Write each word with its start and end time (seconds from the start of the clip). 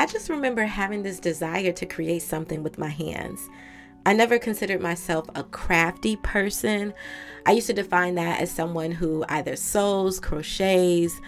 I 0.00 0.06
just 0.06 0.30
remember 0.30 0.62
having 0.64 1.02
this 1.02 1.20
desire 1.20 1.72
to 1.72 1.84
create 1.84 2.22
something 2.22 2.62
with 2.62 2.78
my 2.78 2.88
hands. 2.88 3.50
I 4.06 4.14
never 4.14 4.38
considered 4.38 4.80
myself 4.80 5.26
a 5.34 5.44
crafty 5.44 6.16
person. 6.16 6.94
I 7.44 7.52
used 7.52 7.66
to 7.66 7.74
define 7.74 8.14
that 8.14 8.40
as 8.40 8.50
someone 8.50 8.92
who 8.92 9.26
either 9.28 9.56
sews, 9.56 10.18
crochets, 10.18 11.20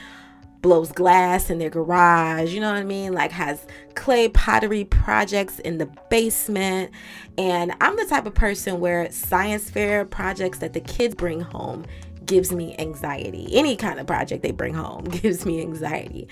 blows 0.63 0.91
glass 0.91 1.51
in 1.51 1.59
their 1.59 1.69
garage, 1.69 2.55
you 2.55 2.61
know 2.61 2.73
what 2.73 2.79
I 2.79 2.85
mean? 2.85 3.13
Like 3.13 3.31
has 3.33 3.67
clay 3.95 4.31
pottery 4.31 4.87
projects 4.87 5.59
in 5.59 5.77
the 5.77 5.91
basement. 6.09 6.93
And 7.37 7.75
I'm 7.83 7.97
the 7.97 8.07
type 8.07 8.25
of 8.25 8.35
person 8.35 8.81
where 8.81 9.13
science 9.13 9.69
fair 9.69 10.07
projects 10.07 10.61
that 10.61 10.73
the 10.73 10.81
kids 10.81 11.15
bring 11.15 11.41
home 11.41 11.85
gives 12.25 12.53
me 12.53 12.75
anxiety. 12.79 13.49
Any 13.53 13.77
kind 13.77 14.01
of 14.01 14.07
project 14.07 14.43
they 14.43 14.53
bring 14.53 14.73
home 14.73 15.05
gives 15.11 15.45
me 15.45 15.61
anxiety. 15.61 16.29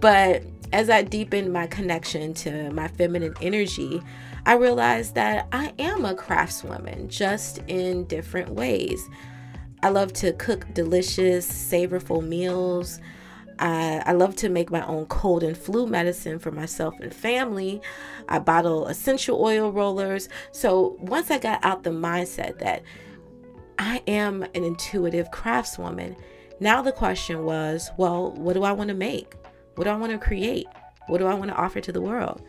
But 0.00 0.42
as 0.72 0.90
I 0.90 1.02
deepened 1.02 1.52
my 1.52 1.66
connection 1.66 2.34
to 2.34 2.70
my 2.70 2.88
feminine 2.88 3.34
energy, 3.40 4.02
I 4.44 4.54
realized 4.54 5.14
that 5.14 5.48
I 5.52 5.72
am 5.78 6.04
a 6.04 6.14
craftswoman 6.14 7.08
just 7.08 7.58
in 7.66 8.04
different 8.04 8.50
ways. 8.50 9.00
I 9.82 9.90
love 9.90 10.12
to 10.14 10.32
cook 10.32 10.66
delicious, 10.74 11.46
savorful 11.46 12.26
meals. 12.26 13.00
I, 13.58 14.02
I 14.04 14.12
love 14.12 14.36
to 14.36 14.48
make 14.48 14.70
my 14.70 14.84
own 14.86 15.06
cold 15.06 15.42
and 15.42 15.56
flu 15.56 15.86
medicine 15.86 16.38
for 16.38 16.50
myself 16.50 16.94
and 17.00 17.14
family. 17.14 17.80
I 18.28 18.38
bottle 18.38 18.86
essential 18.86 19.42
oil 19.42 19.72
rollers. 19.72 20.28
So 20.52 20.96
once 21.00 21.30
I 21.30 21.38
got 21.38 21.64
out 21.64 21.82
the 21.82 21.90
mindset 21.90 22.58
that 22.58 22.82
I 23.78 24.02
am 24.06 24.42
an 24.42 24.64
intuitive 24.64 25.30
craftswoman, 25.30 26.16
now 26.60 26.82
the 26.82 26.92
question 26.92 27.44
was 27.44 27.90
well, 27.96 28.32
what 28.32 28.54
do 28.54 28.62
I 28.62 28.72
want 28.72 28.88
to 28.88 28.94
make? 28.94 29.34
What 29.76 29.84
do 29.84 29.90
I 29.90 29.96
want 29.96 30.12
to 30.12 30.18
create? 30.18 30.66
What 31.06 31.18
do 31.18 31.26
I 31.26 31.34
want 31.34 31.50
to 31.50 31.56
offer 31.56 31.80
to 31.80 31.92
the 31.92 32.00
world? 32.00 32.42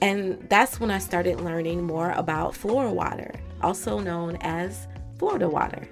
And 0.00 0.44
that's 0.48 0.80
when 0.80 0.90
I 0.90 0.98
started 0.98 1.40
learning 1.40 1.84
more 1.84 2.12
about 2.12 2.54
Flora 2.54 2.92
water, 2.92 3.34
also 3.62 4.00
known 4.00 4.36
as 4.40 4.88
Florida 5.18 5.48
water. 5.48 5.88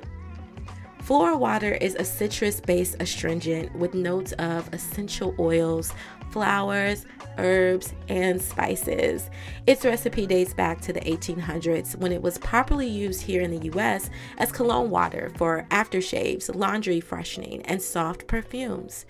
Flora 1.02 1.36
water 1.36 1.74
is 1.74 1.94
a 1.94 2.04
citrus 2.04 2.60
based 2.60 2.96
astringent 3.00 3.74
with 3.76 3.94
notes 3.94 4.32
of 4.32 4.72
essential 4.72 5.34
oils, 5.38 5.92
flowers, 6.30 7.06
herbs, 7.38 7.92
and 8.08 8.40
spices. 8.40 9.30
Its 9.66 9.84
recipe 9.84 10.26
dates 10.26 10.54
back 10.54 10.80
to 10.80 10.92
the 10.92 11.00
1800s 11.00 11.96
when 11.96 12.12
it 12.12 12.22
was 12.22 12.38
popularly 12.38 12.88
used 12.88 13.22
here 13.22 13.42
in 13.42 13.50
the 13.50 13.70
US 13.72 14.10
as 14.38 14.50
cologne 14.50 14.90
water 14.90 15.30
for 15.36 15.66
aftershaves, 15.70 16.52
laundry 16.54 17.00
freshening, 17.00 17.62
and 17.62 17.80
soft 17.80 18.26
perfumes. 18.26 19.06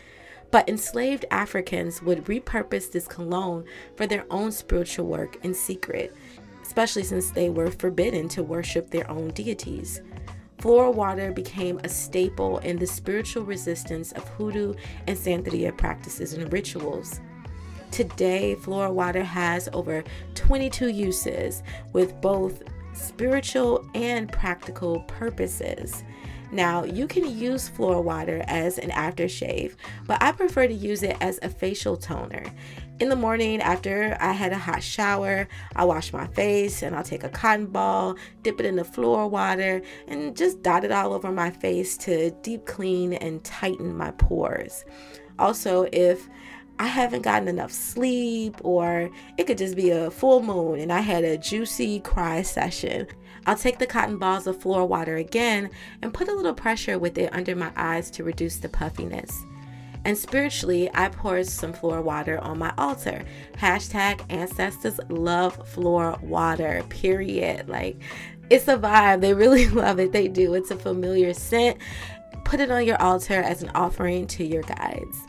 But 0.57 0.71
enslaved 0.71 1.27
Africans 1.31 2.01
would 2.01 2.25
repurpose 2.25 2.91
this 2.91 3.07
cologne 3.07 3.67
for 3.95 4.07
their 4.07 4.25
own 4.31 4.51
spiritual 4.51 5.05
work 5.07 5.37
in 5.45 5.53
secret, 5.53 6.17
especially 6.62 7.03
since 7.03 7.29
they 7.29 7.51
were 7.51 7.71
forbidden 7.71 8.27
to 8.31 8.43
worship 8.43 8.89
their 8.89 9.07
own 9.11 9.33
deities. 9.33 10.01
Flora 10.57 10.91
water 10.91 11.31
became 11.31 11.79
a 11.84 11.91
staple 11.91 12.57
in 12.61 12.79
the 12.79 12.87
spiritual 12.87 13.45
resistance 13.45 14.12
of 14.12 14.27
hoodoo 14.29 14.73
and 15.07 15.15
Santeria 15.15 15.77
practices 15.77 16.33
and 16.33 16.51
rituals. 16.51 17.21
Today, 17.91 18.55
Flora 18.55 18.91
water 18.91 19.25
has 19.25 19.69
over 19.75 20.05
22 20.37 20.89
uses 20.89 21.62
with 21.93 22.19
both 22.23 22.62
spiritual 22.95 23.87
and 23.95 24.33
practical 24.33 25.01
purposes. 25.01 26.03
Now, 26.53 26.85
you 26.85 27.07
can 27.07 27.27
use 27.27 27.69
Flora 27.69 28.01
water 28.01 28.45
as 28.47 28.79
an 28.79 28.91
aftershave, 28.91 29.75
but 30.07 30.23
I 30.23 30.33
prefer 30.33 30.67
to 30.69 30.75
use 30.75 31.03
it 31.03 31.17
as 31.21 31.39
a 31.43 31.49
facial 31.49 31.97
toner. 31.97 32.45
In 32.99 33.09
the 33.11 33.17
morning, 33.17 33.61
after 33.61 34.17
I 34.21 34.33
had 34.33 34.53
a 34.53 34.59
hot 34.59 34.83
shower, 34.83 35.49
I 35.75 35.85
wash 35.85 36.13
my 36.13 36.27
face 36.29 36.83
and 36.83 36.97
I'll 36.97 37.03
take 37.03 37.25
a 37.25 37.29
cotton 37.29 37.67
ball, 37.67 38.17
dip 38.43 38.59
it 38.61 38.65
in 38.65 38.77
the 38.77 38.85
Flora 38.85 39.29
water, 39.29 39.83
and 40.09 40.37
just 40.37 40.63
dot 40.63 40.85
it 40.85 40.93
all 40.93 41.12
over 41.12 41.31
my 41.31 41.51
face 41.51 41.97
to 41.99 42.31
deep 42.43 42.65
clean 42.65 43.12
and 43.12 43.45
tighten 43.45 43.95
my 43.97 44.12
pores. 44.12 44.85
Also, 45.39 45.89
if 45.93 46.29
I 46.79 46.87
haven't 46.87 47.23
gotten 47.23 47.49
enough 47.49 47.73
sleep, 47.73 48.56
or 48.62 49.11
it 49.37 49.47
could 49.47 49.59
just 49.59 49.77
be 49.77 49.91
a 49.91 50.11
full 50.11 50.43
moon 50.43 50.81
and 50.81 50.93
I 50.93 51.01
had 51.01 51.25
a 51.25 51.39
juicy 51.39 52.01
cry 52.01 52.43
session. 52.43 53.06
I'll 53.47 53.57
take 53.57 53.79
the 53.79 53.87
cotton 53.87 54.19
balls 54.19 54.47
of 54.47 54.61
Flora 54.61 54.84
water 54.84 55.17
again 55.17 55.71
and 56.03 56.12
put 56.12 56.29
a 56.29 56.34
little 56.34 56.55
pressure 56.55 56.99
with 56.99 57.17
it 57.17 57.33
under 57.33 57.55
my 57.55 57.71
eyes 57.77 58.11
to 58.12 58.25
reduce 58.25 58.57
the 58.57 58.69
puffiness. 58.69 59.45
And 60.05 60.17
spiritually, 60.17 60.89
I 60.95 61.09
pour 61.09 61.43
some 61.43 61.73
Flora 61.73 62.03
water 62.03 62.39
on 62.39 62.59
my 62.59 62.73
altar. 62.79 63.25
Hashtag 63.56 64.25
ancestors 64.29 65.01
love 65.09 65.69
Flora 65.69 66.19
water, 66.23 66.85
period. 66.89 67.69
Like, 67.69 68.01
it's 68.49 68.69
a 68.69 68.77
vibe. 68.77 69.21
They 69.21 69.35
really 69.35 69.69
love 69.71 69.99
it. 69.99 70.12
They 70.12 70.29
do. 70.29 70.55
It's 70.55 70.71
a 70.71 70.77
familiar 70.77 71.35
scent. 71.35 71.79
Put 72.45 72.61
it 72.61 72.71
on 72.71 72.85
your 72.85 73.01
altar 73.03 73.41
as 73.41 73.62
an 73.62 73.71
offering 73.75 74.29
to 74.29 74.45
your 74.45 74.62
guides. 74.62 75.27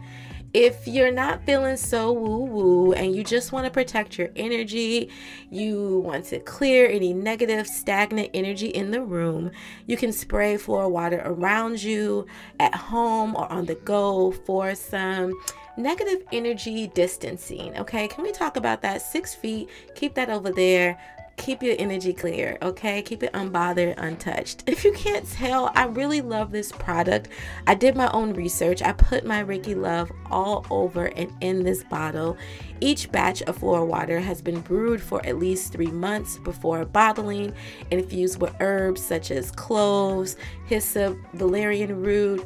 If 0.59 0.87
you're 0.87 1.11
not 1.11 1.43
feeling 1.43 1.77
so 1.77 2.11
woo 2.11 2.45
woo 2.45 2.91
and 2.91 3.15
you 3.15 3.23
just 3.23 3.51
want 3.51 3.65
to 3.65 3.71
protect 3.71 4.17
your 4.17 4.29
energy, 4.35 5.11
you 5.51 5.99
want 5.99 6.25
to 6.25 6.39
clear 6.39 6.89
any 6.89 7.13
negative, 7.13 7.67
stagnant 7.67 8.31
energy 8.33 8.65
in 8.65 8.89
the 8.89 9.03
room, 9.03 9.51
you 9.85 9.97
can 9.97 10.11
spray 10.11 10.57
Flora 10.57 10.89
water 10.89 11.21
around 11.23 11.83
you 11.83 12.25
at 12.59 12.73
home 12.73 13.35
or 13.35 13.45
on 13.51 13.67
the 13.67 13.75
go 13.75 14.31
for 14.31 14.73
some 14.73 15.31
negative 15.77 16.23
energy 16.31 16.87
distancing. 16.87 17.77
Okay, 17.77 18.07
can 18.07 18.23
we 18.23 18.31
talk 18.31 18.57
about 18.57 18.81
that? 18.81 19.03
Six 19.03 19.35
feet, 19.35 19.69
keep 19.93 20.15
that 20.15 20.31
over 20.31 20.49
there 20.49 20.97
keep 21.37 21.63
your 21.63 21.75
energy 21.79 22.13
clear, 22.13 22.57
okay? 22.61 23.01
Keep 23.01 23.23
it 23.23 23.33
unbothered, 23.33 23.95
untouched. 23.97 24.63
If 24.67 24.83
you 24.83 24.91
can't 24.91 25.25
tell, 25.31 25.71
I 25.75 25.85
really 25.85 26.21
love 26.21 26.51
this 26.51 26.71
product. 26.71 27.29
I 27.65 27.75
did 27.75 27.95
my 27.95 28.11
own 28.11 28.33
research. 28.33 28.81
I 28.81 28.91
put 28.91 29.25
my 29.25 29.43
Reiki 29.43 29.75
love 29.75 30.11
all 30.29 30.65
over 30.69 31.05
and 31.05 31.31
in 31.41 31.63
this 31.63 31.83
bottle. 31.83 32.37
Each 32.81 33.09
batch 33.11 33.41
of 33.43 33.57
Flora 33.57 33.85
water 33.85 34.19
has 34.19 34.41
been 34.41 34.61
brewed 34.61 35.01
for 35.01 35.25
at 35.25 35.37
least 35.37 35.71
three 35.71 35.87
months 35.87 36.37
before 36.39 36.83
bottling, 36.85 37.53
infused 37.91 38.41
with 38.41 38.53
herbs 38.59 39.01
such 39.01 39.31
as 39.31 39.51
cloves, 39.51 40.35
hyssop, 40.65 41.17
valerian 41.33 42.01
root 42.01 42.45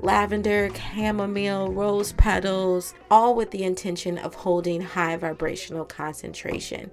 lavender, 0.00 0.70
chamomile, 0.74 1.72
rose 1.72 2.12
petals, 2.12 2.94
all 3.10 3.34
with 3.34 3.50
the 3.50 3.64
intention 3.64 4.18
of 4.18 4.34
holding 4.34 4.80
high 4.80 5.16
vibrational 5.16 5.84
concentration. 5.84 6.90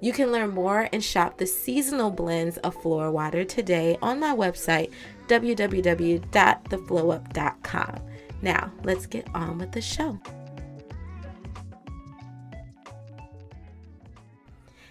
You 0.00 0.12
can 0.12 0.30
learn 0.30 0.50
more 0.50 0.88
and 0.92 1.02
shop 1.02 1.38
the 1.38 1.46
seasonal 1.46 2.12
blends 2.12 2.56
of 2.58 2.80
Flora 2.80 3.10
water 3.10 3.44
today 3.44 3.98
on 4.00 4.20
my 4.20 4.32
website, 4.34 4.92
www.theflowup.com. 5.26 7.94
Now, 8.40 8.72
let's 8.84 9.06
get 9.06 9.26
on 9.34 9.58
with 9.58 9.72
the 9.72 9.80
show. 9.80 10.20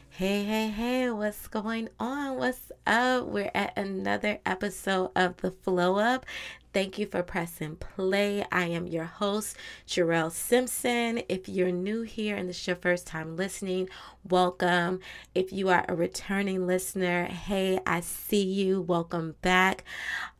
Hey, 0.09 0.43
hey, 0.43 0.67
hey, 0.69 1.09
what's 1.11 1.47
going 1.47 1.87
on? 1.99 2.37
What's 2.37 2.71
up? 2.87 3.27
We're 3.27 3.51
at 3.53 3.77
another 3.77 4.39
episode 4.47 5.11
of 5.15 5.37
The 5.37 5.51
Flow 5.51 5.99
Up. 5.99 6.25
Thank 6.73 6.99
you 6.99 7.07
for 7.07 7.23
pressing 7.23 7.77
play. 7.77 8.45
I 8.51 8.65
am 8.65 8.87
your 8.87 9.05
host, 9.05 9.55
Jarrell 9.87 10.31
Simpson. 10.31 11.23
If 11.29 11.49
you're 11.49 11.71
new 11.71 12.01
here 12.01 12.35
and 12.35 12.49
this 12.49 12.59
is 12.59 12.67
your 12.67 12.75
first 12.75 13.07
time 13.07 13.35
listening, 13.35 13.89
welcome. 14.29 14.99
If 15.33 15.51
you 15.51 15.69
are 15.69 15.85
a 15.87 15.95
returning 15.95 16.67
listener, 16.67 17.25
hey, 17.25 17.79
I 17.87 18.01
see 18.01 18.43
you. 18.43 18.81
Welcome 18.81 19.35
back. 19.41 19.85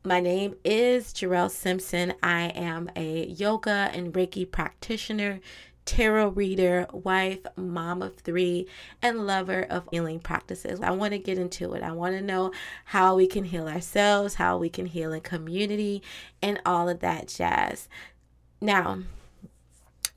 My 0.04 0.20
name 0.20 0.56
is 0.64 1.14
Jarrell 1.14 1.50
Simpson. 1.50 2.14
I 2.22 2.50
am 2.50 2.92
a 2.96 3.26
yoga 3.26 3.90
and 3.94 4.14
Reiki 4.14 4.50
practitioner 4.50 5.40
tarot 5.88 6.30
reader, 6.30 6.86
wife, 6.92 7.40
mom 7.56 8.04
of 8.04 8.18
three, 8.18 8.68
and 9.02 9.26
lover 9.26 9.66
of 9.70 9.88
healing 9.90 10.20
practices. 10.20 10.82
I 10.82 10.92
want 10.92 11.14
to 11.14 11.20
get 11.20 11.40
into 11.40 11.74
it. 11.74 11.82
I 11.82 11.94
want 11.94 12.16
to 12.16 12.22
know 12.22 12.52
how 12.86 13.16
we 13.16 13.26
can 13.26 13.46
heal 13.46 13.68
ourselves, 13.68 14.36
how 14.36 14.58
we 14.58 14.70
can 14.70 14.86
heal 14.86 15.14
in 15.14 15.22
community, 15.22 16.04
and 16.42 16.62
all 16.66 16.90
of 16.90 17.00
that 17.00 17.30
jazz. 17.30 17.88
Now, 18.62 19.00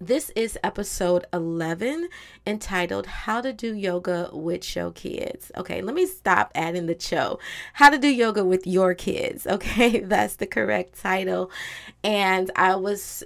this 0.02 0.30
is 0.30 0.58
episode 0.64 1.26
11 1.30 2.08
entitled 2.46 3.06
How 3.06 3.42
to 3.42 3.52
Do 3.52 3.74
Yoga 3.74 4.30
with 4.32 4.74
Your 4.74 4.92
Kids. 4.92 5.52
Okay, 5.58 5.82
let 5.82 5.94
me 5.94 6.06
stop 6.06 6.50
adding 6.54 6.86
the 6.86 6.98
show. 6.98 7.38
How 7.74 7.90
to 7.90 7.98
Do 7.98 8.08
Yoga 8.08 8.42
with 8.42 8.66
Your 8.66 8.94
Kids. 8.94 9.46
Okay, 9.60 10.00
that's 10.00 10.36
the 10.36 10.46
correct 10.46 10.98
title. 10.98 11.50
And 12.02 12.50
I 12.56 12.76
was 12.76 13.22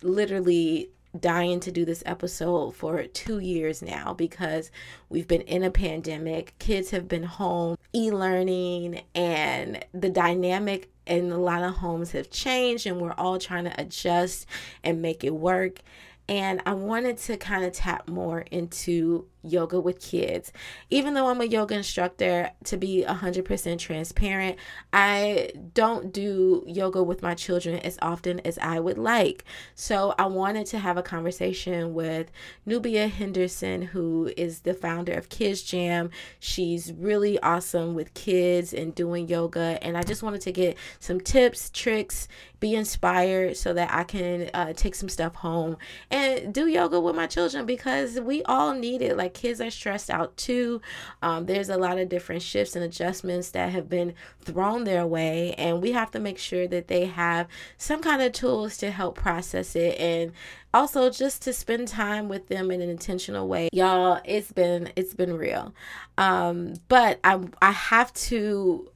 literally 0.00 0.88
dying 1.18 1.60
to 1.60 1.70
do 1.72 1.84
this 1.84 2.02
episode 2.06 2.74
for 2.74 3.02
two 3.04 3.38
years 3.38 3.82
now 3.82 4.12
because 4.14 4.70
we've 5.08 5.28
been 5.28 5.42
in 5.42 5.62
a 5.62 5.70
pandemic. 5.70 6.54
Kids 6.58 6.90
have 6.90 7.08
been 7.08 7.24
home, 7.24 7.76
e 7.94 8.10
learning, 8.10 9.02
and 9.14 9.84
the 9.92 10.10
dynamic 10.10 10.90
in 11.06 11.30
a 11.30 11.38
lot 11.38 11.62
of 11.62 11.74
homes 11.76 12.12
have 12.12 12.30
changed, 12.30 12.86
and 12.86 13.00
we're 13.00 13.12
all 13.12 13.38
trying 13.38 13.64
to 13.64 13.80
adjust 13.80 14.46
and 14.82 15.00
make 15.02 15.22
it 15.24 15.34
work. 15.34 15.80
and 16.28 16.60
I 16.66 16.74
wanted 16.74 17.18
to 17.18 17.36
kind 17.36 17.64
of 17.64 17.72
tap 17.72 18.08
more 18.08 18.40
into 18.50 19.26
yoga 19.46 19.80
with 19.80 20.00
kids. 20.00 20.52
Even 20.90 21.14
though 21.14 21.28
I'm 21.28 21.40
a 21.40 21.44
yoga 21.44 21.74
instructor, 21.76 22.50
to 22.64 22.76
be 22.76 23.04
100% 23.06 23.78
transparent, 23.78 24.58
I 24.92 25.52
don't 25.74 26.12
do 26.12 26.64
yoga 26.66 27.02
with 27.02 27.22
my 27.22 27.34
children 27.34 27.78
as 27.80 27.98
often 28.02 28.40
as 28.40 28.58
I 28.58 28.80
would 28.80 28.98
like. 28.98 29.44
So 29.74 30.14
I 30.18 30.26
wanted 30.26 30.66
to 30.68 30.78
have 30.78 30.96
a 30.96 31.02
conversation 31.02 31.94
with 31.94 32.30
Nubia 32.64 33.08
Henderson, 33.08 33.82
who 33.82 34.32
is 34.36 34.60
the 34.60 34.74
founder 34.74 35.12
of 35.12 35.28
Kids 35.28 35.62
Jamm. 35.62 36.10
She's 36.40 36.92
really 36.92 37.38
awesome 37.40 37.94
with 37.94 38.14
kids 38.14 38.72
and 38.72 38.94
doing 38.94 39.28
yoga. 39.28 39.78
And 39.82 39.96
I 39.96 40.02
just 40.02 40.22
wanted 40.22 40.40
to 40.42 40.52
get 40.52 40.76
some 40.98 41.20
tips, 41.20 41.70
tricks, 41.70 42.28
be 42.60 42.74
inspired 42.74 43.56
so 43.56 43.74
that 43.74 43.92
I 43.92 44.04
can 44.04 44.50
uh, 44.54 44.72
take 44.72 44.94
some 44.94 45.08
stuff 45.08 45.34
home 45.34 45.76
and 46.10 46.54
do 46.54 46.66
yoga 46.66 46.98
with 47.00 47.14
my 47.14 47.26
children 47.26 47.66
because 47.66 48.18
we 48.20 48.42
all 48.44 48.74
need 48.74 49.02
it. 49.02 49.16
Like 49.16 49.34
kids 49.36 49.60
are 49.60 49.70
stressed 49.70 50.10
out 50.10 50.36
too. 50.36 50.80
Um, 51.20 51.44
there's 51.44 51.68
a 51.68 51.76
lot 51.76 51.98
of 51.98 52.08
different 52.08 52.42
shifts 52.42 52.74
and 52.74 52.84
adjustments 52.84 53.50
that 53.50 53.70
have 53.70 53.88
been 53.88 54.14
thrown 54.40 54.84
their 54.84 55.06
way, 55.06 55.54
and 55.58 55.82
we 55.82 55.92
have 55.92 56.10
to 56.12 56.18
make 56.18 56.38
sure 56.38 56.66
that 56.66 56.88
they 56.88 57.04
have 57.04 57.46
some 57.76 58.00
kind 58.00 58.22
of 58.22 58.32
tools 58.32 58.78
to 58.78 58.90
help 58.90 59.14
process 59.16 59.76
it 59.76 60.00
and 60.00 60.32
also 60.72 61.10
just 61.10 61.42
to 61.42 61.52
spend 61.52 61.86
time 61.86 62.28
with 62.28 62.48
them 62.48 62.70
in 62.70 62.82
an 62.82 62.90
intentional 62.90 63.48
way 63.48 63.70
y'all 63.72 64.20
it's 64.26 64.52
been 64.52 64.90
it's 64.94 65.14
been 65.14 65.34
real 65.34 65.74
um 66.18 66.74
but 66.88 67.18
i 67.24 67.40
i 67.62 67.70
have 67.70 68.12
to 68.12 68.86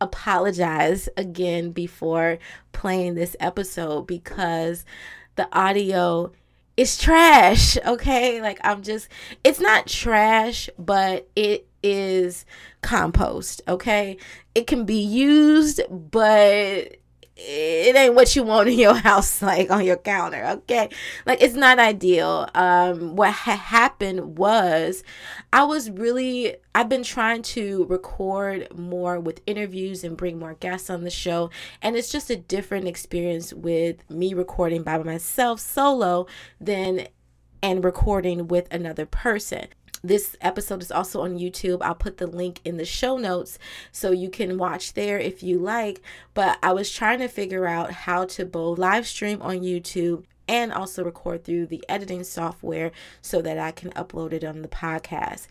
apologize 0.00 1.08
again 1.16 1.72
before 1.72 2.38
playing 2.72 3.14
this 3.14 3.34
episode 3.40 4.06
because 4.06 4.84
the 5.34 5.48
audio 5.56 6.30
is 6.80 6.96
trash, 6.96 7.76
okay? 7.84 8.40
Like 8.40 8.58
I'm 8.64 8.82
just 8.82 9.08
it's 9.44 9.60
not 9.60 9.86
trash, 9.86 10.70
but 10.78 11.28
it 11.36 11.66
is 11.82 12.46
compost, 12.80 13.60
okay? 13.68 14.16
It 14.54 14.66
can 14.66 14.86
be 14.86 15.00
used, 15.00 15.82
but 15.90 16.96
it 17.42 17.96
ain't 17.96 18.14
what 18.14 18.36
you 18.36 18.42
want 18.42 18.68
in 18.68 18.78
your 18.78 18.94
house 19.10 19.40
like 19.42 19.70
on 19.70 19.84
your 19.84 19.96
counter 19.96 20.44
okay? 20.46 20.88
Like 21.26 21.42
it's 21.42 21.54
not 21.54 21.78
ideal. 21.78 22.48
Um 22.54 23.16
what 23.16 23.32
ha- 23.32 23.56
happened 23.56 24.38
was 24.38 25.02
i 25.52 25.62
was 25.62 25.90
really 25.90 26.56
i've 26.74 26.88
been 26.88 27.02
trying 27.02 27.42
to 27.42 27.84
record 27.86 28.66
more 28.76 29.18
with 29.18 29.40
interviews 29.46 30.04
and 30.04 30.16
bring 30.16 30.38
more 30.38 30.54
guests 30.54 30.90
on 30.90 31.04
the 31.04 31.10
show 31.10 31.50
and 31.82 31.96
it's 31.96 32.10
just 32.10 32.30
a 32.30 32.36
different 32.36 32.86
experience 32.86 33.52
with 33.52 34.08
me 34.10 34.34
recording 34.34 34.82
by 34.82 34.98
myself 34.98 35.60
solo 35.60 36.26
than 36.60 37.06
and 37.62 37.84
recording 37.84 38.48
with 38.48 38.66
another 38.72 39.06
person 39.06 39.66
this 40.02 40.36
episode 40.40 40.82
is 40.82 40.90
also 40.90 41.22
on 41.22 41.38
YouTube. 41.38 41.82
I'll 41.82 41.94
put 41.94 42.16
the 42.16 42.26
link 42.26 42.60
in 42.64 42.76
the 42.76 42.84
show 42.84 43.16
notes 43.16 43.58
so 43.92 44.10
you 44.10 44.30
can 44.30 44.58
watch 44.58 44.94
there 44.94 45.18
if 45.18 45.42
you 45.42 45.58
like. 45.58 46.00
But 46.34 46.58
I 46.62 46.72
was 46.72 46.90
trying 46.90 47.18
to 47.18 47.28
figure 47.28 47.66
out 47.66 47.92
how 47.92 48.24
to 48.26 48.44
both 48.44 48.78
live 48.78 49.06
stream 49.06 49.42
on 49.42 49.60
YouTube 49.60 50.24
and 50.48 50.72
also 50.72 51.04
record 51.04 51.44
through 51.44 51.66
the 51.66 51.84
editing 51.88 52.24
software 52.24 52.90
so 53.22 53.40
that 53.40 53.58
I 53.58 53.70
can 53.70 53.90
upload 53.90 54.32
it 54.32 54.42
on 54.42 54.62
the 54.62 54.68
podcast. 54.68 55.46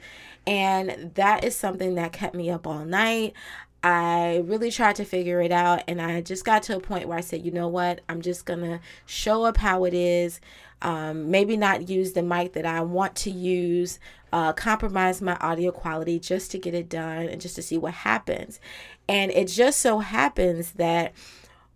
And 0.45 1.11
that 1.15 1.43
is 1.45 1.55
something 1.55 1.95
that 1.95 2.11
kept 2.11 2.35
me 2.35 2.49
up 2.49 2.67
all 2.67 2.83
night. 2.83 3.33
I 3.81 4.43
really 4.45 4.71
tried 4.71 4.97
to 4.97 5.05
figure 5.05 5.41
it 5.41 5.53
out, 5.53 5.83
and 5.87 6.01
I 6.01 6.19
just 6.19 6.43
got 6.43 6.63
to 6.63 6.75
a 6.75 6.81
point 6.81 7.07
where 7.07 7.17
I 7.17 7.21
said, 7.21 7.45
you 7.45 7.51
know 7.51 7.69
what, 7.69 8.01
I'm 8.09 8.21
just 8.21 8.45
gonna 8.45 8.81
show 9.05 9.45
up 9.45 9.55
how 9.55 9.85
it 9.85 9.93
is. 9.93 10.41
Um, 10.81 11.29
maybe 11.29 11.57
not 11.57 11.89
use 11.89 12.13
the 12.13 12.23
mic 12.23 12.53
that 12.53 12.65
I 12.65 12.81
want 12.81 13.15
to 13.17 13.31
use, 13.31 13.99
uh, 14.31 14.53
compromise 14.53 15.21
my 15.21 15.35
audio 15.37 15.71
quality 15.71 16.19
just 16.19 16.51
to 16.51 16.57
get 16.57 16.73
it 16.73 16.87
done 16.87 17.27
and 17.27 17.41
just 17.41 17.55
to 17.55 17.61
see 17.61 17.77
what 17.77 17.93
happens. 17.93 18.59
And 19.07 19.31
it 19.31 19.47
just 19.47 19.79
so 19.79 19.99
happens 19.99 20.73
that 20.73 21.13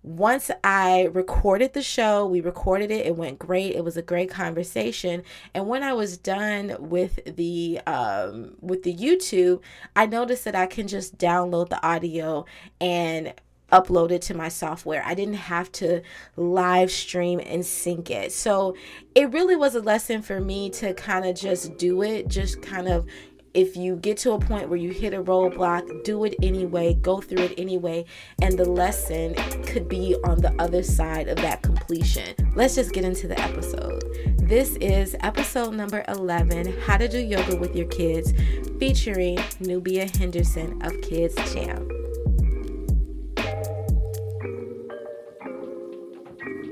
once 0.03 0.51
I 0.65 1.03
recorded 1.13 1.73
the 1.73 1.81
show, 1.81 2.25
we 2.25 2.41
recorded 2.41 2.91
it. 2.91 3.05
It 3.05 3.15
went 3.15 3.39
great. 3.39 3.73
It 3.73 3.85
was 3.85 3.95
a 3.95 4.01
great 4.01 4.29
conversation. 4.29 5.23
And 5.53 5.67
when 5.67 5.81
I 5.81 5.93
was 5.93 6.17
done 6.17 6.75
with 6.77 7.19
the 7.37 7.79
um, 7.87 8.55
with 8.59 8.83
the 8.83 8.93
YouTube, 8.93 9.61
I 9.95 10.05
noticed 10.05 10.43
that 10.43 10.55
I 10.55 10.65
can 10.65 10.89
just 10.89 11.17
download 11.17 11.69
the 11.69 11.83
audio 11.85 12.45
and 12.81 13.33
upload 13.73 14.11
it 14.11 14.21
to 14.23 14.33
my 14.35 14.47
software. 14.47 15.03
I 15.05 15.15
didn't 15.15 15.33
have 15.33 15.71
to 15.73 16.01
live 16.37 16.91
stream 16.91 17.41
and 17.43 17.65
sync 17.65 18.11
it. 18.11 18.31
So 18.31 18.75
it 19.15 19.31
really 19.31 19.55
was 19.55 19.73
a 19.75 19.81
lesson 19.81 20.21
for 20.21 20.39
me 20.39 20.69
to 20.71 20.93
kind 20.93 21.25
of 21.25 21.35
just 21.35 21.77
do 21.77 22.03
it, 22.03 22.27
just 22.27 22.61
kind 22.61 22.87
of 22.87 23.07
if 23.53 23.77
you 23.77 23.95
get 23.97 24.17
to 24.17 24.31
a 24.31 24.39
point 24.39 24.67
where 24.67 24.79
you 24.79 24.89
hit 24.89 25.13
a 25.13 25.21
roadblock, 25.21 26.03
do 26.03 26.23
it 26.23 26.33
anyway, 26.41 26.95
go 26.95 27.21
through 27.21 27.43
it 27.43 27.53
anyway, 27.59 28.03
and 28.41 28.57
the 28.57 28.65
lesson 28.65 29.35
could 29.65 29.87
be 29.87 30.15
on 30.23 30.41
the 30.41 30.53
other 30.59 30.81
side 30.81 31.27
of 31.27 31.37
that 31.37 31.61
completion. 31.61 32.33
Let's 32.55 32.75
just 32.75 32.93
get 32.93 33.03
into 33.03 33.27
the 33.27 33.39
episode. 33.39 34.01
This 34.39 34.75
is 34.77 35.15
episode 35.19 35.75
number 35.75 36.03
11 36.07 36.81
How 36.81 36.97
to 36.97 37.07
Do 37.07 37.19
Yoga 37.19 37.55
with 37.57 37.75
Your 37.75 37.87
Kids, 37.87 38.33
featuring 38.79 39.37
Nubia 39.59 40.09
Henderson 40.17 40.81
of 40.83 40.99
Kids 41.01 41.35
Jamm. 41.53 41.87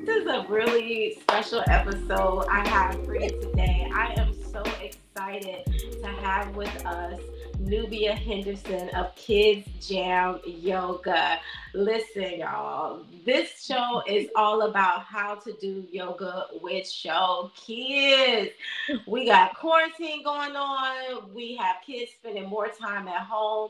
A 0.07 0.45
really 0.49 1.17
special 1.21 1.63
episode 1.67 2.47
I 2.49 2.67
have 2.67 3.05
for 3.05 3.15
you 3.15 3.29
today. 3.29 3.87
I 3.93 4.15
am 4.17 4.33
so 4.33 4.63
excited 4.81 5.63
to 6.01 6.07
have 6.07 6.55
with 6.55 6.85
us 6.85 7.19
Nubia 7.59 8.15
Henderson 8.15 8.89
of 8.95 9.13
Kids 9.15 9.67
Jamm 9.79 10.39
Yoga. 10.45 11.39
Listen, 11.75 12.39
y'all, 12.39 13.05
this 13.25 13.63
show 13.63 14.01
is 14.07 14.27
all 14.35 14.63
about 14.63 15.03
how 15.03 15.35
to 15.35 15.53
do 15.61 15.85
yoga 15.91 16.47
with 16.61 16.89
your 17.05 17.51
kids. 17.55 18.51
We 19.07 19.25
got 19.25 19.55
quarantine 19.55 20.23
going 20.23 20.55
on, 20.55 21.31
we 21.33 21.55
have 21.57 21.77
kids 21.85 22.11
spending 22.19 22.49
more 22.49 22.69
time 22.69 23.07
at 23.07 23.21
home 23.21 23.69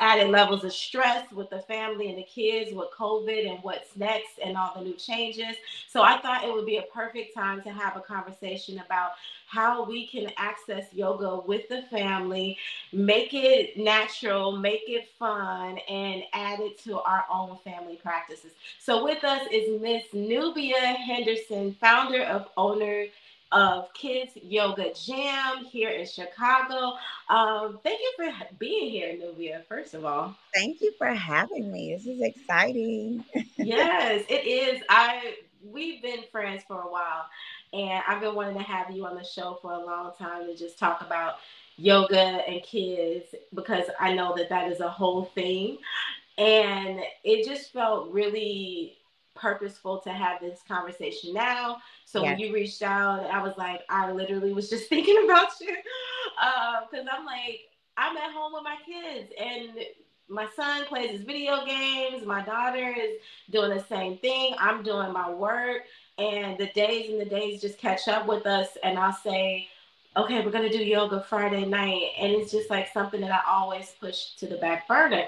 added 0.00 0.28
levels 0.28 0.64
of 0.64 0.72
stress 0.72 1.30
with 1.32 1.48
the 1.50 1.60
family 1.60 2.08
and 2.08 2.18
the 2.18 2.24
kids 2.24 2.72
with 2.74 2.88
COVID 2.96 3.48
and 3.48 3.58
what's 3.62 3.96
next 3.96 4.38
and 4.42 4.56
all 4.56 4.72
the 4.76 4.82
new 4.82 4.94
changes. 4.94 5.56
So 5.88 6.02
I 6.02 6.20
thought 6.20 6.44
it 6.44 6.52
would 6.52 6.66
be 6.66 6.76
a 6.76 6.82
perfect 6.82 7.34
time 7.34 7.62
to 7.62 7.70
have 7.70 7.96
a 7.96 8.00
conversation 8.00 8.78
about 8.84 9.12
how 9.46 9.84
we 9.84 10.06
can 10.06 10.30
access 10.36 10.84
yoga 10.92 11.40
with 11.46 11.68
the 11.68 11.82
family, 11.90 12.58
make 12.92 13.32
it 13.32 13.78
natural, 13.78 14.52
make 14.52 14.84
it 14.88 15.08
fun, 15.18 15.78
and 15.88 16.22
add 16.34 16.60
it 16.60 16.78
to 16.84 17.00
our 17.00 17.24
own 17.32 17.56
family 17.64 17.96
practices. 17.96 18.52
So 18.78 19.02
with 19.02 19.24
us 19.24 19.42
is 19.50 19.80
Miss 19.80 20.04
Nubia 20.12 20.76
Henderson, 20.76 21.74
founder 21.80 22.24
of 22.24 22.48
Owner 22.56 23.06
of 23.52 23.92
Kids 23.94 24.32
Yoga 24.34 24.92
Jam 24.94 25.64
here 25.64 25.90
in 25.90 26.06
Chicago. 26.06 26.96
Um, 27.28 27.78
thank 27.82 28.00
you 28.00 28.12
for 28.16 28.32
being 28.58 28.90
here, 28.90 29.16
Nubia, 29.16 29.62
first 29.68 29.94
of 29.94 30.04
all. 30.04 30.36
Thank 30.54 30.80
you 30.80 30.92
for 30.98 31.08
having 31.08 31.72
me. 31.72 31.94
This 31.94 32.06
is 32.06 32.20
exciting. 32.20 33.24
yes, 33.56 34.24
it 34.28 34.46
is. 34.46 34.82
I 34.88 35.36
we've 35.64 36.00
been 36.02 36.22
friends 36.30 36.62
for 36.66 36.82
a 36.82 36.90
while 36.90 37.26
and 37.72 38.02
I've 38.06 38.20
been 38.20 38.34
wanting 38.34 38.56
to 38.58 38.62
have 38.62 38.90
you 38.90 39.06
on 39.06 39.16
the 39.16 39.24
show 39.24 39.58
for 39.60 39.72
a 39.72 39.84
long 39.84 40.12
time 40.18 40.46
to 40.46 40.56
just 40.56 40.78
talk 40.78 41.00
about 41.00 41.34
yoga 41.76 42.18
and 42.18 42.62
kids 42.62 43.34
because 43.54 43.84
I 44.00 44.14
know 44.14 44.34
that 44.36 44.48
that 44.48 44.70
is 44.70 44.80
a 44.80 44.88
whole 44.88 45.26
thing. 45.26 45.78
And 46.36 47.00
it 47.24 47.46
just 47.46 47.72
felt 47.72 48.12
really 48.12 48.96
purposeful 49.38 50.00
to 50.00 50.10
have 50.10 50.40
this 50.40 50.60
conversation 50.66 51.32
now. 51.32 51.78
So 52.04 52.22
yes. 52.22 52.30
when 52.30 52.38
you 52.38 52.54
reached 52.54 52.82
out, 52.82 53.24
I 53.24 53.42
was 53.42 53.54
like, 53.56 53.82
I 53.88 54.10
literally 54.12 54.52
was 54.52 54.68
just 54.68 54.88
thinking 54.88 55.24
about 55.24 55.48
you 55.60 55.76
because 56.90 57.06
uh, 57.06 57.10
I'm 57.12 57.24
like, 57.24 57.60
I'm 57.96 58.16
at 58.16 58.32
home 58.32 58.52
with 58.52 58.62
my 58.62 58.76
kids 58.86 59.32
and 59.38 59.84
my 60.28 60.46
son 60.54 60.84
plays 60.84 61.10
his 61.10 61.22
video 61.22 61.64
games. 61.64 62.24
My 62.26 62.42
daughter 62.42 62.94
is 62.96 63.16
doing 63.50 63.70
the 63.70 63.84
same 63.84 64.18
thing. 64.18 64.54
I'm 64.58 64.82
doing 64.82 65.12
my 65.12 65.30
work. 65.30 65.82
And 66.18 66.58
the 66.58 66.66
days 66.74 67.10
and 67.10 67.20
the 67.20 67.24
days 67.24 67.60
just 67.60 67.78
catch 67.78 68.08
up 68.08 68.26
with 68.26 68.46
us. 68.46 68.68
And 68.82 68.98
I'll 68.98 69.12
say, 69.12 69.68
okay, 70.16 70.44
we're 70.44 70.50
going 70.50 70.70
to 70.70 70.76
do 70.76 70.84
yoga 70.84 71.24
Friday 71.28 71.64
night. 71.64 72.10
And 72.18 72.32
it's 72.32 72.52
just 72.52 72.70
like 72.70 72.92
something 72.92 73.20
that 73.20 73.30
I 73.32 73.40
always 73.50 73.94
push 74.00 74.34
to 74.36 74.46
the 74.46 74.56
back 74.56 74.86
burner. 74.86 75.24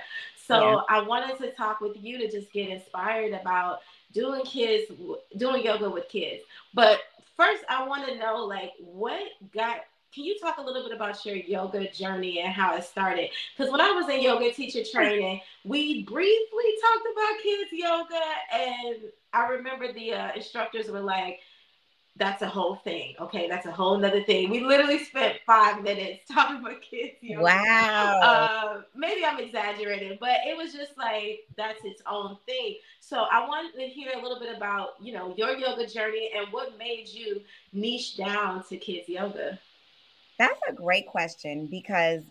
So 0.46 0.72
yeah. 0.72 0.80
I 0.88 1.02
wanted 1.02 1.38
to 1.38 1.52
talk 1.52 1.80
with 1.80 1.96
you 2.00 2.18
to 2.18 2.30
just 2.30 2.52
get 2.52 2.68
inspired 2.68 3.32
about 3.32 3.80
doing 4.12 4.42
kids 4.44 4.90
doing 5.36 5.64
yoga 5.64 5.88
with 5.88 6.08
kids. 6.08 6.42
But 6.74 7.00
first 7.40 7.64
i 7.70 7.86
want 7.86 8.06
to 8.06 8.18
know 8.18 8.44
like 8.44 8.72
what 8.78 9.22
got 9.54 9.76
can 10.14 10.24
you 10.24 10.36
talk 10.40 10.58
a 10.58 10.60
little 10.60 10.82
bit 10.82 10.94
about 10.94 11.24
your 11.24 11.36
yoga 11.36 11.88
journey 11.90 12.40
and 12.40 12.52
how 12.52 12.76
it 12.76 12.84
started? 12.84 13.30
Because 13.56 13.72
when 13.72 13.80
i 13.80 13.90
was 13.92 14.08
in 14.10 14.20
yoga 14.20 14.52
teacher 14.52 14.82
training 14.84 15.40
we 15.64 16.04
briefly 16.04 16.64
talked 16.82 17.06
about 17.12 17.42
kids 17.42 17.70
yoga 17.72 18.20
and 18.52 18.96
i 19.32 19.46
remember 19.48 19.92
the 19.92 20.12
uh, 20.12 20.32
instructors 20.34 20.90
were 20.90 21.00
like 21.00 21.40
that's 22.16 22.42
a 22.42 22.46
whole 22.46 22.76
thing. 22.76 23.14
Okay, 23.20 23.48
that's 23.48 23.66
a 23.66 23.72
whole 23.72 23.96
nother 23.96 24.22
thing. 24.22 24.50
We 24.50 24.60
literally 24.60 25.02
spent 25.04 25.38
five 25.46 25.82
minutes 25.82 26.24
talking 26.32 26.56
about 26.56 26.82
kids. 26.82 27.14
Yoga. 27.20 27.44
Wow. 27.44 28.20
Uh, 28.22 28.82
maybe 28.94 29.24
I'm 29.24 29.38
exaggerating, 29.38 30.18
but 30.20 30.38
it 30.46 30.56
was 30.56 30.72
just 30.72 30.98
like 30.98 31.40
that's 31.56 31.84
its 31.84 32.02
own 32.10 32.36
thing. 32.46 32.76
So 33.00 33.26
I 33.30 33.46
wanted 33.46 33.74
to 33.78 33.86
hear 33.86 34.12
a 34.14 34.20
little 34.20 34.38
bit 34.38 34.54
about 34.56 34.94
you 35.00 35.12
know 35.12 35.34
your 35.36 35.56
yoga 35.56 35.86
journey 35.86 36.30
and 36.36 36.52
what 36.52 36.78
made 36.78 37.08
you 37.08 37.40
niche 37.72 38.16
down 38.16 38.64
to 38.68 38.76
kids 38.76 39.08
yoga. 39.08 39.58
That's 40.38 40.60
a 40.68 40.72
great 40.72 41.06
question 41.06 41.66
because 41.66 42.22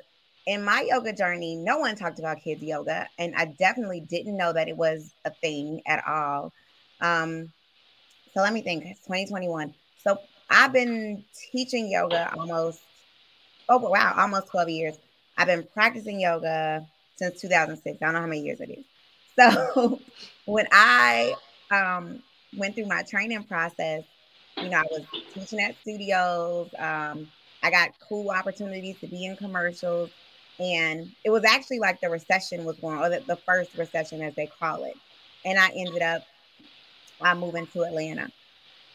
in 0.45 0.63
my 0.63 0.85
yoga 0.87 1.13
journey, 1.13 1.55
no 1.55 1.77
one 1.77 1.95
talked 1.95 2.19
about 2.19 2.41
kids 2.41 2.63
yoga, 2.63 3.07
and 3.17 3.35
I 3.35 3.45
definitely 3.45 4.01
didn't 4.01 4.35
know 4.35 4.51
that 4.51 4.67
it 4.67 4.75
was 4.75 5.13
a 5.25 5.31
thing 5.31 5.81
at 5.87 6.03
all. 6.07 6.51
Um, 7.01 7.51
so 8.39 8.43
let 8.43 8.53
me 8.53 8.61
think. 8.61 8.85
It's 8.85 9.01
2021. 9.01 9.73
So 10.01 10.17
I've 10.49 10.71
been 10.71 11.25
teaching 11.51 11.91
yoga 11.91 12.33
almost 12.37 12.79
oh 13.67 13.77
wow, 13.77 14.15
almost 14.17 14.47
12 14.47 14.69
years. 14.69 14.95
I've 15.37 15.47
been 15.47 15.67
practicing 15.73 16.21
yoga 16.21 16.87
since 17.17 17.41
2006. 17.41 18.01
I 18.01 18.05
don't 18.05 18.13
know 18.13 18.21
how 18.21 18.27
many 18.27 18.41
years 18.41 18.61
it 18.61 18.69
is. 18.69 18.85
So 19.39 20.01
when 20.45 20.67
I 20.71 21.33
um, 21.71 22.21
went 22.57 22.75
through 22.75 22.87
my 22.87 23.03
training 23.03 23.43
process, 23.43 24.03
you 24.57 24.69
know, 24.69 24.79
I 24.79 24.85
was 24.89 25.05
teaching 25.33 25.61
at 25.61 25.75
studios. 25.81 26.69
Um, 26.77 27.29
I 27.63 27.71
got 27.71 27.91
cool 28.05 28.31
opportunities 28.31 28.99
to 28.99 29.07
be 29.07 29.25
in 29.25 29.37
commercials. 29.37 30.09
And 30.59 31.09
it 31.23 31.29
was 31.29 31.45
actually 31.45 31.79
like 31.79 32.01
the 32.01 32.09
recession 32.09 32.65
was 32.65 32.77
going, 32.79 32.99
or 32.99 33.09
the, 33.09 33.23
the 33.27 33.37
first 33.37 33.77
recession, 33.77 34.21
as 34.21 34.35
they 34.35 34.47
call 34.47 34.83
it. 34.83 34.95
And 35.45 35.57
I 35.57 35.69
ended 35.69 36.01
up 36.01 36.23
uh, 37.21 37.35
moving 37.35 37.67
to 37.67 37.83
Atlanta. 37.83 38.29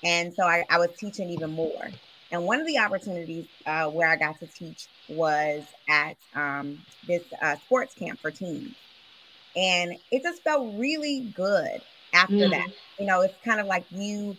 And 0.02 0.34
so 0.34 0.44
I, 0.44 0.64
I 0.68 0.78
was 0.78 0.90
teaching 0.98 1.30
even 1.30 1.50
more. 1.52 1.88
And 2.30 2.44
one 2.44 2.60
of 2.60 2.66
the 2.66 2.78
opportunities 2.78 3.46
uh, 3.66 3.86
where 3.86 4.08
I 4.08 4.16
got 4.16 4.40
to 4.40 4.46
teach 4.46 4.88
was 5.08 5.62
at 5.88 6.16
um, 6.34 6.78
this 7.06 7.22
uh, 7.40 7.56
sports 7.56 7.94
camp 7.94 8.18
for 8.18 8.30
teens. 8.30 8.74
And 9.56 9.96
it 10.10 10.22
just 10.22 10.42
felt 10.42 10.74
really 10.76 11.32
good 11.34 11.80
after 12.12 12.34
mm. 12.34 12.50
that. 12.50 12.70
You 12.98 13.06
know, 13.06 13.20
it's 13.20 13.34
kind 13.44 13.60
of 13.60 13.66
like 13.66 13.84
you 13.90 14.36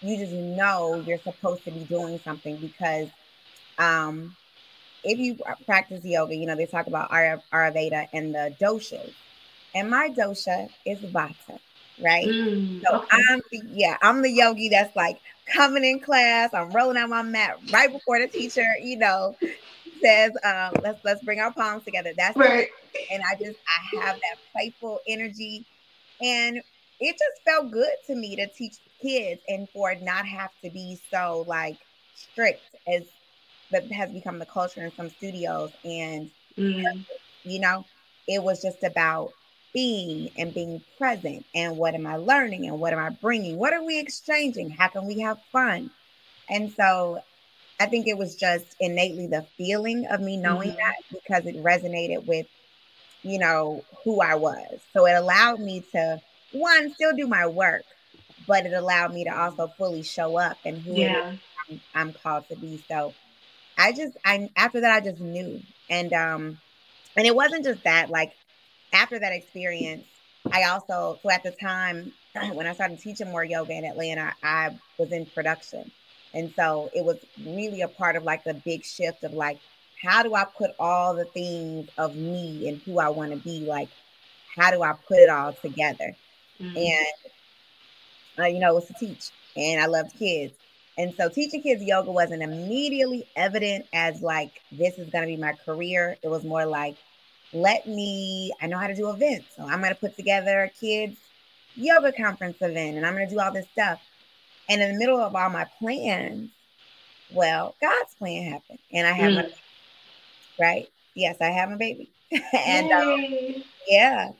you 0.00 0.18
just 0.18 0.32
know 0.32 1.02
you're 1.06 1.18
supposed 1.18 1.64
to 1.64 1.70
be 1.70 1.84
doing 1.84 2.18
something 2.22 2.56
because 2.56 3.08
um, 3.78 4.36
if 5.02 5.18
you 5.18 5.38
practice 5.66 6.04
yoga, 6.04 6.34
you 6.34 6.46
know, 6.46 6.56
they 6.56 6.66
talk 6.66 6.86
about 6.86 7.10
Ayurveda 7.10 8.08
and 8.12 8.34
the 8.34 8.54
doshas. 8.60 9.12
And 9.74 9.90
my 9.90 10.08
dosha 10.08 10.68
is 10.86 10.98
Vata, 11.00 11.58
right? 12.02 12.26
Mm, 12.26 12.82
so 12.82 12.96
okay. 12.96 13.22
I'm 13.30 13.40
the, 13.50 13.62
yeah, 13.72 13.96
I'm 14.02 14.22
the 14.22 14.30
yogi 14.30 14.68
that's 14.68 14.94
like 14.96 15.20
coming 15.52 15.84
in 15.84 16.00
class, 16.00 16.52
I'm 16.54 16.70
rolling 16.70 16.96
out 16.96 17.08
my 17.08 17.22
mat 17.22 17.58
right 17.72 17.92
before 17.92 18.18
the 18.18 18.28
teacher, 18.28 18.66
you 18.82 18.96
know, 18.96 19.36
says, 20.00 20.32
um, 20.44 20.74
let's 20.82 21.04
let's 21.04 21.22
bring 21.22 21.40
our 21.40 21.52
palms 21.52 21.84
together. 21.84 22.12
That's 22.16 22.36
right. 22.36 22.68
And 23.10 23.22
I 23.30 23.36
just 23.36 23.58
I 23.66 24.00
have 24.00 24.16
that 24.16 24.36
playful 24.52 25.00
energy. 25.06 25.64
And 26.20 26.60
it 27.00 27.12
just 27.12 27.44
felt 27.44 27.70
good 27.70 27.92
to 28.06 28.14
me 28.14 28.36
to 28.36 28.46
teach 28.46 28.76
kids 29.00 29.40
and 29.48 29.68
for 29.70 29.92
it 29.92 30.02
not 30.02 30.26
have 30.26 30.50
to 30.62 30.70
be 30.70 30.98
so 31.10 31.44
like 31.46 31.76
strict 32.14 32.62
as 32.86 33.02
that 33.70 33.90
has 33.90 34.10
become 34.10 34.38
the 34.38 34.46
culture 34.46 34.84
in 34.84 34.92
some 34.92 35.10
studios. 35.10 35.72
And, 35.84 36.30
mm-hmm. 36.56 37.00
you 37.42 37.58
know, 37.58 37.84
it 38.28 38.42
was 38.42 38.62
just 38.62 38.82
about 38.82 39.32
being 39.74 40.30
and 40.38 40.54
being 40.54 40.80
present 40.96 41.44
and 41.54 41.76
what 41.76 41.94
am 41.94 42.06
I 42.06 42.16
learning 42.16 42.66
and 42.66 42.78
what 42.78 42.92
am 42.92 43.00
I 43.00 43.10
bringing? 43.10 43.58
What 43.58 43.74
are 43.74 43.84
we 43.84 43.98
exchanging? 43.98 44.70
How 44.70 44.88
can 44.88 45.04
we 45.04 45.18
have 45.20 45.38
fun? 45.52 45.90
And 46.48 46.72
so 46.72 47.20
I 47.80 47.86
think 47.86 48.06
it 48.06 48.16
was 48.16 48.36
just 48.36 48.76
innately 48.80 49.26
the 49.26 49.44
feeling 49.58 50.06
of 50.06 50.20
me 50.20 50.36
knowing 50.36 50.70
mm-hmm. 50.70 50.78
that 50.78 50.94
because 51.10 51.44
it 51.46 51.62
resonated 51.62 52.24
with, 52.26 52.46
you 53.22 53.38
know, 53.38 53.84
who 54.04 54.20
I 54.20 54.36
was. 54.36 54.78
So 54.92 55.06
it 55.06 55.14
allowed 55.14 55.58
me 55.58 55.84
to, 55.92 56.20
one, 56.52 56.94
still 56.94 57.16
do 57.16 57.26
my 57.26 57.46
work, 57.46 57.82
but 58.46 58.66
it 58.66 58.72
allowed 58.72 59.12
me 59.12 59.24
to 59.24 59.36
also 59.36 59.66
fully 59.76 60.02
show 60.02 60.36
up 60.38 60.56
and 60.64 60.78
who 60.78 60.94
yeah. 60.94 61.32
I'm, 61.68 61.80
I'm 61.94 62.12
called 62.12 62.48
to 62.48 62.56
be. 62.56 62.82
So 62.86 63.12
I 63.76 63.90
just 63.90 64.16
I 64.24 64.50
after 64.56 64.80
that 64.82 64.92
I 64.92 65.00
just 65.00 65.20
knew. 65.20 65.60
And 65.90 66.12
um 66.12 66.58
and 67.16 67.26
it 67.26 67.34
wasn't 67.34 67.64
just 67.64 67.82
that, 67.84 68.10
like 68.10 68.34
after 68.94 69.18
that 69.18 69.32
experience, 69.32 70.04
I 70.52 70.64
also 70.64 71.18
so 71.22 71.30
at 71.30 71.42
the 71.42 71.50
time 71.50 72.12
when 72.54 72.66
I 72.66 72.74
started 72.74 73.00
teaching 73.00 73.30
more 73.30 73.44
yoga 73.44 73.72
in 73.72 73.84
Atlanta, 73.84 74.32
I 74.42 74.78
was 74.98 75.12
in 75.12 75.26
production. 75.26 75.90
And 76.32 76.52
so 76.56 76.90
it 76.94 77.04
was 77.04 77.18
really 77.44 77.82
a 77.82 77.88
part 77.88 78.16
of 78.16 78.24
like 78.24 78.44
the 78.44 78.54
big 78.54 78.84
shift 78.84 79.22
of 79.22 79.32
like, 79.32 79.58
how 80.02 80.22
do 80.22 80.34
I 80.34 80.44
put 80.44 80.72
all 80.78 81.14
the 81.14 81.24
things 81.26 81.88
of 81.96 82.16
me 82.16 82.68
and 82.68 82.80
who 82.82 82.98
I 82.98 83.08
want 83.08 83.30
to 83.30 83.38
be? 83.38 83.60
Like, 83.60 83.88
how 84.56 84.70
do 84.70 84.82
I 84.82 84.94
put 85.06 85.18
it 85.18 85.28
all 85.28 85.52
together? 85.52 86.14
Mm-hmm. 86.60 86.76
And, 86.76 87.06
uh, 88.38 88.46
you 88.46 88.58
know, 88.58 88.72
it 88.72 88.74
was 88.74 88.86
to 88.86 88.94
teach. 88.94 89.30
And 89.56 89.80
I 89.80 89.86
loved 89.86 90.18
kids. 90.18 90.54
And 90.98 91.14
so 91.14 91.28
teaching 91.28 91.62
kids 91.62 91.82
yoga 91.82 92.10
wasn't 92.10 92.42
immediately 92.42 93.26
evident 93.36 93.86
as 93.92 94.20
like, 94.20 94.60
this 94.70 94.98
is 94.98 95.10
going 95.10 95.22
to 95.22 95.34
be 95.34 95.40
my 95.40 95.52
career. 95.64 96.16
It 96.22 96.28
was 96.28 96.44
more 96.44 96.66
like, 96.66 96.96
let 97.54 97.86
me, 97.86 98.52
I 98.60 98.66
know 98.66 98.78
how 98.78 98.88
to 98.88 98.94
do 98.94 99.08
events. 99.10 99.46
So 99.56 99.62
I'm 99.62 99.80
going 99.80 99.94
to 99.94 100.00
put 100.00 100.16
together 100.16 100.62
a 100.62 100.68
kids 100.68 101.16
yoga 101.76 102.12
conference 102.12 102.56
event 102.60 102.96
and 102.96 103.06
I'm 103.06 103.14
going 103.14 103.28
to 103.28 103.34
do 103.34 103.40
all 103.40 103.52
this 103.52 103.66
stuff. 103.72 104.00
And 104.68 104.80
in 104.80 104.92
the 104.92 104.98
middle 104.98 105.20
of 105.20 105.34
all 105.34 105.50
my 105.50 105.66
plans, 105.78 106.50
well, 107.32 107.74
God's 107.80 108.14
plan 108.14 108.52
happened. 108.52 108.78
And 108.92 109.06
I 109.06 109.12
have 109.12 109.32
mm. 109.32 109.36
my, 109.36 109.50
right? 110.58 110.88
Yes, 111.14 111.36
I 111.40 111.46
have 111.46 111.70
a 111.70 111.76
baby. 111.76 112.10
and 112.66 112.90
um, 112.90 113.62
yeah. 113.86 114.30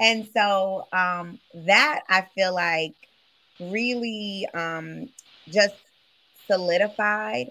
And 0.00 0.28
so 0.34 0.86
um, 0.92 1.38
that 1.54 2.02
I 2.08 2.26
feel 2.34 2.54
like 2.54 2.94
really 3.60 4.46
um, 4.54 5.08
just 5.48 5.74
solidified 6.46 7.50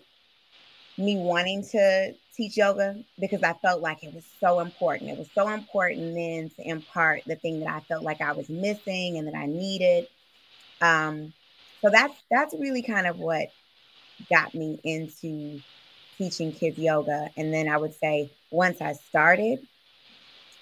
me 0.97 1.17
wanting 1.17 1.63
to 1.69 2.13
teach 2.37 2.55
yoga 2.57 3.03
because 3.19 3.43
I 3.43 3.53
felt 3.53 3.81
like 3.81 4.03
it 4.03 4.13
was 4.13 4.23
so 4.39 4.59
important. 4.59 5.09
It 5.09 5.17
was 5.17 5.29
so 5.33 5.49
important 5.49 6.13
then 6.15 6.49
to 6.51 6.69
impart 6.69 7.23
the 7.25 7.35
thing 7.35 7.59
that 7.61 7.69
I 7.69 7.79
felt 7.81 8.03
like 8.03 8.21
I 8.21 8.33
was 8.33 8.47
missing 8.47 9.17
and 9.17 9.27
that 9.27 9.35
I 9.35 9.47
needed. 9.47 10.07
Um, 10.79 11.33
so 11.81 11.89
that's 11.89 12.13
that's 12.29 12.53
really 12.53 12.83
kind 12.83 13.07
of 13.07 13.19
what 13.19 13.49
got 14.29 14.53
me 14.53 14.79
into 14.83 15.59
teaching 16.17 16.51
kids 16.51 16.77
yoga. 16.77 17.29
And 17.35 17.53
then 17.53 17.67
I 17.67 17.77
would 17.77 17.93
say 17.93 18.31
once 18.51 18.81
I 18.81 18.93
started, 18.93 19.59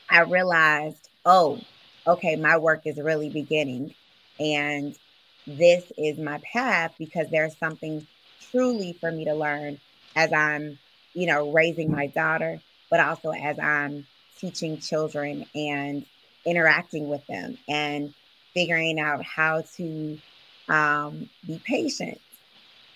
I 0.09 0.21
realized, 0.21 1.09
oh, 1.25 1.59
okay, 2.07 2.35
my 2.35 2.57
work 2.57 2.81
is 2.85 2.97
really 2.97 3.29
beginning. 3.29 3.93
And 4.39 4.95
this 5.47 5.91
is 5.97 6.17
my 6.17 6.39
path 6.51 6.93
because 6.97 7.29
there's 7.29 7.57
something 7.57 8.05
truly 8.51 8.93
for 8.93 9.11
me 9.11 9.25
to 9.25 9.33
learn 9.33 9.79
as 10.15 10.31
I'm, 10.33 10.77
you 11.15 11.25
know, 11.25 11.51
raising 11.51 11.91
my 11.91 12.07
daughter, 12.07 12.61
but 12.91 12.99
also 12.99 13.31
as 13.31 13.57
I'm 13.57 14.05
teaching 14.37 14.79
children 14.79 15.45
and 15.55 16.05
interacting 16.45 17.09
with 17.09 17.25
them 17.25 17.57
and 17.67 18.13
figuring 18.53 18.99
out 18.99 19.23
how 19.23 19.63
to 19.77 20.19
um, 20.69 21.29
be 21.47 21.59
patient, 21.65 22.19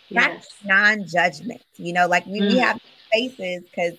yes. 0.10 0.48
non 0.64 1.08
judgment. 1.08 1.62
You 1.78 1.94
know, 1.94 2.08
like 2.08 2.26
we, 2.28 2.42
mm. 2.42 2.50
we 2.50 2.58
have 2.60 2.80
faces 3.12 3.64
because 3.64 3.94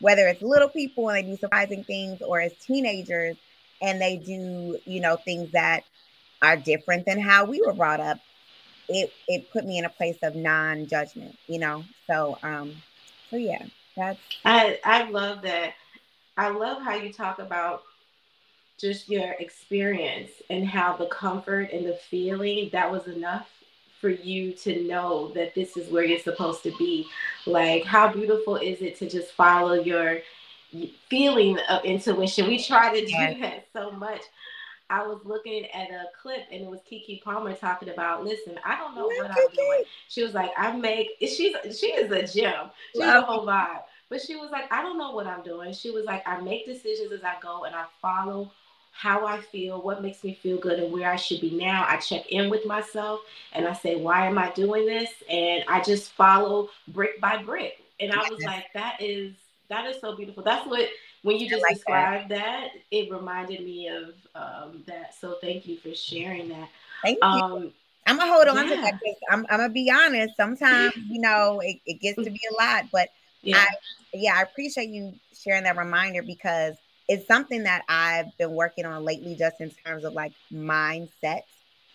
whether 0.00 0.26
it's 0.26 0.42
little 0.42 0.68
people 0.68 1.08
and 1.08 1.18
they 1.18 1.30
do 1.30 1.36
surprising 1.36 1.84
things 1.84 2.20
or 2.22 2.40
as 2.40 2.52
teenagers 2.54 3.36
and 3.80 4.00
they 4.00 4.16
do, 4.16 4.78
you 4.84 5.00
know, 5.00 5.16
things 5.16 5.52
that 5.52 5.84
are 6.42 6.56
different 6.56 7.06
than 7.06 7.20
how 7.20 7.44
we 7.44 7.62
were 7.64 7.72
brought 7.72 8.00
up 8.00 8.18
it 8.88 9.12
it 9.26 9.50
put 9.50 9.64
me 9.64 9.78
in 9.78 9.84
a 9.84 9.90
place 9.90 10.18
of 10.22 10.34
non-judgment 10.34 11.36
you 11.46 11.58
know 11.58 11.84
so 12.06 12.38
um 12.42 12.74
so 13.30 13.36
yeah 13.36 13.64
that's 13.96 14.18
i 14.44 14.78
i 14.84 15.08
love 15.10 15.42
that. 15.42 15.74
I 16.36 16.48
love 16.48 16.82
how 16.82 16.94
you 16.94 17.12
talk 17.12 17.38
about 17.38 17.82
just 18.78 19.08
your 19.08 19.32
experience 19.38 20.30
and 20.50 20.66
how 20.66 20.96
the 20.96 21.06
comfort 21.06 21.70
and 21.72 21.86
the 21.86 21.98
feeling 22.10 22.68
that 22.72 22.90
was 22.90 23.06
enough 23.06 23.48
for 24.00 24.10
you 24.10 24.52
to 24.52 24.86
know 24.86 25.28
that 25.28 25.54
this 25.54 25.78
is 25.78 25.90
where 25.90 26.04
you're 26.04 26.18
supposed 26.18 26.62
to 26.64 26.76
be. 26.76 27.06
Like 27.46 27.84
how 27.84 28.12
beautiful 28.12 28.56
is 28.56 28.82
it 28.82 28.98
to 28.98 29.08
just 29.08 29.32
follow 29.32 29.74
your 29.74 30.18
feeling 31.08 31.58
of 31.70 31.84
intuition? 31.84 32.48
We 32.48 32.62
try 32.62 32.92
to 33.00 33.06
do 33.06 33.12
yes. 33.12 33.40
that 33.40 33.66
so 33.72 33.90
much 33.92 34.20
I 34.88 35.06
was 35.06 35.20
looking 35.24 35.66
at 35.66 35.90
a 35.90 36.04
clip 36.20 36.42
and 36.50 36.62
it 36.62 36.70
was 36.70 36.80
Keke 36.90 37.22
Palmer 37.22 37.54
talking 37.54 37.88
about, 37.88 38.24
listen, 38.24 38.58
I 38.64 38.76
don't 38.76 38.94
know 38.94 39.06
what 39.06 39.30
I'm 39.30 39.48
doing. 39.54 39.82
She 40.08 40.22
was 40.22 40.34
like, 40.34 40.50
I 40.56 40.76
make 40.76 41.10
she's 41.20 41.54
she 41.78 41.88
is 41.88 42.10
a 42.10 42.22
gem. 42.26 42.70
She's 42.94 43.02
a 43.02 43.22
whole 43.22 43.46
vibe. 43.46 43.82
But 44.08 44.20
she 44.22 44.36
was 44.36 44.50
like, 44.50 44.72
I 44.72 44.82
don't 44.82 44.98
know 44.98 45.10
what 45.10 45.26
I'm 45.26 45.42
doing. 45.42 45.72
She 45.72 45.90
was 45.90 46.04
like, 46.04 46.22
I 46.26 46.40
make 46.40 46.66
decisions 46.66 47.10
as 47.10 47.24
I 47.24 47.34
go 47.42 47.64
and 47.64 47.74
I 47.74 47.86
follow 48.00 48.52
how 48.92 49.26
I 49.26 49.40
feel, 49.40 49.82
what 49.82 50.00
makes 50.00 50.24
me 50.24 50.38
feel 50.42 50.56
good, 50.56 50.78
and 50.78 50.90
where 50.90 51.10
I 51.10 51.16
should 51.16 51.40
be 51.40 51.50
now. 51.50 51.84
I 51.86 51.98
check 51.98 52.26
in 52.30 52.48
with 52.48 52.64
myself 52.64 53.20
and 53.52 53.66
I 53.66 53.74
say, 53.74 53.96
why 53.96 54.26
am 54.26 54.38
I 54.38 54.50
doing 54.52 54.86
this? 54.86 55.10
And 55.28 55.64
I 55.68 55.82
just 55.82 56.12
follow 56.12 56.70
brick 56.88 57.20
by 57.20 57.42
brick. 57.42 57.82
And 58.00 58.12
I 58.12 58.28
was 58.30 58.40
like, 58.42 58.72
that 58.74 59.02
is 59.02 59.34
that 59.68 59.86
is 59.86 60.00
so 60.00 60.16
beautiful. 60.16 60.42
That's 60.42 60.66
what 60.66 60.88
when 61.26 61.38
you 61.38 61.48
just 61.50 61.62
like 61.62 61.74
described 61.74 62.30
that. 62.30 62.70
that. 62.72 62.82
it 62.92 63.10
reminded 63.10 63.64
me 63.64 63.88
of 63.88 64.14
um, 64.36 64.84
that. 64.86 65.12
So 65.20 65.36
thank 65.40 65.66
you 65.66 65.76
for 65.76 65.92
sharing 65.92 66.48
that. 66.50 66.68
Thank 67.02 67.18
um, 67.22 67.64
you. 67.64 67.72
I'm 68.06 68.16
gonna 68.16 68.32
hold 68.32 68.46
on 68.46 68.68
yeah. 68.68 68.76
to 68.76 68.80
that 68.82 69.00
I'm, 69.28 69.44
I'm 69.50 69.58
gonna 69.58 69.68
be 69.68 69.90
honest. 69.90 70.36
Sometimes 70.36 70.94
you 71.08 71.20
know 71.20 71.60
it, 71.64 71.78
it 71.84 72.00
gets 72.00 72.22
to 72.22 72.30
be 72.30 72.40
a 72.52 72.62
lot, 72.62 72.84
but 72.92 73.08
yeah. 73.42 73.56
I 73.56 73.68
yeah 74.14 74.34
I 74.36 74.42
appreciate 74.42 74.90
you 74.90 75.14
sharing 75.36 75.64
that 75.64 75.76
reminder 75.76 76.22
because 76.22 76.76
it's 77.08 77.26
something 77.26 77.64
that 77.64 77.82
I've 77.88 78.36
been 78.38 78.52
working 78.52 78.84
on 78.84 79.04
lately, 79.04 79.34
just 79.34 79.60
in 79.60 79.70
terms 79.84 80.04
of 80.04 80.12
like 80.12 80.32
mindset 80.52 81.40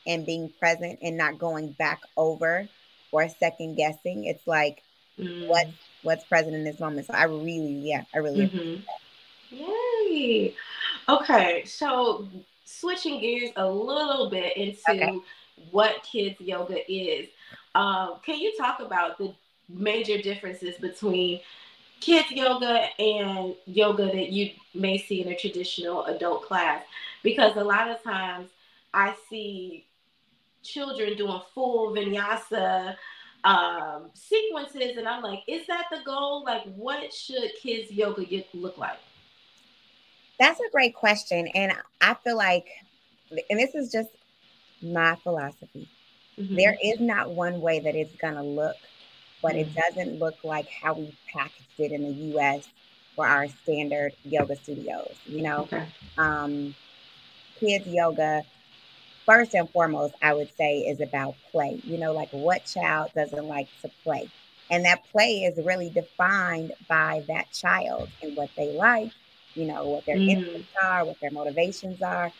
and 0.06 0.26
being 0.26 0.52
present 0.60 1.00
and 1.02 1.16
not 1.16 1.38
going 1.38 1.72
back 1.72 2.02
over 2.18 2.68
or 3.14 3.30
second 3.30 3.76
guessing. 3.76 4.26
It's 4.26 4.46
like 4.46 4.84
mm. 5.18 5.48
what 5.48 5.68
what's 6.04 6.26
present 6.26 6.54
in 6.54 6.66
this 6.66 6.82
moment. 6.82 7.08
So 7.08 7.14
I 7.14 7.24
really, 7.24 7.80
yeah, 7.82 8.04
I 8.14 8.18
really. 8.18 8.48
Mm-hmm. 8.48 8.82
Yay! 9.51 10.55
Okay, 11.10 11.63
so 11.65 12.27
switching 12.65 13.20
gears 13.20 13.51
a 13.58 13.67
little 13.67 14.29
bit 14.29 14.55
into 14.55 14.81
okay. 14.89 15.20
what 15.72 16.03
kids 16.03 16.39
yoga 16.39 16.79
is. 16.91 17.27
Um, 17.75 18.15
can 18.25 18.39
you 18.39 18.55
talk 18.58 18.79
about 18.79 19.17
the 19.17 19.34
major 19.70 20.22
differences 20.22 20.75
between 20.77 21.41
kids 22.00 22.31
yoga 22.31 22.88
and 23.00 23.55
yoga 23.65 24.05
that 24.05 24.29
you 24.29 24.51
may 24.74 24.98
see 24.98 25.22
in 25.22 25.29
a 25.29 25.36
traditional 25.36 26.05
adult 26.05 26.43
class 26.43 26.84
because 27.24 27.55
a 27.58 27.63
lot 27.63 27.89
of 27.89 28.01
times 28.03 28.50
I 28.93 29.15
see 29.29 29.86
children 30.63 31.15
doing 31.17 31.41
full 31.53 31.93
vinyasa 31.93 32.96
um, 33.43 34.12
sequences, 34.13 34.98
and 34.98 35.08
I'm 35.08 35.24
like, 35.24 35.39
is 35.48 35.65
that 35.67 35.86
the 35.91 36.00
goal? 36.05 36.43
Like, 36.43 36.63
what 36.75 37.12
should 37.13 37.51
kids 37.62 37.91
yoga 37.91 38.24
look 38.53 38.77
like? 38.77 39.00
That's 40.42 40.60
a 40.60 40.70
great 40.72 40.96
question, 40.96 41.48
and 41.48 41.72
I 42.02 42.16
feel 42.16 42.36
like, 42.36 42.68
and 43.50 43.60
this 43.60 43.76
is 43.76 43.92
just 43.92 44.10
my 44.82 45.16
philosophy. 45.16 45.88
Mm-hmm. 46.38 46.56
There 46.56 46.78
is 46.84 47.00
not 47.00 47.32
one 47.32 47.62
way 47.62 47.80
that 47.80 47.96
it's 47.96 48.16
gonna 48.16 48.44
look 48.44 48.76
but 49.42 49.56
it 49.56 49.74
mm. 49.74 49.76
doesn't 49.76 50.20
look 50.20 50.36
like 50.44 50.68
how 50.70 50.94
we 50.94 51.16
packaged 51.34 51.80
it 51.80 51.92
in 51.92 52.04
the 52.04 52.38
US 52.38 52.68
for 53.16 53.28
our 53.28 53.48
standard 53.64 54.14
yoga 54.24 54.56
studios. 54.56 55.16
You 55.26 55.44
know, 55.44 55.62
okay. 55.62 55.86
um, 56.18 56.76
kids 57.60 57.88
yoga, 57.88 58.44
first 59.26 59.54
and 59.54 59.70
foremost, 59.70 60.14
I 60.22 60.34
would 60.34 60.50
say 60.56 60.80
is 60.80 61.02
about 61.02 61.36
play. 61.52 61.82
You 61.84 61.98
know, 61.98 62.14
like 62.14 62.30
what 62.32 62.66
child 62.66 63.12
doesn't 63.16 63.48
like 63.48 63.68
to 63.82 63.90
play? 64.04 64.30
And 64.70 64.86
that 64.86 65.04
play 65.12 65.44
is 65.44 65.64
really 65.66 65.90
defined 65.90 66.72
by 66.88 67.24
that 67.28 67.52
child 67.52 68.10
and 68.22 68.38
what 68.38 68.50
they 68.56 68.74
like, 68.74 69.12
you 69.53 69.65
know, 69.65 69.88
what 69.88 70.05
their 70.05 70.17
mm. 70.17 70.29
interests 70.29 70.72
are, 70.81 71.05
what 71.05 71.20
their 71.20 71.31
motivations 71.31 72.01
are. 72.01 72.31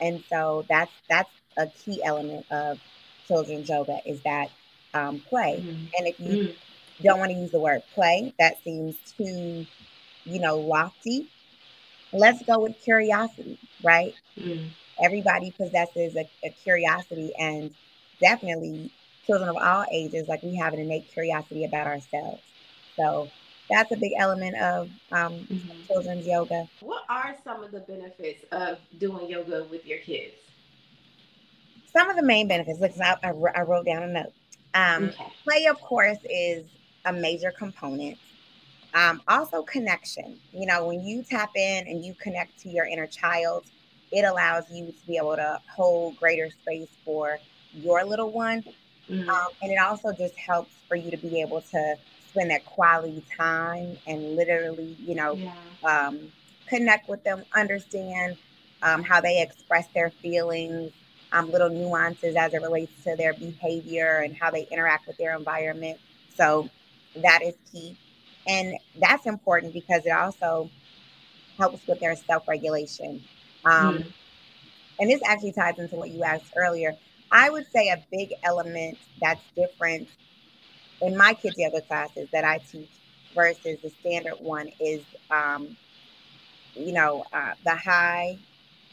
And 0.00 0.22
so 0.28 0.64
that's 0.68 0.92
that's 1.08 1.30
a 1.56 1.66
key 1.66 2.02
element 2.02 2.46
of 2.50 2.78
children's 3.26 3.68
yoga 3.68 3.98
is 4.04 4.20
that 4.22 4.50
um, 4.94 5.20
play. 5.20 5.58
Mm-hmm. 5.60 5.84
And 5.96 6.06
if 6.06 6.20
you 6.20 6.26
mm-hmm. 6.28 7.02
don't 7.04 7.18
want 7.18 7.30
to 7.30 7.38
use 7.38 7.50
the 7.50 7.60
word 7.60 7.82
play, 7.94 8.34
that 8.38 8.62
seems 8.62 8.96
too, 9.16 9.66
you 10.24 10.40
know, 10.40 10.56
lofty. 10.56 11.28
Let's 12.12 12.42
go 12.44 12.60
with 12.60 12.78
curiosity, 12.82 13.58
right? 13.82 14.14
Mm-hmm. 14.38 14.66
Everybody 15.02 15.50
possesses 15.50 16.14
a, 16.16 16.28
a 16.44 16.50
curiosity, 16.50 17.32
and 17.38 17.74
definitely 18.20 18.92
children 19.26 19.48
of 19.48 19.56
all 19.56 19.86
ages, 19.90 20.28
like 20.28 20.42
we 20.42 20.56
have 20.56 20.74
an 20.74 20.80
innate 20.80 21.10
curiosity 21.12 21.64
about 21.64 21.86
ourselves. 21.86 22.42
So 22.96 23.30
that's 23.72 23.90
a 23.92 23.96
big 23.96 24.12
element 24.18 24.56
of 24.56 24.90
um, 25.10 25.32
mm-hmm. 25.32 25.86
children's 25.86 26.26
yoga. 26.26 26.68
What 26.80 27.04
are 27.08 27.36
some 27.44 27.62
of 27.62 27.70
the 27.72 27.80
benefits 27.80 28.44
of 28.52 28.78
doing 28.98 29.28
yoga 29.28 29.66
with 29.70 29.86
your 29.86 29.98
kids? 29.98 30.34
Some 31.92 32.08
of 32.08 32.16
the 32.16 32.22
main 32.22 32.48
benefits. 32.48 32.80
Look, 32.80 32.92
I, 33.00 33.16
I, 33.22 33.30
I 33.30 33.62
wrote 33.62 33.86
down 33.86 34.02
a 34.02 34.08
note. 34.08 34.32
Um, 34.74 35.04
okay. 35.04 35.32
Play, 35.44 35.66
of 35.66 35.80
course, 35.80 36.18
is 36.28 36.66
a 37.04 37.12
major 37.12 37.52
component. 37.56 38.18
Um, 38.94 39.22
also, 39.28 39.62
connection. 39.62 40.38
You 40.52 40.66
know, 40.66 40.86
when 40.86 41.02
you 41.02 41.22
tap 41.22 41.50
in 41.56 41.86
and 41.86 42.04
you 42.04 42.14
connect 42.14 42.58
to 42.60 42.68
your 42.68 42.84
inner 42.84 43.06
child, 43.06 43.64
it 44.10 44.24
allows 44.24 44.64
you 44.70 44.86
to 44.86 45.06
be 45.06 45.16
able 45.16 45.36
to 45.36 45.58
hold 45.74 46.18
greater 46.18 46.50
space 46.50 46.90
for 47.04 47.38
your 47.72 48.04
little 48.04 48.30
one. 48.30 48.62
Mm-hmm. 49.10 49.28
Um, 49.28 49.48
and 49.62 49.72
it 49.72 49.78
also 49.78 50.12
just 50.12 50.36
helps 50.36 50.72
for 50.88 50.96
you 50.96 51.10
to 51.10 51.16
be 51.16 51.40
able 51.40 51.62
to 51.62 51.96
spend 52.32 52.50
that 52.50 52.64
quality 52.64 53.22
time 53.36 53.96
and 54.06 54.36
literally, 54.36 54.96
you 55.00 55.14
know, 55.14 55.34
yeah. 55.34 55.52
um, 55.84 56.18
connect 56.66 57.08
with 57.08 57.22
them, 57.24 57.44
understand 57.54 58.36
um, 58.82 59.02
how 59.02 59.20
they 59.20 59.42
express 59.42 59.86
their 59.94 60.10
feelings, 60.10 60.92
um, 61.32 61.50
little 61.50 61.70
nuances 61.70 62.36
as 62.36 62.52
it 62.54 62.62
relates 62.62 62.92
to 63.04 63.14
their 63.16 63.34
behavior 63.34 64.22
and 64.24 64.36
how 64.36 64.50
they 64.50 64.66
interact 64.70 65.06
with 65.06 65.16
their 65.18 65.36
environment. 65.36 65.98
So 66.34 66.68
that 67.16 67.42
is 67.42 67.54
key. 67.70 67.96
And 68.46 68.76
that's 68.98 69.26
important 69.26 69.72
because 69.72 70.04
it 70.04 70.10
also 70.12 70.70
helps 71.58 71.86
with 71.86 72.00
their 72.00 72.16
self 72.16 72.48
regulation. 72.48 73.22
Um, 73.64 73.98
mm. 73.98 74.12
And 74.98 75.10
this 75.10 75.20
actually 75.24 75.52
ties 75.52 75.78
into 75.78 75.96
what 75.96 76.10
you 76.10 76.22
asked 76.24 76.52
earlier. 76.56 76.96
I 77.30 77.50
would 77.50 77.66
say 77.72 77.88
a 77.88 78.02
big 78.10 78.34
element 78.42 78.98
that's 79.20 79.40
different 79.56 80.08
in 81.02 81.16
my 81.16 81.34
kids' 81.34 81.58
yoga 81.58 81.80
classes 81.82 82.28
that 82.32 82.44
I 82.44 82.58
teach 82.58 82.88
versus 83.34 83.78
the 83.82 83.90
standard 84.00 84.36
one 84.40 84.70
is, 84.80 85.02
um, 85.30 85.76
you 86.74 86.92
know, 86.92 87.24
uh, 87.32 87.52
the 87.64 87.74
high 87.74 88.38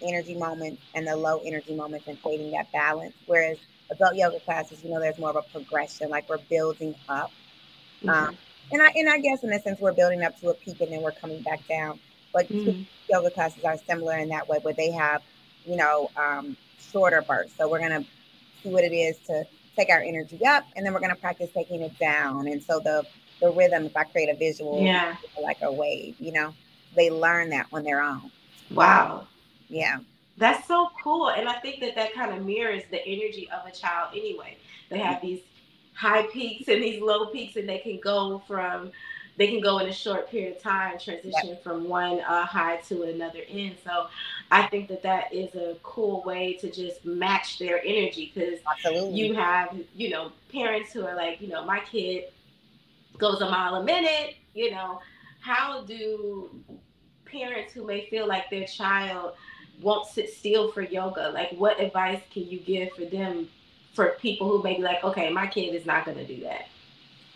energy 0.01 0.35
moments 0.35 0.81
and 0.95 1.07
the 1.07 1.15
low 1.15 1.41
energy 1.45 1.75
moments 1.75 2.07
and 2.07 2.21
creating 2.21 2.51
that 2.51 2.71
balance. 2.71 3.13
Whereas 3.27 3.57
adult 3.91 4.15
yoga 4.15 4.39
classes, 4.39 4.83
you 4.83 4.89
know, 4.89 4.99
there's 4.99 5.19
more 5.19 5.29
of 5.29 5.35
a 5.35 5.41
progression, 5.41 6.09
like 6.09 6.27
we're 6.29 6.39
building 6.49 6.95
up. 7.07 7.31
Mm-hmm. 8.03 8.09
Um, 8.09 8.37
and 8.71 8.81
I 8.81 8.91
and 8.95 9.09
I 9.09 9.19
guess 9.19 9.43
in 9.43 9.51
a 9.51 9.59
sense 9.59 9.79
we're 9.79 9.93
building 9.93 10.23
up 10.23 10.39
to 10.41 10.49
a 10.49 10.53
peak 10.53 10.81
and 10.81 10.91
then 10.91 11.01
we're 11.01 11.11
coming 11.11 11.41
back 11.41 11.67
down. 11.67 11.99
But 12.33 12.47
mm-hmm. 12.49 12.83
yoga 13.09 13.29
classes 13.31 13.63
are 13.63 13.77
similar 13.77 14.17
in 14.17 14.29
that 14.29 14.47
way, 14.47 14.59
where 14.61 14.73
they 14.73 14.91
have, 14.91 15.21
you 15.65 15.75
know, 15.75 16.09
um, 16.15 16.55
shorter 16.79 17.21
bursts. 17.21 17.57
So 17.57 17.69
we're 17.69 17.79
gonna 17.79 18.05
see 18.63 18.69
what 18.69 18.83
it 18.83 18.93
is 18.93 19.17
to 19.27 19.45
take 19.75 19.89
our 19.89 20.01
energy 20.01 20.45
up, 20.45 20.65
and 20.75 20.85
then 20.85 20.93
we're 20.93 20.99
gonna 20.99 21.15
practice 21.15 21.49
taking 21.53 21.81
it 21.81 21.97
down. 21.99 22.47
And 22.47 22.61
so 22.61 22.79
the 22.79 23.05
the 23.41 23.49
rhythm, 23.51 23.85
if 23.85 23.95
I 23.95 24.03
create 24.03 24.29
a 24.29 24.35
visual, 24.35 24.83
yeah, 24.83 25.15
like 25.41 25.59
a 25.61 25.71
wave, 25.71 26.15
you 26.19 26.33
know, 26.33 26.53
they 26.95 27.09
learn 27.09 27.49
that 27.51 27.67
on 27.71 27.83
their 27.83 28.01
own. 28.01 28.31
Wow. 28.71 29.27
Yeah. 29.69 29.99
That's 30.37 30.67
so 30.67 30.89
cool. 31.03 31.29
And 31.29 31.47
I 31.47 31.53
think 31.59 31.81
that 31.81 31.95
that 31.95 32.13
kind 32.13 32.33
of 32.33 32.45
mirrors 32.45 32.83
the 32.91 33.05
energy 33.05 33.49
of 33.51 33.65
a 33.65 33.71
child 33.71 34.09
anyway. 34.13 34.57
They 34.89 34.99
have 34.99 35.21
these 35.21 35.41
high 35.93 36.23
peaks 36.27 36.67
and 36.69 36.81
these 36.81 37.01
low 37.01 37.27
peaks, 37.27 37.55
and 37.57 37.67
they 37.67 37.79
can 37.79 37.99
go 38.01 38.41
from, 38.47 38.91
they 39.39 39.47
can 39.47 39.61
go 39.61 39.79
in 39.79 39.87
a 39.87 39.93
short 39.93 40.29
period 40.29 40.57
of 40.57 40.61
time, 40.61 40.99
transition 40.99 41.57
from 41.63 41.87
one 41.87 42.19
uh, 42.19 42.45
high 42.45 42.75
to 42.89 43.03
another 43.03 43.39
end. 43.47 43.77
So 43.85 44.07
I 44.51 44.67
think 44.67 44.89
that 44.89 45.01
that 45.03 45.33
is 45.33 45.55
a 45.55 45.77
cool 45.81 46.21
way 46.23 46.55
to 46.55 46.69
just 46.69 47.05
match 47.05 47.57
their 47.57 47.79
energy 47.79 48.33
because 48.35 48.59
you 49.15 49.33
have, 49.35 49.79
you 49.95 50.09
know, 50.09 50.33
parents 50.51 50.91
who 50.91 51.05
are 51.05 51.15
like, 51.15 51.39
you 51.39 51.47
know, 51.47 51.63
my 51.63 51.79
kid 51.79 52.25
goes 53.17 53.39
a 53.39 53.49
mile 53.49 53.75
a 53.75 53.83
minute, 53.83 54.35
you 54.53 54.71
know, 54.71 54.99
how 55.39 55.83
do 55.83 56.49
parents 57.23 57.71
who 57.71 57.85
may 57.85 58.09
feel 58.09 58.27
like 58.27 58.49
their 58.49 58.65
child 58.67 59.35
won't 59.81 60.05
sit 60.05 60.33
still 60.33 60.69
for 60.69 60.81
yoga? 60.81 61.29
Like 61.29 61.51
what 61.51 61.79
advice 61.79 62.21
can 62.33 62.45
you 62.45 62.59
give 62.59 62.91
for 62.91 63.05
them 63.05 63.47
for 63.93 64.17
people 64.19 64.49
who 64.49 64.61
may 64.61 64.75
be 64.75 64.83
like 64.83 65.03
okay 65.03 65.31
my 65.31 65.47
kid 65.47 65.73
is 65.73 65.85
not 65.85 66.03
going 66.03 66.17
to 66.17 66.27
do 66.27 66.43
that? 66.43 66.67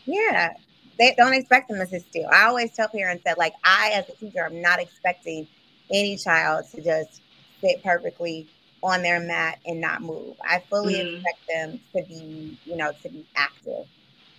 Yeah 0.05 0.53
they 0.97 1.13
don't 1.17 1.33
expect 1.33 1.69
them 1.69 1.77
to 1.79 1.87
sit 1.87 2.03
still 2.09 2.27
i 2.31 2.43
always 2.43 2.71
tell 2.73 2.87
parents 2.89 3.23
that 3.25 3.37
like 3.37 3.53
i 3.63 3.91
as 3.93 4.07
a 4.09 4.13
teacher 4.13 4.45
i'm 4.45 4.61
not 4.61 4.79
expecting 4.79 5.47
any 5.91 6.17
child 6.17 6.65
to 6.71 6.81
just 6.81 7.21
sit 7.61 7.83
perfectly 7.83 8.47
on 8.81 9.01
their 9.01 9.19
mat 9.19 9.59
and 9.65 9.79
not 9.79 10.01
move 10.01 10.35
i 10.43 10.59
fully 10.69 10.95
mm. 10.95 11.15
expect 11.15 11.39
them 11.47 11.79
to 11.95 12.03
be 12.07 12.57
you 12.65 12.75
know 12.75 12.91
to 13.01 13.09
be 13.09 13.25
active 13.35 13.85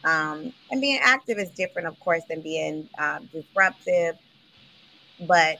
um, 0.05 0.53
and 0.71 0.83
being 0.83 0.99
active 1.03 1.39
is 1.39 1.49
different 1.51 1.89
of 1.89 1.99
course 2.01 2.23
than 2.29 2.43
being 2.43 2.89
um, 2.99 3.29
disruptive 3.33 4.17
but 5.27 5.59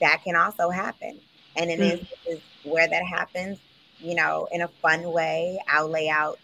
that 0.00 0.22
can 0.24 0.36
also 0.36 0.70
happen 0.70 1.20
and 1.56 1.70
in 1.70 1.80
mm-hmm. 1.80 1.98
instances 1.98 2.40
where 2.64 2.88
that 2.88 3.04
happens, 3.04 3.58
you 3.98 4.14
know, 4.14 4.48
in 4.52 4.62
a 4.62 4.68
fun 4.68 5.02
way, 5.12 5.58
I'll 5.68 5.88
lay 5.88 6.08
out, 6.08 6.38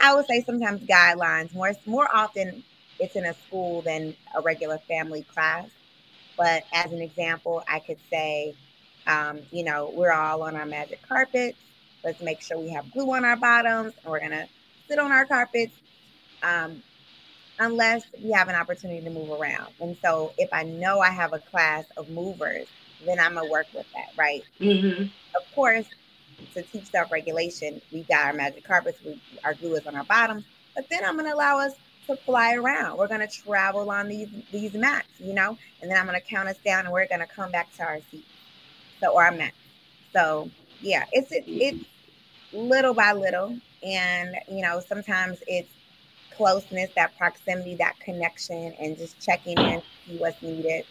I 0.00 0.14
would 0.14 0.26
say 0.26 0.42
sometimes 0.42 0.82
guidelines. 0.82 1.52
More 1.54 1.72
more 1.86 2.08
often 2.14 2.62
it's 2.98 3.16
in 3.16 3.24
a 3.24 3.34
school 3.34 3.82
than 3.82 4.14
a 4.34 4.40
regular 4.40 4.78
family 4.88 5.22
class. 5.22 5.68
But 6.36 6.64
as 6.72 6.92
an 6.92 7.02
example, 7.02 7.62
I 7.68 7.80
could 7.80 7.98
say, 8.10 8.54
Um, 9.06 9.40
you 9.50 9.64
know, 9.64 9.90
we're 9.94 10.12
all 10.12 10.42
on 10.42 10.54
our 10.54 10.66
magic 10.66 11.00
carpets. 11.08 11.58
Let's 12.04 12.20
make 12.20 12.42
sure 12.42 12.58
we 12.58 12.70
have 12.72 12.92
glue 12.92 13.10
on 13.14 13.24
our 13.24 13.36
bottoms 13.36 13.94
and 14.02 14.10
we're 14.12 14.20
gonna 14.20 14.46
sit 14.86 14.98
on 14.98 15.12
our 15.12 15.24
carpets. 15.24 15.74
Um, 16.42 16.82
unless 17.58 18.04
we 18.22 18.32
have 18.32 18.48
an 18.48 18.54
opportunity 18.54 19.00
to 19.00 19.10
move 19.10 19.30
around. 19.30 19.72
And 19.80 19.96
so 20.04 20.32
if 20.38 20.48
I 20.52 20.62
know 20.62 21.00
I 21.00 21.10
have 21.10 21.32
a 21.32 21.38
class 21.38 21.86
of 21.96 22.08
movers, 22.10 22.68
then 23.04 23.18
I'm 23.18 23.34
gonna 23.34 23.50
work 23.50 23.66
with 23.74 23.86
that, 23.94 24.10
right? 24.16 24.44
Mm-hmm. 24.60 25.04
Of 25.34 25.54
course, 25.54 25.86
to 26.54 26.62
teach 26.62 26.84
self-regulation, 26.84 27.80
we 27.92 28.02
got 28.02 28.26
our 28.26 28.32
magic 28.32 28.64
carpets, 28.64 28.98
we, 29.04 29.20
our 29.42 29.54
glue 29.54 29.74
is 29.74 29.86
on 29.86 29.96
our 29.96 30.04
bottoms, 30.04 30.44
but 30.74 30.88
then 30.90 31.04
I'm 31.04 31.16
gonna 31.16 31.34
allow 31.34 31.58
us 31.58 31.72
to 32.08 32.16
fly 32.16 32.54
around. 32.54 32.98
We're 32.98 33.08
gonna 33.08 33.28
travel 33.28 33.90
on 33.90 34.08
these 34.08 34.28
these 34.52 34.74
mats, 34.74 35.08
you 35.20 35.34
know, 35.34 35.56
and 35.80 35.90
then 35.90 35.98
I'm 35.98 36.06
gonna 36.06 36.20
count 36.20 36.48
us 36.48 36.58
down 36.64 36.84
and 36.84 36.92
we're 36.92 37.06
gonna 37.06 37.26
come 37.26 37.50
back 37.52 37.74
to 37.76 37.84
our 37.84 38.00
seat. 38.10 38.26
So 39.00 39.12
or 39.12 39.24
our 39.24 39.32
mat. 39.32 39.52
So 40.12 40.50
yeah, 40.80 41.04
it's 41.12 41.30
it, 41.32 41.44
it's 41.46 41.84
little 42.52 42.94
by 42.94 43.12
little. 43.12 43.56
And 43.82 44.36
you 44.50 44.62
know, 44.62 44.80
sometimes 44.86 45.38
it's 45.46 45.70
closeness, 46.36 46.90
that 46.96 47.16
proximity, 47.18 47.74
that 47.76 47.98
connection, 48.00 48.74
and 48.80 48.96
just 48.96 49.20
checking 49.20 49.58
in, 49.58 49.82
see 50.06 50.16
what's 50.16 50.40
needed. 50.42 50.84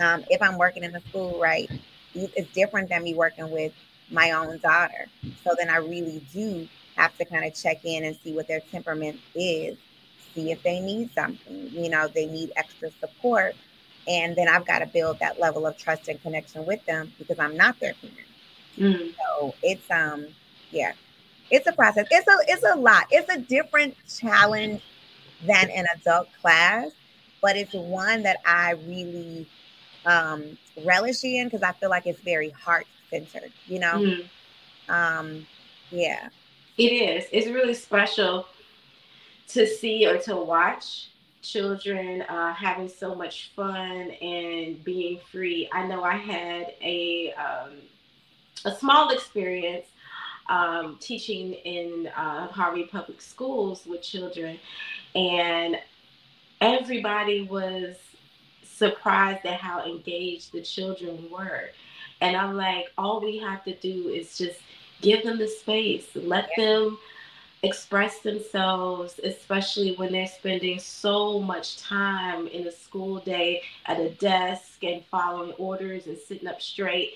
Um, 0.00 0.24
if 0.30 0.40
I'm 0.42 0.58
working 0.58 0.84
in 0.84 0.94
a 0.94 1.00
school, 1.00 1.38
right, 1.40 1.70
it's 2.14 2.52
different 2.52 2.88
than 2.88 3.02
me 3.02 3.14
working 3.14 3.50
with 3.50 3.72
my 4.10 4.30
own 4.32 4.58
daughter. 4.58 5.08
So 5.44 5.54
then 5.58 5.68
I 5.70 5.76
really 5.76 6.22
do 6.32 6.68
have 6.96 7.16
to 7.18 7.24
kind 7.24 7.44
of 7.44 7.54
check 7.54 7.84
in 7.84 8.04
and 8.04 8.16
see 8.22 8.32
what 8.32 8.48
their 8.48 8.60
temperament 8.60 9.18
is, 9.34 9.76
see 10.38 10.52
if 10.52 10.62
they 10.62 10.80
need 10.80 11.12
something. 11.12 11.70
You 11.72 11.90
know, 11.90 12.08
they 12.08 12.26
need 12.26 12.52
extra 12.56 12.90
support. 13.00 13.54
And 14.06 14.36
then 14.36 14.48
I've 14.48 14.66
got 14.66 14.78
to 14.78 14.86
build 14.86 15.18
that 15.18 15.38
level 15.38 15.66
of 15.66 15.76
trust 15.76 16.08
and 16.08 16.20
connection 16.22 16.64
with 16.64 16.84
them 16.86 17.12
because 17.18 17.38
I'm 17.38 17.56
not 17.56 17.78
their 17.80 17.94
parent. 17.94 18.18
Mm. 18.78 19.14
So 19.16 19.54
it's 19.62 19.90
um, 19.90 20.28
yeah, 20.70 20.92
it's 21.50 21.66
a 21.66 21.72
process. 21.72 22.06
It's 22.10 22.26
a 22.26 22.36
it's 22.46 22.64
a 22.64 22.78
lot. 22.78 23.06
It's 23.10 23.28
a 23.28 23.38
different 23.38 23.96
challenge 24.08 24.82
than 25.44 25.70
an 25.70 25.86
adult 25.94 26.28
class, 26.40 26.90
but 27.42 27.56
it's 27.56 27.74
one 27.74 28.22
that 28.22 28.38
I 28.46 28.72
really 28.86 29.46
um 30.06 30.56
relish 30.84 31.24
in 31.24 31.48
because 31.48 31.62
I 31.62 31.72
feel 31.72 31.90
like 31.90 32.06
it's 32.06 32.20
very 32.20 32.50
heart 32.50 32.86
centered, 33.10 33.52
you 33.66 33.80
know? 33.80 33.94
Mm. 33.94 34.28
Um, 34.88 35.46
yeah. 35.90 36.28
It 36.78 36.92
is. 36.92 37.26
It's 37.32 37.48
really 37.48 37.74
special 37.74 38.46
to 39.48 39.66
see 39.66 40.06
or 40.06 40.18
to 40.18 40.36
watch 40.36 41.08
children 41.42 42.22
uh, 42.22 42.52
having 42.52 42.88
so 42.88 43.14
much 43.14 43.50
fun 43.54 44.10
and 44.10 44.82
being 44.84 45.18
free. 45.30 45.68
I 45.72 45.86
know 45.86 46.02
I 46.02 46.16
had 46.16 46.74
a 46.82 47.32
um, 47.34 47.72
a 48.64 48.74
small 48.76 49.10
experience 49.10 49.86
um, 50.48 50.96
teaching 51.00 51.52
in 51.52 52.08
uh, 52.16 52.48
Harvey 52.48 52.84
Public 52.84 53.20
Schools 53.20 53.84
with 53.86 54.02
children, 54.02 54.58
and 55.14 55.78
everybody 56.60 57.42
was 57.42 57.96
surprised 58.64 59.44
at 59.44 59.60
how 59.60 59.84
engaged 59.84 60.52
the 60.52 60.62
children 60.62 61.28
were. 61.30 61.70
And 62.20 62.36
I'm 62.36 62.56
like, 62.56 62.86
all 62.96 63.20
we 63.20 63.38
have 63.38 63.64
to 63.64 63.74
do 63.76 64.08
is 64.08 64.36
just 64.36 64.60
give 65.00 65.22
them 65.24 65.38
the 65.38 65.46
space, 65.46 66.06
let 66.14 66.48
yeah. 66.56 66.64
them 66.64 66.98
express 67.62 68.20
themselves, 68.20 69.18
especially 69.22 69.94
when 69.96 70.12
they're 70.12 70.26
spending 70.26 70.78
so 70.78 71.40
much 71.40 71.78
time 71.78 72.46
in 72.48 72.66
a 72.66 72.72
school 72.72 73.18
day 73.18 73.62
at 73.86 73.98
a 73.98 74.10
desk 74.10 74.84
and 74.84 75.04
following 75.06 75.52
orders 75.52 76.06
and 76.06 76.16
sitting 76.16 76.48
up 76.48 76.62
straight. 76.62 77.14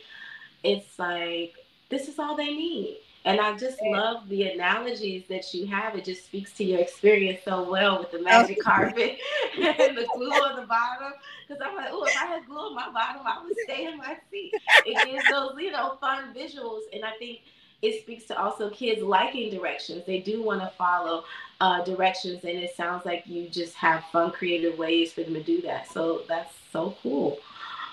It's 0.65 0.99
like, 0.99 1.55
this 1.91 2.09
is 2.09 2.19
all 2.19 2.37
they 2.37 2.51
need. 2.51 2.99
And 3.25 3.41
I 3.41 3.57
just 3.57 3.79
love 3.85 4.29
the 4.29 4.51
analogies 4.51 5.25
that 5.29 5.55
you 5.55 5.67
have. 5.67 5.95
It 5.95 6.05
just 6.05 6.25
speaks 6.25 6.53
to 6.55 6.65
your 6.65 6.81
experience 6.81 7.41
so 7.45 7.71
well 7.71 8.01
with 8.01 8.11
the 8.11 8.19
oh, 8.19 8.23
magic 8.23 8.59
oh. 8.61 8.65
carpet 8.65 9.17
and 9.57 9.97
the 9.97 10.09
glue 10.17 10.31
on 10.31 10.61
the 10.61 10.67
bottom. 10.67 11.13
Because 11.47 11.63
I'm 11.65 11.77
like, 11.77 11.89
oh, 11.91 12.05
if 12.05 12.17
I 12.21 12.27
had 12.27 12.47
glue 12.47 12.59
on 12.59 12.75
my 12.75 12.91
bottom, 12.91 13.23
I 13.25 13.45
would 13.45 13.55
stay 13.63 13.87
in 13.87 13.97
my 13.99 14.17
seat. 14.31 14.53
It 14.87 15.09
gives 15.09 15.25
those, 15.31 15.53
you 15.57 15.71
know, 15.71 15.99
fun 16.01 16.35
visuals. 16.35 16.81
And 16.93 17.05
I 17.05 17.13
think 17.21 17.43
it 17.83 18.01
speaks 18.01 18.25
to 18.27 18.39
also 18.39 18.71
kids 18.71 19.03
liking 19.03 19.51
directions. 19.51 20.05
They 20.07 20.21
do 20.21 20.43
want 20.43 20.61
to 20.61 20.71
follow 20.79 21.25
uh, 21.61 21.85
directions. 21.85 22.45
And 22.45 22.59
it 22.59 22.75
sounds 22.77 23.05
like 23.05 23.27
you 23.27 23.49
just 23.49 23.75
have 23.75 24.05
fun, 24.13 24.31
creative 24.31 24.79
ways 24.79 25.13
for 25.13 25.25
them 25.25 25.35
to 25.35 25.43
do 25.43 25.61
that. 25.63 25.91
So 25.93 26.23
that's 26.29 26.55
so 26.73 26.97
cool. 27.03 27.39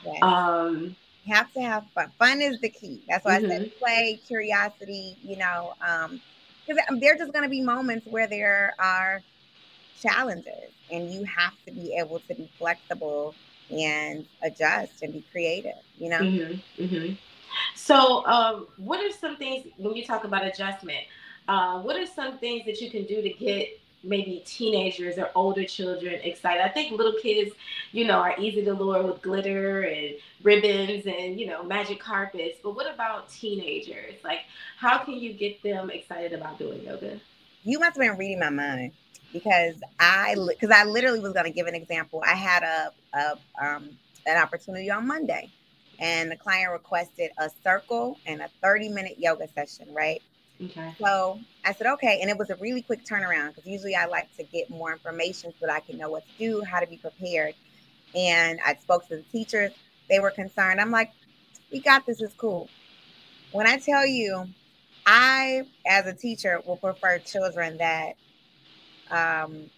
Yes. 0.06 0.20
Um, 0.22 0.96
have 1.28 1.52
to 1.54 1.62
have 1.62 1.86
fun. 1.94 2.12
Fun 2.20 2.42
is 2.42 2.62
the 2.62 2.70
key. 2.70 3.02
That's 3.08 3.26
why 3.26 3.38
mm-hmm. 3.38 3.46
I 3.46 3.50
said 3.50 3.62
mm-hmm. 3.62 3.80
play, 3.80 4.20
curiosity, 4.28 5.18
you 5.24 5.38
know, 5.38 5.74
um, 5.82 6.22
because 6.66 6.82
there 7.00 7.16
are 7.16 7.18
just 7.18 7.34
going 7.34 7.44
to 7.44 7.50
be 7.50 7.62
moments 7.62 8.06
where 8.08 8.28
there 8.28 8.76
are 8.80 9.22
challenges 10.00 10.72
and 10.92 11.12
you 11.12 11.24
have 11.24 11.54
to 11.66 11.72
be 11.72 11.96
able 11.96 12.20
to 12.20 12.36
be 12.36 12.50
flexible 12.58 13.34
and 13.72 14.26
adjust 14.44 15.02
and 15.02 15.14
be 15.14 15.24
creative, 15.32 15.74
you 15.98 16.10
know? 16.10 16.20
Mm-hmm. 16.20 16.84
Mm-hmm. 16.84 17.14
So, 17.76 18.26
um, 18.26 18.68
what 18.78 19.00
are 19.00 19.12
some 19.12 19.38
things 19.38 19.68
when 19.78 19.96
you 19.96 20.06
talk 20.06 20.24
about 20.24 20.46
adjustment? 20.46 21.06
Uh, 21.48 21.82
what 21.82 21.96
are 21.96 22.06
some 22.06 22.38
things 22.38 22.66
that 22.66 22.80
you 22.80 22.92
can 22.92 23.06
do 23.06 23.22
to 23.22 23.30
get 23.30 23.80
maybe 24.04 24.42
teenagers 24.46 25.18
or 25.18 25.30
older 25.36 25.66
children 25.66 26.16
excited. 26.24 26.64
I 26.64 26.70
think 26.70 26.92
little 26.92 27.20
kids, 27.22 27.52
you 27.92 28.06
know, 28.06 28.20
are 28.20 28.36
easy 28.40 28.64
to 28.64 28.74
lure 28.74 29.04
with 29.04 29.22
glitter 29.22 29.84
and 29.84 30.16
ribbons 30.44 31.06
and, 31.06 31.40
you 31.40 31.48
know, 31.48 31.64
magic 31.64 32.00
carpets. 32.00 32.60
But 32.64 32.76
what 32.76 32.92
about 32.92 33.30
teenagers? 33.30 34.16
Like, 34.24 34.42
how 34.78 35.00
can 35.00 35.16
you 35.16 35.34
get 35.34 35.62
them 35.64 35.90
excited 35.90 36.34
about 36.34 36.58
doing 36.58 36.84
yoga? 36.84 37.20
You 37.64 37.80
must 37.80 37.98
have 37.98 38.08
been 38.08 38.18
reading 38.18 38.40
my 38.40 38.50
mind 38.50 38.94
because 39.34 39.76
I, 40.00 40.36
because 40.48 40.72
I 40.72 40.86
literally 40.86 41.20
was 41.20 41.34
going 41.34 41.46
to 41.46 41.52
give 41.52 41.68
an 41.68 41.76
example. 41.76 42.24
I 42.26 42.36
had 42.36 42.64
a, 42.64 42.92
a 43.14 43.38
um, 43.62 43.90
an 44.26 44.38
opportunity 44.38 44.90
on 44.92 45.08
Monday 45.08 45.50
and 46.00 46.32
the 46.32 46.36
client 46.36 46.72
requested 46.72 47.32
a 47.38 47.50
circle 47.64 48.18
and 48.26 48.42
a 48.42 48.50
30 48.62 48.90
minute 48.90 49.16
yoga 49.20 49.48
session, 49.48 49.94
right? 49.94 50.22
Okay. 50.64 50.94
So 51.00 51.40
I 51.66 51.74
said, 51.74 51.88
okay. 51.88 52.20
And 52.22 52.30
it 52.30 52.38
was 52.38 52.50
a 52.50 52.56
really 52.56 52.82
quick 52.82 53.06
turnaround 53.06 53.50
because 53.50 53.66
usually 53.66 53.96
I 53.96 54.06
like 54.06 54.36
to 54.38 54.44
get 54.44 54.70
more 54.70 54.92
information 54.92 55.54
so 55.60 55.68
that 55.68 55.74
I 55.74 55.80
can 55.80 55.98
know 55.98 56.10
what 56.10 56.24
to 56.26 56.32
do, 56.38 56.64
how 56.64 56.80
to 56.80 56.88
be 56.88 56.98
prepared. 56.98 57.54
And 58.16 58.60
I 58.66 58.76
spoke 58.76 59.08
to 59.10 59.18
the 59.18 59.24
teachers. 59.24 59.72
They 60.10 60.20
were 60.20 60.32
concerned. 60.32 60.82
I'm 60.82 60.92
like, 60.92 61.12
we 61.72 61.80
got 61.80 62.06
this. 62.06 62.22
It's 62.22 62.34
cool. 62.34 62.70
When 63.52 63.68
I 63.68 63.78
tell 63.78 64.06
you, 64.06 64.48
I, 65.06 65.64
as 65.88 66.06
a 66.06 66.14
teacher, 66.14 66.62
will 66.66 66.78
prefer 66.78 67.20
children 67.20 67.78
that 67.78 68.14
um, 69.12 69.70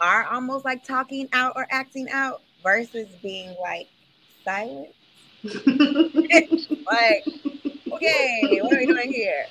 are 0.00 0.24
almost 0.24 0.64
like 0.64 0.84
talking 0.84 1.28
out 1.32 1.52
or 1.56 1.66
acting 1.70 2.08
out 2.10 2.42
versus 2.62 3.08
being 3.22 3.54
like 3.60 3.88
silent. 4.44 4.88
like, 6.90 7.24
okay, 7.92 8.60
what 8.62 8.72
are 8.74 8.78
we 8.78 8.86
doing 8.86 9.12
here? 9.12 9.46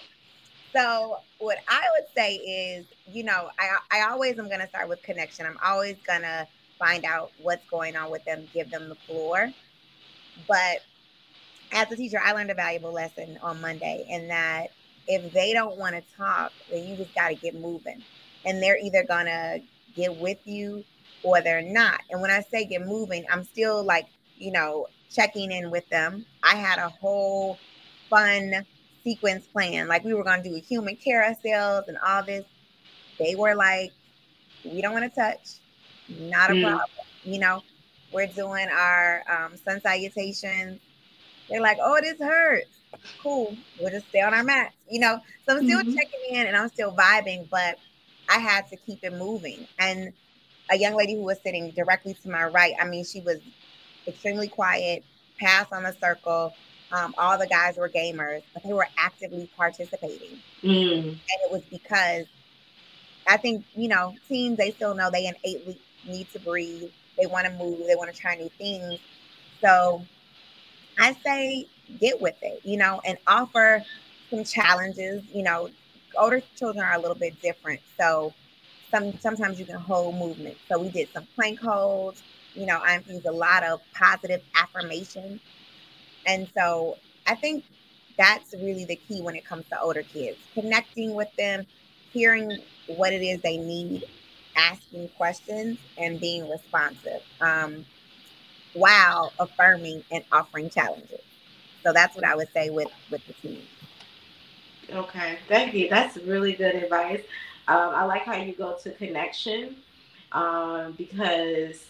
So 0.73 1.17
what 1.39 1.57
I 1.67 1.83
would 1.95 2.07
say 2.15 2.35
is, 2.35 2.85
you 3.11 3.23
know, 3.23 3.49
I 3.57 3.77
I 3.91 4.09
always 4.11 4.37
am 4.37 4.49
gonna 4.49 4.67
start 4.67 4.87
with 4.87 5.01
connection. 5.01 5.45
I'm 5.45 5.57
always 5.63 5.97
gonna 6.05 6.47
find 6.77 7.05
out 7.05 7.31
what's 7.41 7.65
going 7.69 7.95
on 7.95 8.11
with 8.11 8.23
them, 8.25 8.47
give 8.53 8.69
them 8.69 8.89
the 8.89 8.95
floor. 8.95 9.49
But 10.47 10.79
as 11.71 11.91
a 11.91 11.95
teacher, 11.95 12.19
I 12.23 12.33
learned 12.33 12.51
a 12.51 12.55
valuable 12.55 12.91
lesson 12.91 13.37
on 13.41 13.61
Monday 13.61 14.05
in 14.09 14.27
that 14.29 14.71
if 15.07 15.33
they 15.33 15.53
don't 15.53 15.77
want 15.77 15.95
to 15.95 16.03
talk, 16.15 16.51
then 16.71 16.87
you 16.87 16.95
just 16.95 17.13
got 17.15 17.29
to 17.29 17.35
get 17.35 17.55
moving. 17.55 18.01
And 18.45 18.61
they're 18.61 18.77
either 18.77 19.03
going 19.03 19.25
to 19.25 19.61
get 19.95 20.15
with 20.15 20.39
you 20.45 20.83
or 21.23 21.41
they're 21.41 21.61
not. 21.61 22.01
And 22.09 22.21
when 22.21 22.31
I 22.31 22.41
say 22.41 22.65
get 22.65 22.85
moving, 22.85 23.25
I'm 23.29 23.43
still 23.43 23.83
like, 23.83 24.07
you 24.37 24.51
know, 24.51 24.87
checking 25.09 25.51
in 25.51 25.71
with 25.71 25.87
them. 25.89 26.25
I 26.43 26.55
had 26.55 26.79
a 26.79 26.89
whole 26.89 27.57
fun 28.09 28.65
sequence 29.03 29.45
plan. 29.47 29.87
Like 29.87 30.03
we 30.03 30.13
were 30.13 30.23
going 30.23 30.43
to 30.43 30.49
do 30.49 30.55
a 30.55 30.59
human 30.59 30.95
carousels 30.95 31.87
and 31.87 31.97
all 32.05 32.23
this. 32.23 32.45
They 33.17 33.35
were 33.35 33.55
like, 33.55 33.91
we 34.63 34.81
don't 34.81 34.93
want 34.93 35.11
to 35.11 35.19
touch. 35.19 35.59
Not 36.07 36.51
a 36.51 36.53
mm. 36.53 36.63
problem. 36.63 36.89
You 37.23 37.39
know, 37.39 37.61
we're 38.11 38.27
doing 38.27 38.67
our 38.69 39.23
um, 39.29 39.57
sun 39.57 39.81
salutations. 39.81 40.79
They're 41.49 41.61
like, 41.61 41.77
oh, 41.81 41.99
this 42.01 42.19
hurts. 42.19 42.67
Cool. 43.21 43.55
We'll 43.79 43.91
just 43.91 44.07
stay 44.09 44.21
on 44.21 44.33
our 44.33 44.43
mats. 44.43 44.75
You 44.89 44.99
know, 44.99 45.19
so 45.45 45.57
I'm 45.57 45.63
still 45.63 45.81
mm-hmm. 45.81 45.95
checking 45.95 46.19
in 46.31 46.47
and 46.47 46.55
I'm 46.55 46.69
still 46.69 46.91
vibing, 46.91 47.49
but 47.49 47.77
I 48.29 48.39
had 48.39 48.67
to 48.69 48.77
keep 48.77 49.03
it 49.03 49.13
moving. 49.13 49.67
And 49.77 50.13
a 50.71 50.77
young 50.77 50.95
lady 50.95 51.15
who 51.15 51.23
was 51.23 51.37
sitting 51.43 51.71
directly 51.71 52.15
to 52.15 52.29
my 52.29 52.45
right, 52.45 52.73
I 52.79 52.85
mean, 52.85 53.03
she 53.03 53.21
was 53.21 53.39
extremely 54.09 54.47
quiet, 54.47 55.03
pass 55.39 55.67
on 55.71 55.83
the 55.83 55.95
circle, 56.01 56.53
um, 56.91 57.13
all 57.17 57.37
the 57.37 57.47
guys 57.47 57.77
were 57.77 57.89
gamers, 57.89 58.41
but 58.53 58.63
they 58.63 58.73
were 58.73 58.87
actively 58.97 59.49
participating. 59.55 60.39
Mm. 60.63 61.09
And 61.09 61.19
it 61.45 61.51
was 61.51 61.61
because 61.69 62.25
I 63.27 63.37
think, 63.37 63.63
you 63.75 63.87
know, 63.87 64.15
teens, 64.27 64.57
they 64.57 64.71
still 64.71 64.95
know 64.95 65.09
they 65.11 65.27
innately 65.27 65.77
need 66.07 66.31
to 66.33 66.39
breathe. 66.39 66.89
They 67.17 67.27
want 67.27 67.45
to 67.45 67.53
move. 67.53 67.85
They 67.87 67.95
want 67.95 68.13
to 68.13 68.19
try 68.19 68.35
new 68.35 68.49
things. 68.57 68.99
So 69.61 70.03
I 70.97 71.15
say 71.25 71.67
get 71.99 72.19
with 72.19 72.35
it, 72.41 72.61
you 72.63 72.77
know, 72.77 73.01
and 73.05 73.17
offer 73.27 73.83
some 74.29 74.43
challenges. 74.43 75.23
You 75.33 75.43
know, 75.43 75.69
older 76.17 76.41
children 76.55 76.83
are 76.83 76.93
a 76.93 76.99
little 76.99 77.15
bit 77.15 77.39
different. 77.41 77.81
So 77.97 78.33
some 78.89 79.17
sometimes 79.19 79.59
you 79.59 79.65
can 79.65 79.79
hold 79.79 80.15
movement. 80.15 80.57
So 80.67 80.79
we 80.79 80.89
did 80.89 81.09
some 81.13 81.27
plank 81.35 81.59
holds. 81.59 82.23
You 82.55 82.65
know, 82.65 82.79
I 82.83 82.95
infused 82.95 83.25
a 83.25 83.31
lot 83.31 83.63
of 83.63 83.81
positive 83.93 84.41
affirmation. 84.55 85.39
And 86.25 86.47
so 86.55 86.97
I 87.27 87.35
think 87.35 87.63
that's 88.17 88.53
really 88.53 88.85
the 88.85 88.97
key 89.07 89.21
when 89.21 89.35
it 89.35 89.45
comes 89.45 89.65
to 89.69 89.79
older 89.81 90.03
kids 90.03 90.37
connecting 90.53 91.13
with 91.15 91.33
them, 91.37 91.65
hearing 92.11 92.59
what 92.87 93.13
it 93.13 93.21
is 93.21 93.41
they 93.41 93.57
need, 93.57 94.03
asking 94.55 95.09
questions, 95.09 95.77
and 95.97 96.19
being 96.19 96.49
responsive 96.49 97.21
um, 97.39 97.85
while 98.73 99.31
affirming 99.39 100.03
and 100.11 100.23
offering 100.31 100.69
challenges. 100.69 101.21
So 101.83 101.93
that's 101.93 102.15
what 102.15 102.25
I 102.25 102.35
would 102.35 102.51
say 102.53 102.69
with 102.69 102.89
with 103.09 103.25
the 103.25 103.33
team. 103.33 103.61
Okay, 104.91 105.37
thank 105.47 105.73
you. 105.73 105.87
That's 105.89 106.17
really 106.17 106.53
good 106.53 106.75
advice. 106.75 107.21
Um, 107.67 107.91
I 107.93 108.03
like 108.05 108.23
how 108.23 108.35
you 108.35 108.53
go 108.53 108.75
to 108.81 108.91
connection 108.91 109.75
um, 110.31 110.93
because 110.93 111.85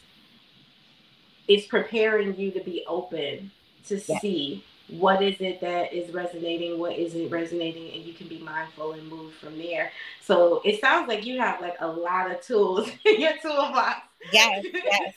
it's 1.49 1.67
preparing 1.67 2.39
you 2.39 2.51
to 2.51 2.62
be 2.62 2.85
open 2.88 3.51
to 3.88 3.99
yeah. 4.07 4.19
see 4.19 4.63
what 4.88 5.21
is 5.21 5.35
it 5.39 5.62
that 5.62 5.93
is 5.93 6.13
resonating, 6.13 6.79
what 6.79 6.93
isn't 6.93 7.29
resonating, 7.29 7.91
and 7.93 8.03
you 8.03 8.13
can 8.13 8.27
be 8.27 8.39
mindful 8.39 8.93
and 8.93 9.07
move 9.07 9.33
from 9.33 9.57
there. 9.57 9.91
So 10.21 10.62
it 10.63 10.79
sounds 10.79 11.07
like 11.07 11.25
you 11.25 11.39
have 11.39 11.59
like 11.59 11.75
a 11.79 11.88
lot 11.88 12.31
of 12.31 12.41
tools 12.41 12.89
in 13.05 13.19
your 13.19 13.33
toolbox. 13.41 14.01
Yes, 14.31 14.65
yes. 14.73 15.13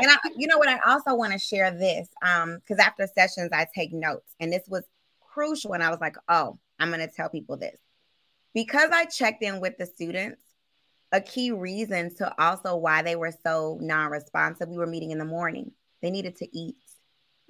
And 0.00 0.10
I, 0.10 0.16
you 0.36 0.46
know 0.46 0.58
what? 0.58 0.68
I 0.68 0.78
also 0.86 1.14
want 1.14 1.32
to 1.32 1.38
share 1.38 1.70
this 1.70 2.08
um 2.24 2.58
because 2.58 2.78
after 2.78 3.06
sessions 3.06 3.50
I 3.52 3.66
take 3.74 3.92
notes, 3.92 4.34
and 4.40 4.52
this 4.52 4.64
was 4.68 4.84
crucial. 5.20 5.72
And 5.72 5.82
I 5.82 5.90
was 5.90 6.00
like, 6.00 6.16
oh, 6.28 6.58
I'm 6.78 6.88
going 6.88 7.00
to 7.00 7.12
tell 7.14 7.28
people 7.28 7.56
this 7.56 7.78
because 8.54 8.90
I 8.92 9.06
checked 9.06 9.42
in 9.42 9.60
with 9.60 9.78
the 9.78 9.86
students. 9.86 10.42
A 11.12 11.20
key 11.20 11.50
reason 11.50 12.14
to 12.16 12.34
also 12.42 12.76
why 12.76 13.02
they 13.02 13.16
were 13.16 13.32
so 13.44 13.78
non-responsive. 13.80 14.68
We 14.68 14.78
were 14.78 14.86
meeting 14.86 15.10
in 15.10 15.18
the 15.18 15.24
morning. 15.24 15.72
They 16.00 16.10
needed 16.10 16.36
to 16.36 16.56
eat 16.56 16.76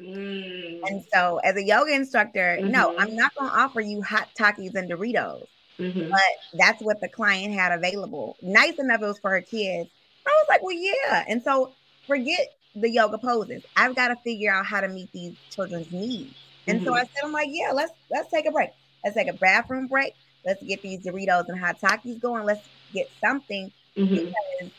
Mm. 0.01 0.81
And 0.85 1.05
so, 1.12 1.38
as 1.38 1.57
a 1.57 1.62
yoga 1.62 1.94
instructor, 1.94 2.59
mm-hmm. 2.59 2.70
no, 2.70 2.96
I'm 2.98 3.14
not 3.14 3.35
going 3.35 3.51
to 3.51 3.57
offer 3.57 3.81
you 3.81 4.03
hot 4.03 4.29
Takis 4.38 4.75
and 4.75 4.90
Doritos. 4.90 5.46
Mm-hmm. 5.79 6.11
But 6.11 6.20
that's 6.55 6.83
what 6.83 7.01
the 7.01 7.09
client 7.09 7.55
had 7.55 7.72
available. 7.72 8.37
Nice 8.42 8.79
enough 8.79 9.03
it 9.03 9.07
was 9.07 9.18
for 9.18 9.31
her 9.31 9.40
kids. 9.40 9.90
I 10.27 10.31
was 10.31 10.46
like, 10.48 10.62
well, 10.62 10.75
yeah. 10.75 11.25
And 11.29 11.42
so, 11.42 11.72
forget 12.07 12.55
the 12.75 12.90
yoga 12.90 13.18
poses. 13.18 13.64
I've 13.77 13.94
got 13.94 14.09
to 14.09 14.16
figure 14.16 14.53
out 14.53 14.66
how 14.66 14.81
to 14.81 14.88
meet 14.88 15.12
these 15.12 15.37
children's 15.51 15.92
needs. 15.92 16.35
And 16.66 16.79
mm-hmm. 16.79 16.87
so 16.87 16.94
I 16.94 17.01
said, 17.01 17.25
I'm 17.25 17.33
like, 17.33 17.48
yeah, 17.51 17.72
let's 17.72 17.92
let's 18.11 18.31
take 18.31 18.46
a 18.46 18.51
break. 18.51 18.70
Let's 19.05 19.16
take 19.16 19.29
a 19.29 19.35
bathroom 19.35 19.88
break. 19.88 20.14
Let's 20.44 20.62
get 20.62 20.83
these 20.83 21.01
Doritos 21.01 21.48
and 21.48 21.59
hot 21.59 21.81
Takis 21.81 22.20
going. 22.20 22.44
Let's 22.44 22.66
get 22.92 23.11
something 23.20 23.72
mm-hmm. 23.96 24.14
because 24.14 24.70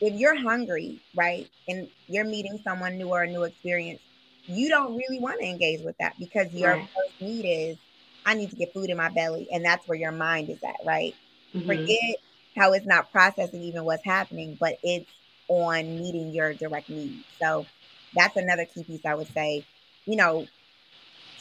if 0.00 0.14
you're 0.14 0.34
hungry, 0.34 1.00
right, 1.14 1.48
and 1.68 1.88
you're 2.08 2.24
meeting 2.24 2.60
someone 2.64 2.96
new 2.96 3.08
or 3.08 3.22
a 3.22 3.26
new 3.26 3.42
experience, 3.42 4.00
you 4.46 4.68
don't 4.68 4.96
really 4.96 5.20
want 5.20 5.40
to 5.40 5.46
engage 5.46 5.82
with 5.82 5.96
that 5.98 6.14
because 6.18 6.52
your 6.52 6.72
right. 6.72 6.88
first 6.94 7.20
need 7.20 7.44
is 7.44 7.76
I 8.24 8.34
need 8.34 8.50
to 8.50 8.56
get 8.56 8.72
food 8.72 8.90
in 8.90 8.96
my 8.96 9.10
belly, 9.10 9.48
and 9.52 9.64
that's 9.64 9.86
where 9.86 9.98
your 9.98 10.12
mind 10.12 10.48
is 10.48 10.62
at, 10.62 10.76
right? 10.84 11.14
Mm-hmm. 11.54 11.66
Forget 11.66 12.16
how 12.56 12.72
it's 12.72 12.86
not 12.86 13.12
processing 13.12 13.62
even 13.62 13.84
what's 13.84 14.04
happening, 14.04 14.56
but 14.58 14.78
it's 14.82 15.10
on 15.48 15.98
meeting 15.98 16.32
your 16.32 16.54
direct 16.54 16.88
needs. 16.88 17.24
So 17.38 17.66
that's 18.14 18.36
another 18.36 18.64
key 18.64 18.84
piece 18.84 19.04
I 19.04 19.14
would 19.14 19.32
say. 19.32 19.64
You 20.06 20.16
know, 20.16 20.46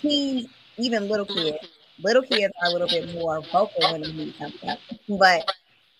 teens, 0.01 0.47
even 0.77 1.07
little 1.07 1.25
kids, 1.25 1.57
little 2.03 2.23
kids 2.23 2.53
are 2.61 2.69
a 2.69 2.71
little 2.71 2.87
bit 2.87 3.13
more 3.13 3.41
vocal 3.41 3.91
when 3.91 4.01
they 4.01 4.11
need 4.11 4.35
something, 4.35 4.77
but 5.07 5.51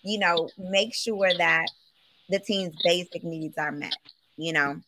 you 0.02 0.18
know, 0.18 0.48
make 0.58 0.94
sure 0.94 1.32
that 1.32 1.66
the 2.28 2.38
team's 2.38 2.74
basic 2.82 3.24
needs 3.24 3.58
are 3.58 3.72
met. 3.72 3.96
You 4.36 4.52
know, 4.52 4.80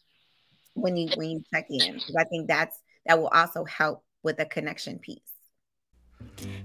when 0.75 0.97
you 0.97 1.11
when 1.17 1.31
you 1.31 1.45
check 1.53 1.67
in 1.69 1.95
because 1.95 2.17
I 2.17 2.25
think 2.25 2.49
that's 2.49 2.79
that 3.07 3.19
will 3.19 3.29
also 3.29 3.65
help 3.65 4.05
with 4.23 4.37
the 4.37 4.47
connection 4.47 4.99
piece. 4.99 5.19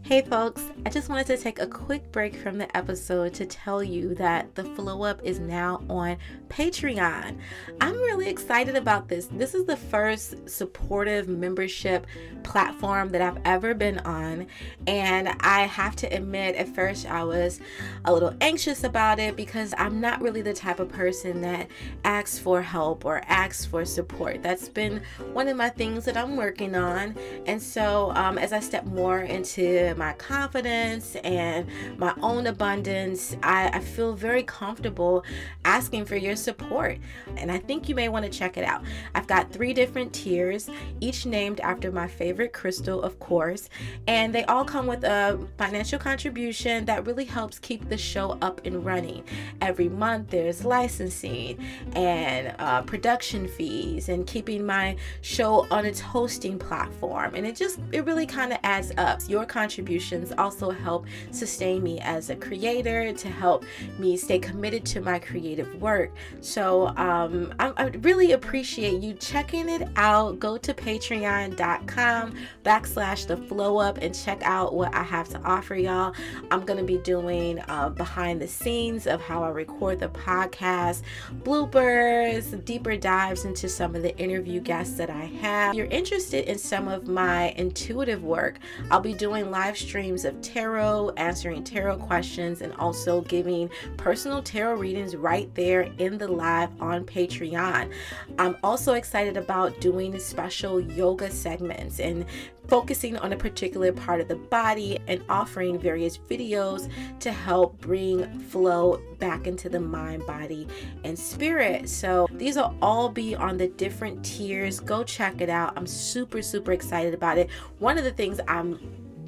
Hey 0.03 0.21
folks, 0.21 0.63
I 0.85 0.89
just 0.89 1.09
wanted 1.09 1.27
to 1.27 1.37
take 1.37 1.59
a 1.59 1.67
quick 1.67 2.11
break 2.13 2.35
from 2.37 2.57
the 2.57 2.75
episode 2.75 3.33
to 3.35 3.45
tell 3.45 3.83
you 3.83 4.15
that 4.15 4.55
the 4.55 4.63
Flow 4.63 5.03
Up 5.03 5.21
is 5.21 5.39
now 5.39 5.83
on 5.89 6.17
Patreon. 6.47 7.37
I'm 7.81 7.97
really 7.97 8.29
excited 8.29 8.75
about 8.75 9.09
this. 9.09 9.25
This 9.25 9.53
is 9.53 9.65
the 9.65 9.75
first 9.75 10.49
supportive 10.49 11.27
membership 11.27 12.07
platform 12.43 13.09
that 13.09 13.21
I've 13.21 13.39
ever 13.43 13.73
been 13.73 13.99
on, 13.99 14.47
and 14.87 15.27
I 15.41 15.63
have 15.63 15.97
to 15.97 16.07
admit, 16.07 16.55
at 16.55 16.73
first 16.73 17.05
I 17.05 17.25
was 17.25 17.59
a 18.05 18.13
little 18.13 18.33
anxious 18.39 18.85
about 18.85 19.19
it 19.19 19.35
because 19.35 19.73
I'm 19.77 19.99
not 19.99 20.21
really 20.21 20.41
the 20.41 20.53
type 20.53 20.79
of 20.79 20.87
person 20.87 21.41
that 21.41 21.67
asks 22.05 22.39
for 22.39 22.61
help 22.61 23.03
or 23.03 23.21
asks 23.27 23.65
for 23.65 23.83
support. 23.83 24.41
That's 24.41 24.69
been 24.69 25.01
one 25.33 25.49
of 25.49 25.57
my 25.57 25.69
things 25.69 26.05
that 26.05 26.15
I'm 26.15 26.37
working 26.37 26.75
on, 26.75 27.15
and 27.45 27.61
so 27.61 28.13
um, 28.15 28.37
as 28.37 28.53
I 28.53 28.61
step 28.61 28.85
more 28.85 29.19
into 29.19 29.56
into 29.57 29.95
my 29.95 30.13
confidence 30.13 31.15
and 31.23 31.67
my 31.97 32.13
own 32.21 32.47
abundance, 32.47 33.35
I, 33.43 33.69
I 33.73 33.79
feel 33.79 34.13
very 34.13 34.43
comfortable 34.43 35.23
asking 35.65 36.05
for 36.05 36.15
your 36.15 36.35
support. 36.35 36.97
And 37.37 37.51
I 37.51 37.57
think 37.57 37.89
you 37.89 37.95
may 37.95 38.09
want 38.09 38.25
to 38.25 38.31
check 38.31 38.57
it 38.57 38.63
out. 38.63 38.83
I've 39.15 39.27
got 39.27 39.51
three 39.51 39.73
different 39.73 40.13
tiers, 40.13 40.69
each 40.99 41.25
named 41.25 41.59
after 41.61 41.91
my 41.91 42.07
favorite 42.07 42.53
crystal, 42.53 43.01
of 43.01 43.19
course. 43.19 43.69
And 44.07 44.33
they 44.33 44.43
all 44.45 44.65
come 44.65 44.87
with 44.87 45.03
a 45.03 45.39
financial 45.57 45.99
contribution 45.99 46.85
that 46.85 47.05
really 47.05 47.25
helps 47.25 47.59
keep 47.59 47.89
the 47.89 47.97
show 47.97 48.37
up 48.41 48.61
and 48.65 48.85
running. 48.85 49.23
Every 49.61 49.89
month, 49.89 50.29
there's 50.29 50.63
licensing 50.65 51.63
and 51.93 52.55
uh, 52.59 52.81
production 52.83 53.47
fees 53.47 54.09
and 54.09 54.25
keeping 54.27 54.65
my 54.65 54.95
show 55.21 55.67
on 55.71 55.85
its 55.85 55.99
hosting 55.99 56.59
platform. 56.59 57.35
And 57.35 57.45
it 57.45 57.55
just, 57.55 57.79
it 57.91 58.05
really 58.05 58.25
kind 58.25 58.53
of 58.53 58.59
adds 58.63 58.91
up. 58.97 59.17
Your 59.27 59.46
contributions 59.47 60.33
also 60.37 60.69
help 60.69 61.05
sustain 61.31 61.83
me 61.83 61.99
as 62.01 62.29
a 62.29 62.35
creator, 62.35 63.13
to 63.13 63.27
help 63.27 63.65
me 63.97 64.17
stay 64.17 64.39
committed 64.39 64.85
to 64.85 65.01
my 65.01 65.19
creative 65.19 65.81
work. 65.81 66.11
So 66.41 66.87
um, 66.97 67.53
I, 67.59 67.71
I 67.77 67.85
really 68.01 68.33
appreciate 68.33 69.01
you 69.01 69.13
checking 69.13 69.69
it 69.69 69.87
out. 69.95 70.39
Go 70.39 70.57
to 70.57 70.73
patreon.com 70.73 72.35
backslash 72.63 73.27
the 73.27 73.37
flow 73.37 73.77
up 73.77 73.97
and 73.99 74.13
check 74.13 74.41
out 74.43 74.73
what 74.73 74.93
I 74.93 75.03
have 75.03 75.29
to 75.29 75.41
offer 75.41 75.75
y'all. 75.75 76.13
I'm 76.51 76.65
going 76.65 76.79
to 76.79 76.85
be 76.85 76.97
doing 76.99 77.59
uh, 77.67 77.89
behind 77.89 78.41
the 78.41 78.47
scenes 78.47 79.07
of 79.07 79.21
how 79.21 79.43
I 79.43 79.49
record 79.49 79.99
the 79.99 80.09
podcast, 80.09 81.01
bloopers, 81.43 82.63
deeper 82.65 82.97
dives 82.97 83.45
into 83.45 83.69
some 83.69 83.95
of 83.95 84.01
the 84.01 84.17
interview 84.17 84.59
guests 84.59 84.97
that 84.97 85.09
I 85.09 85.25
have. 85.25 85.71
If 85.71 85.77
you're 85.77 85.87
interested 85.87 86.45
in 86.49 86.57
some 86.57 86.87
of 86.87 87.07
my 87.07 87.49
intuitive 87.57 88.23
work, 88.23 88.59
I'll 88.91 88.99
be 88.99 89.13
doing 89.13 89.36
live 89.41 89.77
streams 89.77 90.25
of 90.25 90.39
tarot, 90.41 91.11
answering 91.17 91.63
tarot 91.63 91.97
questions, 91.97 92.61
and 92.61 92.73
also 92.73 93.21
giving 93.21 93.69
personal 93.97 94.41
tarot 94.41 94.75
readings 94.75 95.15
right 95.15 95.53
there 95.55 95.81
in 95.97 96.17
the 96.17 96.27
live 96.27 96.69
on 96.81 97.05
Patreon. 97.05 97.91
I'm 98.39 98.57
also 98.63 98.93
excited 98.93 99.37
about 99.37 99.79
doing 99.81 100.19
special 100.19 100.79
yoga 100.79 101.31
segments 101.31 101.99
and 101.99 102.25
focusing 102.67 103.17
on 103.17 103.33
a 103.33 103.37
particular 103.37 103.91
part 103.93 104.19
of 104.19 104.27
the 104.27 104.35
body 104.35 104.99
and 105.07 105.23
offering 105.29 105.79
various 105.79 106.17
videos 106.17 106.91
to 107.19 107.31
help 107.31 107.79
bring 107.79 108.39
flow 108.39 109.01
back 109.19 109.47
into 109.47 109.69
the 109.69 109.79
mind, 109.79 110.25
body, 110.27 110.67
and 111.03 111.17
spirit. 111.17 111.89
So 111.89 112.27
these 112.33 112.57
will 112.57 112.75
all 112.81 113.09
be 113.09 113.35
on 113.35 113.57
the 113.57 113.67
different 113.67 114.23
tiers. 114.23 114.79
Go 114.79 115.03
check 115.03 115.41
it 115.41 115.49
out. 115.49 115.73
I'm 115.77 115.87
super, 115.87 116.41
super 116.41 116.73
excited 116.73 117.13
about 117.13 117.37
it. 117.37 117.49
One 117.79 117.97
of 117.97 118.03
the 118.03 118.11
things 118.11 118.39
I'm 118.47 118.79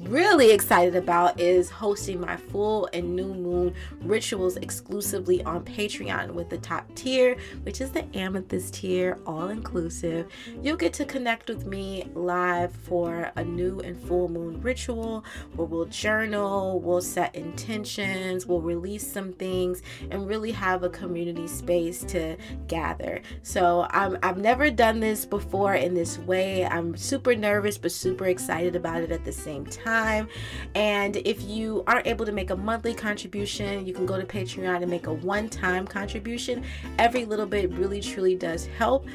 really 0.04 0.50
excited 0.50 0.96
about 0.96 1.38
is 1.38 1.68
hosting 1.68 2.20
my 2.20 2.36
full 2.36 2.88
and 2.92 3.14
new 3.14 3.34
moon 3.34 3.74
rituals 4.00 4.56
exclusively 4.56 5.42
on 5.44 5.64
Patreon 5.64 6.32
with 6.32 6.48
the 6.48 6.58
top 6.58 6.92
tier, 6.94 7.36
which 7.64 7.80
is 7.80 7.90
the 7.90 8.04
amethyst 8.16 8.74
tier, 8.74 9.18
all 9.26 9.48
inclusive. 9.48 10.26
You'll 10.62 10.76
get 10.76 10.92
to 10.94 11.04
connect 11.04 11.48
with 11.48 11.66
me 11.66 12.08
live 12.14 12.72
for 12.72 13.30
a 13.36 13.44
new 13.44 13.80
and 13.80 14.00
full 14.00 14.28
moon 14.28 14.60
ritual 14.60 15.24
where 15.54 15.66
we'll 15.66 15.84
journal, 15.86 16.80
we'll 16.80 17.02
set 17.02 17.34
intentions, 17.34 18.46
we'll 18.46 18.62
release 18.62 19.06
some 19.10 19.32
things, 19.32 19.82
and 20.10 20.26
really 20.26 20.52
have 20.52 20.82
a 20.82 20.88
community 20.88 21.46
space 21.46 22.02
to 22.04 22.36
gather. 22.68 23.20
So 23.42 23.86
I'm, 23.90 24.18
I've 24.22 24.38
never 24.38 24.70
done 24.70 25.00
this 25.00 25.26
before 25.26 25.74
in 25.74 25.94
this 25.94 26.18
way. 26.18 26.64
I'm 26.64 26.96
super 26.96 27.34
nervous, 27.34 27.76
but 27.76 27.92
super 27.92 28.26
excited 28.26 28.76
about 28.76 29.02
it 29.02 29.12
at 29.12 29.24
the 29.24 29.32
same 29.32 29.66
time 29.66 29.89
time. 29.90 30.28
And 30.74 31.16
if 31.16 31.42
you 31.42 31.82
aren't 31.86 32.06
able 32.06 32.24
to 32.26 32.32
make 32.32 32.50
a 32.50 32.56
monthly 32.56 32.94
contribution, 32.94 33.84
you 33.86 33.92
can 33.92 34.06
go 34.06 34.16
to 34.18 34.24
Patreon 34.24 34.82
and 34.82 34.90
make 34.90 35.06
a 35.06 35.12
one 35.12 35.48
time 35.48 35.86
contribution. 35.86 36.64
Every 36.98 37.24
little 37.24 37.46
bit 37.46 37.72
really 37.72 38.00
truly 38.00 38.36
does 38.36 38.66
help. 38.66 39.06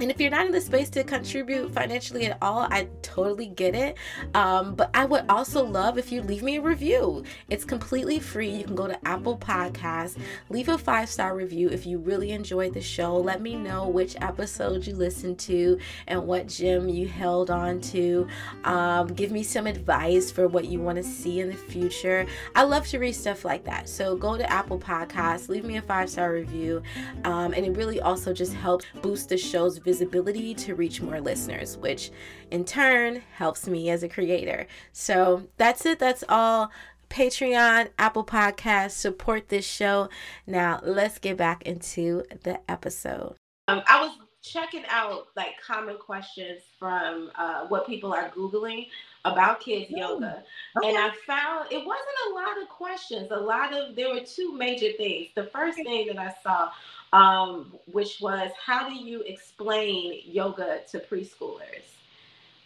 And 0.00 0.10
if 0.10 0.20
you're 0.20 0.30
not 0.30 0.46
in 0.46 0.50
the 0.50 0.60
space 0.60 0.90
to 0.90 1.04
contribute 1.04 1.72
financially 1.72 2.26
at 2.26 2.36
all, 2.42 2.66
I 2.68 2.88
totally 3.02 3.46
get 3.46 3.76
it. 3.76 3.96
Um, 4.34 4.74
but 4.74 4.90
I 4.92 5.04
would 5.04 5.24
also 5.28 5.64
love 5.64 5.98
if 5.98 6.10
you 6.10 6.20
leave 6.20 6.42
me 6.42 6.56
a 6.56 6.60
review. 6.60 7.22
It's 7.48 7.64
completely 7.64 8.18
free. 8.18 8.50
You 8.50 8.64
can 8.64 8.74
go 8.74 8.88
to 8.88 8.98
Apple 9.06 9.38
Podcasts, 9.38 10.18
leave 10.50 10.68
a 10.68 10.78
five 10.78 11.08
star 11.08 11.36
review 11.36 11.68
if 11.68 11.86
you 11.86 11.98
really 11.98 12.32
enjoyed 12.32 12.74
the 12.74 12.80
show. 12.80 13.16
Let 13.16 13.40
me 13.40 13.54
know 13.54 13.86
which 13.86 14.16
episode 14.20 14.84
you 14.84 14.96
listened 14.96 15.38
to 15.40 15.78
and 16.08 16.26
what 16.26 16.48
gem 16.48 16.88
you 16.88 17.06
held 17.06 17.48
on 17.48 17.80
to. 17.82 18.26
Um, 18.64 19.06
give 19.06 19.30
me 19.30 19.44
some 19.44 19.68
advice 19.68 20.28
for 20.28 20.48
what 20.48 20.64
you 20.64 20.80
want 20.80 20.96
to 20.96 21.04
see 21.04 21.38
in 21.38 21.50
the 21.50 21.56
future. 21.56 22.26
I 22.56 22.64
love 22.64 22.88
to 22.88 22.98
read 22.98 23.12
stuff 23.12 23.44
like 23.44 23.62
that. 23.66 23.88
So 23.88 24.16
go 24.16 24.36
to 24.36 24.50
Apple 24.50 24.80
Podcasts, 24.80 25.48
leave 25.48 25.64
me 25.64 25.76
a 25.76 25.82
five 25.82 26.10
star 26.10 26.32
review. 26.32 26.82
Um, 27.22 27.52
and 27.54 27.64
it 27.64 27.76
really 27.76 28.00
also 28.00 28.32
just 28.32 28.54
helps 28.54 28.86
boost 29.00 29.28
the 29.28 29.38
show's 29.38 29.78
visibility 29.84 30.54
to 30.54 30.74
reach 30.74 31.00
more 31.00 31.20
listeners, 31.20 31.76
which 31.76 32.10
in 32.50 32.64
turn 32.64 33.22
helps 33.34 33.66
me 33.68 33.90
as 33.90 34.02
a 34.02 34.08
creator. 34.08 34.66
So 34.92 35.48
that's 35.56 35.86
it. 35.86 35.98
That's 35.98 36.24
all. 36.28 36.70
Patreon, 37.10 37.90
Apple 37.98 38.24
Podcasts, 38.24 38.92
support 38.92 39.48
this 39.48 39.64
show. 39.64 40.08
Now, 40.46 40.80
let's 40.82 41.18
get 41.18 41.36
back 41.36 41.62
into 41.62 42.24
the 42.42 42.58
episode. 42.68 43.36
Um, 43.68 43.82
I 43.86 44.00
was 44.00 44.16
checking 44.42 44.84
out 44.88 45.28
like 45.36 45.60
common 45.64 45.96
questions 45.96 46.60
from 46.78 47.30
uh, 47.36 47.66
what 47.68 47.86
people 47.86 48.12
are 48.12 48.30
Googling 48.30 48.88
about 49.24 49.60
kids 49.60 49.90
mm. 49.90 49.98
yoga. 49.98 50.42
Okay. 50.76 50.88
And 50.88 50.98
I 50.98 51.10
found 51.26 51.70
it 51.70 51.84
wasn't 51.84 52.18
a 52.30 52.34
lot 52.34 52.60
of 52.60 52.68
questions. 52.68 53.28
A 53.30 53.36
lot 53.36 53.72
of, 53.72 53.96
there 53.96 54.12
were 54.12 54.20
two 54.20 54.52
major 54.56 54.92
things. 54.96 55.28
The 55.34 55.44
first 55.44 55.76
thing 55.76 56.06
that 56.08 56.18
I 56.18 56.34
saw 56.42 56.70
um, 57.14 57.72
which 57.86 58.20
was 58.20 58.50
how 58.62 58.88
do 58.88 58.94
you 58.94 59.22
explain 59.22 60.20
yoga 60.26 60.80
to 60.90 60.98
preschoolers? 60.98 61.86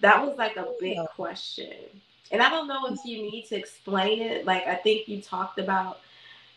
That 0.01 0.25
was 0.25 0.39
like 0.39 0.57
a 0.57 0.73
big 0.81 0.97
question. 1.15 1.75
And 2.31 2.41
I 2.41 2.49
don't 2.49 2.67
know 2.67 2.87
if 2.87 2.99
you 3.05 3.23
need 3.31 3.47
to 3.49 3.57
explain 3.57 4.23
it. 4.23 4.47
Like, 4.47 4.67
I 4.67 4.75
think 4.75 5.07
you 5.07 5.21
talked 5.21 5.59
about, 5.59 6.01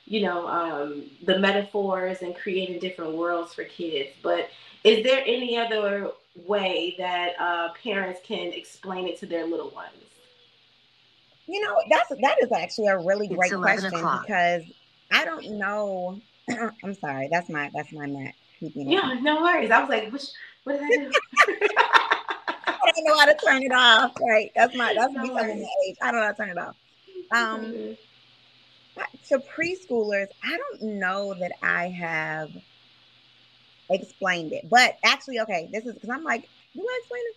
you 0.05 0.21
know, 0.21 0.47
um, 0.47 1.03
the 1.23 1.37
metaphors 1.39 2.21
and 2.21 2.35
creating 2.35 2.79
different 2.79 3.13
worlds 3.13 3.53
for 3.53 3.65
kids. 3.65 4.09
But 4.23 4.49
is 4.83 5.03
there 5.03 5.21
any 5.25 5.57
other 5.57 6.11
way 6.35 6.95
that 6.97 7.33
uh, 7.39 7.69
parents 7.83 8.19
can 8.23 8.53
explain 8.53 9.07
it 9.07 9.19
to 9.19 9.25
their 9.25 9.45
little 9.45 9.69
ones? 9.71 9.91
You 11.47 11.61
know, 11.61 11.75
that's 11.89 12.09
that 12.21 12.37
is 12.41 12.51
actually 12.51 12.87
a 12.87 12.97
really 12.97 13.27
great 13.27 13.51
question 13.53 13.93
o'clock. 13.93 14.25
because 14.25 14.63
I 15.11 15.25
don't 15.25 15.57
know 15.57 16.21
I'm 16.83 16.93
sorry. 16.95 17.27
That's 17.31 17.49
my 17.49 17.69
that's 17.73 17.91
my 17.91 18.05
Mac. 18.05 18.35
Yeah, 18.59 19.17
no 19.21 19.41
worries. 19.41 19.71
I 19.71 19.79
was 19.81 19.89
like, 19.89 20.11
which 20.11 20.25
what 20.63 20.79
did 20.79 20.83
I 20.83 20.87
do? 20.87 21.11
I 22.67 22.91
don't 22.95 23.05
know 23.05 23.17
how 23.17 23.25
to 23.25 23.37
turn 23.45 23.63
it 23.63 23.71
off. 23.71 24.13
Right. 24.21 24.51
That's 24.55 24.75
my 24.75 24.93
that's 24.93 25.13
no 25.13 25.23
because 25.23 25.49
of 25.49 25.57
my 25.57 25.65
age. 25.87 25.95
I 26.01 26.11
don't 26.11 26.21
know 26.21 26.25
how 26.25 26.31
to 26.31 26.37
turn 26.37 26.49
it 26.49 26.57
off. 26.57 26.75
Um 27.31 27.65
mm-hmm. 27.65 29.01
to 29.29 29.39
preschoolers, 29.55 30.27
I 30.43 30.57
don't 30.57 30.99
know 30.99 31.33
that 31.39 31.53
I 31.63 31.87
have 31.89 32.51
explained 33.93 34.53
it. 34.53 34.69
But 34.69 34.97
actually, 35.03 35.39
okay, 35.41 35.69
this 35.71 35.85
is 35.85 35.93
because 35.93 36.09
I'm 36.09 36.23
like, 36.23 36.47
do 36.73 36.81
I 36.81 36.99
explain 36.99 37.21
it? 37.29 37.35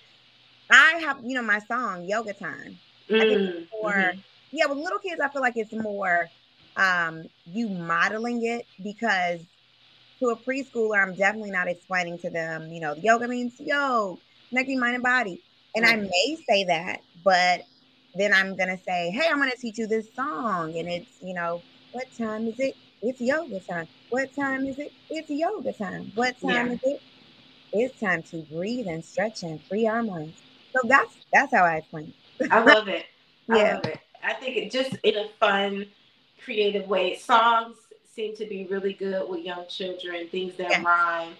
I 0.71 1.07
have, 1.07 1.19
you 1.23 1.35
know, 1.35 1.43
my 1.43 1.59
song, 1.61 2.05
Yoga 2.05 2.33
Time. 2.33 2.79
Mm, 3.11 3.17
I 3.17 3.21
think 3.21 3.41
mm, 3.41 3.67
more, 3.73 3.93
mm-hmm. 3.93 4.19
yeah, 4.53 4.67
with 4.67 4.79
little 4.79 4.99
kids, 4.99 5.21
I 5.21 5.29
feel 5.29 5.43
like 5.43 5.57
it's 5.57 5.73
more 5.73 6.29
um, 6.77 7.25
you 7.47 7.69
modeling 7.69 8.45
it 8.45 8.67
because 8.83 9.41
to 10.21 10.29
a 10.29 10.37
preschooler, 10.37 11.03
I'm 11.03 11.15
definitely 11.15 11.51
not 11.51 11.69
explaining 11.69 12.19
to 12.19 12.31
them, 12.31 12.73
you 12.73 12.81
know, 12.81 12.95
yoga 12.95 13.29
means 13.29 13.55
yo, 13.59 14.19
connecting 14.49 14.81
mind 14.81 14.95
and 14.95 15.03
body. 15.03 15.43
And 15.77 15.85
I 15.85 15.97
may 15.97 16.39
say 16.49 16.65
that, 16.65 17.01
but 17.25 17.63
then 18.15 18.33
I'm 18.33 18.55
gonna 18.55 18.79
say, 18.79 19.11
hey, 19.11 19.29
I'm 19.29 19.39
gonna 19.39 19.57
teach 19.61 19.77
you 19.79 19.89
this 19.89 20.07
song, 20.15 20.79
and 20.79 20.89
it's, 20.89 21.11
you 21.21 21.35
know, 21.35 21.63
what 21.93 22.07
time 22.17 22.47
is 22.47 22.59
it? 22.61 22.77
It's 23.03 23.21
yoga 23.21 23.59
time. 23.61 23.89
What 24.15 24.33
time 24.33 24.65
is 24.65 24.79
it? 24.79 24.93
It's 25.11 25.29
yoga 25.29 25.73
time. 25.73 26.13
What 26.15 26.41
time 26.41 26.69
yeah. 26.69 26.73
is 26.75 26.81
it? 26.85 27.03
It's 27.73 27.99
time 27.99 28.23
to 28.31 28.37
breathe 28.43 28.87
and 28.87 29.05
stretch 29.05 29.43
and 29.43 29.61
free 29.63 29.89
our 29.89 30.05
minds. 30.05 30.37
So 30.73 30.87
that's 30.87 31.13
that's 31.33 31.53
how 31.53 31.65
I 31.65 31.79
explain. 31.79 32.15
I 32.53 32.63
love 32.63 32.87
it. 32.87 33.07
I 33.51 33.57
yeah. 33.57 33.75
love 33.75 33.87
it. 33.87 33.99
I 34.23 34.35
think 34.35 34.57
it 34.57 34.71
just 34.71 34.95
in 35.03 35.17
a 35.17 35.29
fun, 35.41 35.87
creative 36.45 36.87
way. 36.87 37.17
Songs 37.17 37.77
seem 38.09 38.37
to 38.37 38.47
be 38.47 38.69
really 38.71 38.93
good 38.93 39.29
with 39.29 39.41
young 39.41 39.67
children, 39.67 40.29
things 40.29 40.55
that 40.59 40.71
yeah. 40.71 40.83
rhyme. 40.85 41.33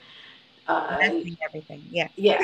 Uh, 0.67 0.99
everything. 1.45 1.85
Yeah. 1.91 2.09
Yeah. 2.17 2.41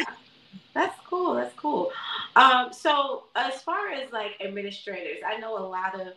That's 0.75 0.97
cool. 1.09 1.35
That's 1.35 1.57
cool. 1.57 1.90
Um, 2.37 2.73
so 2.73 3.25
as 3.35 3.62
far 3.62 3.88
as 3.88 4.12
like 4.12 4.40
administrators, 4.40 5.25
I 5.27 5.38
know 5.38 5.59
a 5.59 5.66
lot 5.66 6.01
of 6.01 6.12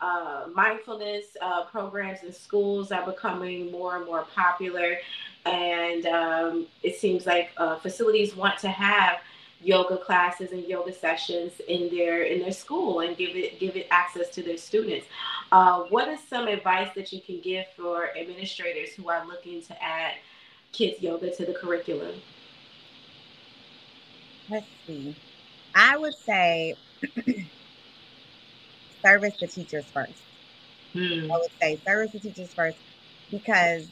uh, 0.00 0.46
mindfulness 0.54 1.24
uh, 1.40 1.64
programs 1.64 2.22
in 2.22 2.32
schools 2.32 2.92
are 2.92 3.04
becoming 3.04 3.70
more 3.70 3.96
and 3.96 4.06
more 4.06 4.26
popular, 4.34 4.98
and 5.44 6.06
um, 6.06 6.66
it 6.82 6.96
seems 6.96 7.26
like 7.26 7.50
uh, 7.56 7.76
facilities 7.78 8.36
want 8.36 8.58
to 8.58 8.68
have 8.68 9.18
yoga 9.62 9.96
classes 9.96 10.52
and 10.52 10.64
yoga 10.64 10.92
sessions 10.92 11.60
in 11.68 11.88
their 11.88 12.22
in 12.22 12.40
their 12.40 12.52
school 12.52 13.00
and 13.00 13.16
give 13.16 13.34
it 13.34 13.58
give 13.58 13.74
it 13.76 13.86
access 13.90 14.28
to 14.30 14.42
their 14.42 14.58
students. 14.58 15.06
Uh, 15.50 15.82
what 15.84 16.08
is 16.08 16.20
some 16.28 16.46
advice 16.46 16.90
that 16.94 17.12
you 17.12 17.20
can 17.20 17.40
give 17.40 17.64
for 17.76 18.10
administrators 18.16 18.90
who 18.90 19.08
are 19.08 19.26
looking 19.26 19.62
to 19.62 19.82
add 19.82 20.12
kids 20.72 21.00
yoga 21.00 21.34
to 21.34 21.46
the 21.46 21.54
curriculum? 21.54 22.14
Let's 24.48 24.66
see. 24.86 25.16
I 25.74 25.96
would 25.96 26.14
say 26.14 26.74
service 29.02 29.34
the 29.38 29.46
teachers 29.46 29.84
first. 29.86 30.12
Hmm. 30.92 31.30
I 31.30 31.36
would 31.36 31.50
say 31.60 31.80
service 31.84 32.12
the 32.12 32.20
teachers 32.20 32.52
first 32.52 32.78
because 33.30 33.88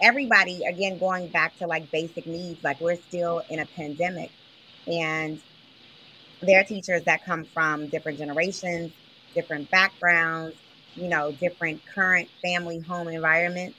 everybody, 0.00 0.64
again, 0.64 0.98
going 0.98 1.28
back 1.28 1.56
to 1.58 1.66
like 1.66 1.90
basic 1.90 2.26
needs, 2.26 2.62
like 2.62 2.80
we're 2.80 2.96
still 2.96 3.42
in 3.48 3.60
a 3.60 3.66
pandemic 3.66 4.30
and 4.86 5.40
there 6.42 6.60
are 6.60 6.64
teachers 6.64 7.04
that 7.04 7.24
come 7.24 7.44
from 7.44 7.88
different 7.88 8.18
generations, 8.18 8.92
different 9.34 9.70
backgrounds, 9.70 10.56
you 10.94 11.08
know, 11.08 11.32
different 11.32 11.80
current 11.94 12.28
family 12.42 12.80
home 12.80 13.08
environments. 13.08 13.76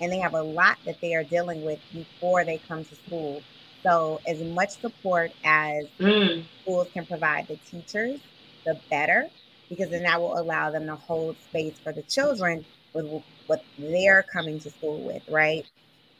And 0.00 0.12
they 0.12 0.18
have 0.18 0.34
a 0.34 0.42
lot 0.42 0.76
that 0.84 1.00
they 1.00 1.14
are 1.14 1.24
dealing 1.24 1.64
with 1.64 1.80
before 1.92 2.44
they 2.44 2.58
come 2.58 2.84
to 2.84 2.94
school. 2.94 3.42
So, 3.82 4.20
as 4.26 4.40
much 4.42 4.70
support 4.80 5.32
as 5.42 5.86
mm. 5.98 6.44
schools 6.62 6.88
can 6.92 7.06
provide 7.06 7.48
the 7.48 7.56
teachers, 7.70 8.20
the 8.64 8.78
better, 8.90 9.30
because 9.68 9.90
then 9.90 10.02
that 10.04 10.20
will 10.20 10.38
allow 10.38 10.70
them 10.70 10.86
to 10.86 10.96
hold 10.96 11.36
space 11.48 11.74
for 11.82 11.92
the 11.92 12.02
children 12.02 12.64
with 12.92 13.22
what 13.46 13.64
they're 13.78 14.24
coming 14.32 14.58
to 14.60 14.70
school 14.70 14.98
with, 15.00 15.22
right? 15.28 15.66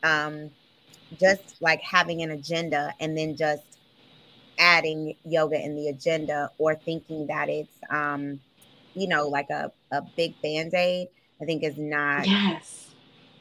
Um, 0.02 0.50
just 1.18 1.60
like 1.60 1.80
having 1.80 2.22
an 2.22 2.30
agenda 2.30 2.92
and 3.00 3.16
then 3.16 3.36
just 3.36 3.62
adding 4.58 5.14
yoga 5.24 5.62
in 5.62 5.76
the 5.76 5.88
agenda 5.88 6.50
or 6.58 6.74
thinking 6.74 7.26
that 7.26 7.48
it's 7.48 7.78
um 7.90 8.40
you 8.94 9.06
know 9.06 9.28
like 9.28 9.50
a, 9.50 9.70
a 9.92 10.00
big 10.16 10.40
band-aid 10.42 11.08
i 11.40 11.44
think 11.44 11.62
is 11.62 11.76
not 11.76 12.26
yes. 12.26 12.90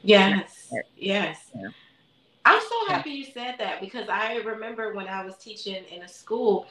Yes. 0.04 0.74
Yes. 0.98 1.52
Yeah. 1.56 1.70
i'm 2.44 2.62
so 2.62 2.94
happy 2.94 3.12
you 3.12 3.26
said 3.26 3.56
that 3.58 3.80
because 3.80 4.10
i 4.10 4.38
remember 4.38 4.94
when 4.94 5.08
i 5.08 5.24
was 5.24 5.38
teaching 5.38 5.84
in 5.86 6.04
a 6.04 6.08
school 6.08 6.68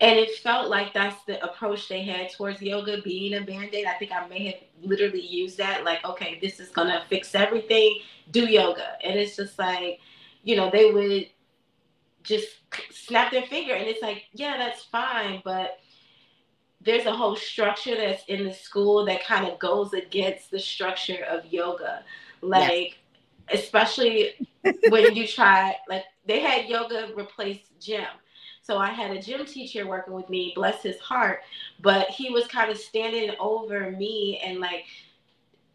and 0.00 0.18
it 0.18 0.34
felt 0.38 0.68
like 0.68 0.94
that's 0.94 1.22
the 1.24 1.42
approach 1.44 1.88
they 1.88 2.02
had 2.02 2.30
towards 2.30 2.62
yoga 2.62 3.02
being 3.02 3.34
a 3.34 3.40
band-aid. 3.42 3.86
I 3.86 3.94
think 3.94 4.12
i 4.12 4.26
may 4.28 4.46
have 4.46 4.60
literally 4.82 5.26
used 5.26 5.58
that 5.58 5.84
like 5.84 6.04
okay 6.04 6.38
this 6.40 6.58
is 6.58 6.70
gonna 6.70 7.02
fix 7.08 7.34
everything 7.34 8.00
do 8.30 8.46
yoga. 8.46 8.96
And 9.04 9.18
it's 9.18 9.36
just 9.36 9.58
like 9.58 10.00
you 10.42 10.56
know 10.56 10.70
they 10.70 10.90
would 10.90 11.28
just 12.22 12.48
snap 12.90 13.32
their 13.32 13.42
finger 13.46 13.74
and 13.74 13.88
it's 13.88 14.02
like 14.02 14.24
yeah 14.32 14.58
that's 14.58 14.84
fine 14.84 15.40
but 15.42 15.78
there's 16.82 17.06
a 17.06 17.12
whole 17.12 17.36
structure 17.36 17.96
that's 17.96 18.24
in 18.24 18.44
the 18.44 18.54
school 18.54 19.04
that 19.04 19.24
kind 19.24 19.46
of 19.46 19.58
goes 19.58 19.92
against 19.92 20.50
the 20.50 20.58
structure 20.58 21.24
of 21.28 21.44
yoga. 21.46 22.02
Like 22.40 22.98
yes. 23.50 23.62
especially 23.62 24.48
when 24.88 25.14
you 25.14 25.26
try 25.26 25.76
like 25.88 26.04
they 26.26 26.40
had 26.40 26.66
yoga 26.66 27.10
replace 27.14 27.60
gym 27.78 28.06
so 28.70 28.78
I 28.78 28.90
had 28.90 29.10
a 29.10 29.20
gym 29.20 29.44
teacher 29.44 29.84
working 29.84 30.14
with 30.14 30.30
me, 30.30 30.52
bless 30.54 30.80
his 30.80 30.96
heart, 31.00 31.40
but 31.80 32.08
he 32.08 32.30
was 32.30 32.46
kind 32.46 32.70
of 32.70 32.78
standing 32.78 33.32
over 33.40 33.90
me 33.90 34.40
and 34.44 34.60
like 34.60 34.84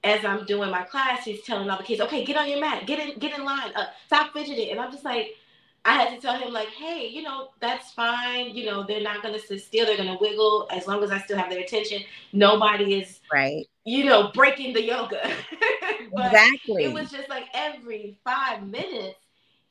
as 0.05 0.23
I'm 0.23 0.45
doing 0.45 0.71
my 0.71 0.83
class, 0.83 1.25
he's 1.25 1.41
telling 1.41 1.69
all 1.69 1.77
the 1.77 1.83
kids, 1.83 1.99
"Okay, 1.99 2.23
get 2.23 2.37
on 2.37 2.47
your 2.47 2.61
mat, 2.61 2.87
get 2.87 2.99
in, 2.99 3.19
get 3.19 3.37
in 3.37 3.43
line, 3.43 3.73
uh, 3.75 3.87
stop 4.05 4.31
fidgeting." 4.31 4.69
And 4.69 4.79
I'm 4.79 4.93
just 4.93 5.03
like, 5.03 5.35
I 5.83 5.95
had 5.95 6.15
to 6.15 6.21
tell 6.21 6.37
him 6.37 6.53
like, 6.53 6.69
hey, 6.69 7.09
you 7.09 7.21
know, 7.21 7.49
that's 7.59 7.91
fine. 7.91 8.55
You 8.55 8.65
know, 8.65 8.83
they're 8.83 9.01
not 9.01 9.21
gonna 9.21 9.39
sit 9.39 9.61
still. 9.61 9.85
They're 9.85 9.97
gonna 9.97 10.17
wiggle 10.21 10.69
as 10.71 10.87
long 10.87 11.03
as 11.03 11.11
I 11.11 11.19
still 11.19 11.37
have 11.37 11.49
their 11.49 11.59
attention. 11.59 12.01
Nobody 12.31 13.01
is 13.01 13.19
right. 13.33 13.67
You 13.83 14.05
know, 14.05 14.31
breaking 14.33 14.71
the 14.71 14.83
yoga. 14.83 15.21
exactly. 15.99 16.85
It 16.85 16.93
was 16.93 17.11
just 17.11 17.27
like 17.27 17.47
every 17.53 18.17
five 18.23 18.65
minutes, 18.65 19.19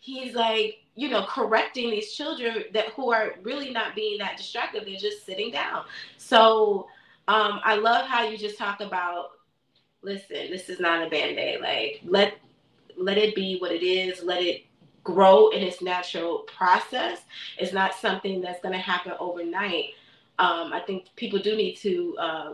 he's 0.05 0.35
like 0.35 0.81
you 0.97 1.09
know 1.09 1.25
correcting 1.25 1.91
these 1.91 2.13
children 2.13 2.65
that 2.75 2.89
who 2.91 3.11
are 3.11 3.37
really 3.43 3.71
not 3.71 3.95
being 3.95 4.19
that 4.19 4.37
distracted. 4.37 4.87
They're 4.87 4.97
just 4.97 5.25
sitting 5.25 5.51
down. 5.51 5.85
So 6.19 6.87
um, 7.27 7.61
i 7.65 7.75
love 7.75 8.07
how 8.07 8.29
you 8.29 8.37
just 8.37 8.59
talk 8.59 8.83
about 8.83 9.31
listen 10.03 10.51
this 10.51 10.69
is 10.69 10.79
not 10.79 11.07
a 11.07 11.09
band-aid. 11.09 11.61
Like 11.61 12.03
let 12.05 12.35
let 12.99 13.17
it 13.17 13.35
be 13.35 13.59
what 13.59 13.73
it 13.73 13.83
is. 13.83 14.23
Let 14.23 14.43
it 14.43 14.67
grow 15.03 15.49
in 15.49 15.63
its 15.63 15.81
natural 15.81 16.41
process. 16.41 17.21
It's 17.59 17.73
not 17.73 17.95
something 17.95 18.41
that's 18.43 18.61
going 18.61 18.75
to 18.75 18.79
happen 18.79 19.13
overnight. 19.19 19.91
Um, 20.39 20.73
i 20.73 20.81
think 20.81 21.07
people 21.17 21.39
do 21.39 21.57
need 21.57 21.77
to 21.77 22.17
uh, 22.19 22.53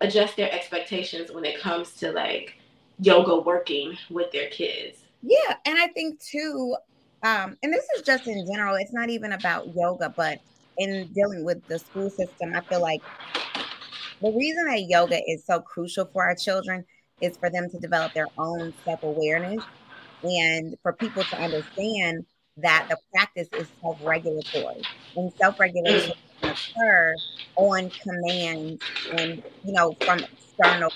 adjust 0.00 0.36
their 0.36 0.50
expectations 0.50 1.30
when 1.30 1.44
it 1.44 1.60
comes 1.60 1.92
to 2.00 2.10
like 2.10 2.54
yoga 2.98 3.36
working 3.36 3.96
with 4.08 4.32
their 4.32 4.48
kids 4.48 5.05
yeah, 5.26 5.56
and 5.66 5.78
I 5.78 5.88
think 5.88 6.20
too, 6.22 6.76
um, 7.22 7.56
and 7.62 7.72
this 7.72 7.84
is 7.96 8.02
just 8.06 8.26
in 8.26 8.46
general, 8.52 8.76
it's 8.76 8.92
not 8.92 9.10
even 9.10 9.32
about 9.32 9.66
yoga, 9.74 10.12
but 10.16 10.38
in 10.78 11.10
dealing 11.14 11.44
with 11.44 11.58
the 11.68 11.78
school 11.78 12.10
system, 12.10 12.52
I 12.54 12.62
feel 12.68 12.82
like 12.82 13.02
the 14.20 14.32
reason 14.36 14.66
that 14.66 14.84
yoga 14.88 15.20
is 15.26 15.44
so 15.46 15.60
crucial 15.60 16.06
for 16.12 16.24
our 16.24 16.34
children 16.34 16.84
is 17.20 17.36
for 17.38 17.50
them 17.50 17.68
to 17.70 17.78
develop 17.78 18.12
their 18.14 18.28
own 18.38 18.72
self 18.84 19.00
awareness 19.02 19.64
and 20.22 20.76
for 20.82 20.92
people 20.94 21.24
to 21.26 21.36
understand 21.38 22.24
that 22.58 22.86
the 22.88 22.98
practice 23.14 23.48
is 23.56 23.72
self 23.82 23.98
regulatory 24.00 24.86
and 25.16 25.32
self 25.40 25.56
regulation 25.60 26.14
occur 26.56 27.14
on 27.56 27.90
command 27.90 28.82
and 29.12 29.42
you 29.64 29.72
know 29.72 29.96
from 30.04 30.20
external 30.20 30.90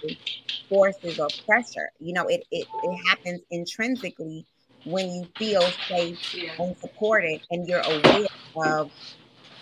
forces 0.68 1.18
or 1.18 1.28
pressure. 1.46 1.90
You 2.00 2.14
know, 2.14 2.26
it 2.26 2.44
it, 2.50 2.66
it 2.82 3.08
happens 3.08 3.40
intrinsically 3.50 4.46
when 4.84 5.10
you 5.10 5.28
feel 5.36 5.62
safe 5.88 6.34
yeah. 6.34 6.52
and 6.58 6.76
supported 6.78 7.40
and 7.50 7.68
you're 7.68 7.80
aware 7.80 8.26
of 8.56 8.90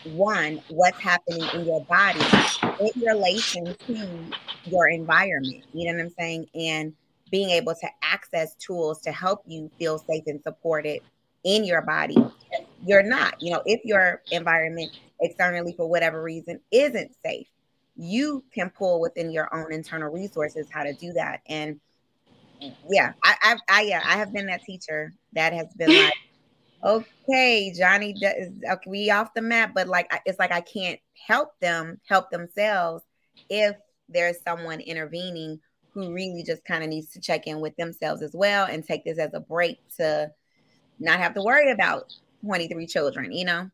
one, 0.04 0.62
what's 0.68 1.00
happening 1.00 1.42
in 1.54 1.66
your 1.66 1.84
body 1.84 2.20
in 2.80 3.02
relation 3.02 3.76
to 3.86 4.08
your 4.64 4.88
environment. 4.88 5.64
You 5.72 5.90
know 5.90 5.98
what 5.98 6.06
I'm 6.06 6.14
saying? 6.18 6.46
And 6.54 6.94
being 7.30 7.50
able 7.50 7.74
to 7.74 7.88
access 8.02 8.54
tools 8.54 9.02
to 9.02 9.12
help 9.12 9.42
you 9.46 9.70
feel 9.78 9.98
safe 9.98 10.24
and 10.26 10.42
supported 10.42 11.00
in 11.44 11.64
your 11.64 11.82
body. 11.82 12.16
You're 12.84 13.02
not, 13.02 13.40
you 13.42 13.52
know, 13.52 13.62
if 13.66 13.84
your 13.84 14.22
environment 14.30 14.92
externally 15.20 15.74
for 15.76 15.86
whatever 15.86 16.22
reason 16.22 16.60
isn't 16.70 17.12
safe, 17.24 17.48
you 17.96 18.44
can 18.54 18.70
pull 18.70 19.00
within 19.00 19.30
your 19.30 19.52
own 19.54 19.72
internal 19.72 20.12
resources 20.12 20.68
how 20.70 20.84
to 20.84 20.92
do 20.94 21.12
that. 21.14 21.40
And 21.48 21.80
yeah, 22.88 23.12
I, 23.24 23.34
I, 23.42 23.56
I 23.68 23.82
yeah, 23.82 24.02
I 24.04 24.16
have 24.16 24.32
been 24.32 24.46
that 24.46 24.62
teacher 24.64 25.12
that 25.32 25.52
has 25.52 25.66
been 25.74 25.88
like, 25.96 26.14
okay, 26.84 27.72
Johnny 27.76 28.14
does 28.14 28.50
okay, 28.70 28.90
we 28.90 29.10
off 29.10 29.34
the 29.34 29.42
map, 29.42 29.72
but 29.74 29.88
like 29.88 30.10
it's 30.24 30.38
like 30.38 30.52
I 30.52 30.60
can't 30.60 31.00
help 31.26 31.58
them 31.60 32.00
help 32.08 32.30
themselves 32.30 33.02
if 33.50 33.76
there's 34.08 34.40
someone 34.42 34.80
intervening 34.80 35.60
who 35.92 36.12
really 36.12 36.44
just 36.46 36.64
kind 36.64 36.84
of 36.84 36.90
needs 36.90 37.10
to 37.12 37.20
check 37.20 37.46
in 37.46 37.60
with 37.60 37.74
themselves 37.76 38.22
as 38.22 38.32
well 38.34 38.66
and 38.66 38.84
take 38.84 39.04
this 39.04 39.18
as 39.18 39.34
a 39.34 39.40
break 39.40 39.78
to 39.96 40.30
not 41.00 41.18
have 41.18 41.34
to 41.34 41.42
worry 41.42 41.70
about 41.72 42.04
23 42.48 42.86
children, 42.86 43.30
you 43.30 43.44
know? 43.44 43.70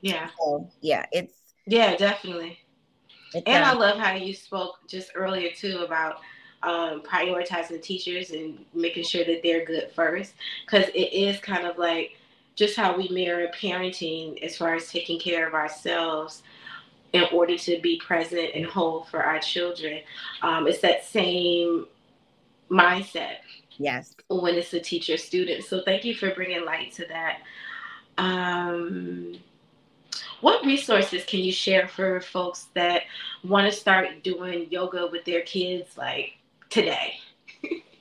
Yeah. 0.00 0.30
So, 0.38 0.70
yeah, 0.80 1.04
it's 1.12 1.34
yeah, 1.66 1.94
definitely. 1.96 2.58
It's, 3.34 3.42
and 3.46 3.64
uh, 3.64 3.68
I 3.68 3.72
love 3.74 3.98
how 3.98 4.14
you 4.14 4.32
spoke 4.32 4.76
just 4.88 5.12
earlier 5.14 5.50
too 5.54 5.80
about 5.80 6.20
um, 6.62 7.02
prioritizing 7.02 7.82
teachers 7.82 8.30
and 8.30 8.64
making 8.72 9.04
sure 9.04 9.24
that 9.24 9.42
they're 9.42 9.66
good 9.66 9.90
first, 9.94 10.34
because 10.64 10.88
it 10.94 11.12
is 11.12 11.38
kind 11.40 11.66
of 11.66 11.76
like 11.76 12.12
just 12.54 12.76
how 12.76 12.96
we 12.96 13.08
mirror 13.08 13.48
parenting 13.60 14.42
as 14.42 14.56
far 14.56 14.74
as 14.74 14.90
taking 14.90 15.20
care 15.20 15.46
of 15.46 15.52
ourselves 15.54 16.42
in 17.12 17.24
order 17.32 17.58
to 17.58 17.78
be 17.80 18.00
present 18.04 18.50
and 18.54 18.64
whole 18.64 19.04
for 19.04 19.22
our 19.22 19.38
children. 19.38 20.00
Um, 20.42 20.66
it's 20.66 20.80
that 20.80 21.04
same 21.04 21.86
mindset. 22.70 23.36
Yes. 23.76 24.14
When 24.28 24.54
it's 24.54 24.72
a 24.72 24.80
teacher 24.80 25.16
student. 25.16 25.64
So 25.64 25.82
thank 25.84 26.04
you 26.04 26.14
for 26.14 26.34
bringing 26.34 26.64
light 26.64 26.92
to 26.94 27.06
that. 27.06 27.38
Um, 28.18 29.38
what 30.40 30.64
resources 30.64 31.24
can 31.24 31.40
you 31.40 31.52
share 31.52 31.88
for 31.88 32.20
folks 32.20 32.68
that 32.74 33.02
want 33.42 33.70
to 33.70 33.76
start 33.78 34.22
doing 34.22 34.68
yoga 34.70 35.08
with 35.10 35.24
their 35.24 35.42
kids 35.42 35.96
like 35.96 36.34
today? 36.70 37.14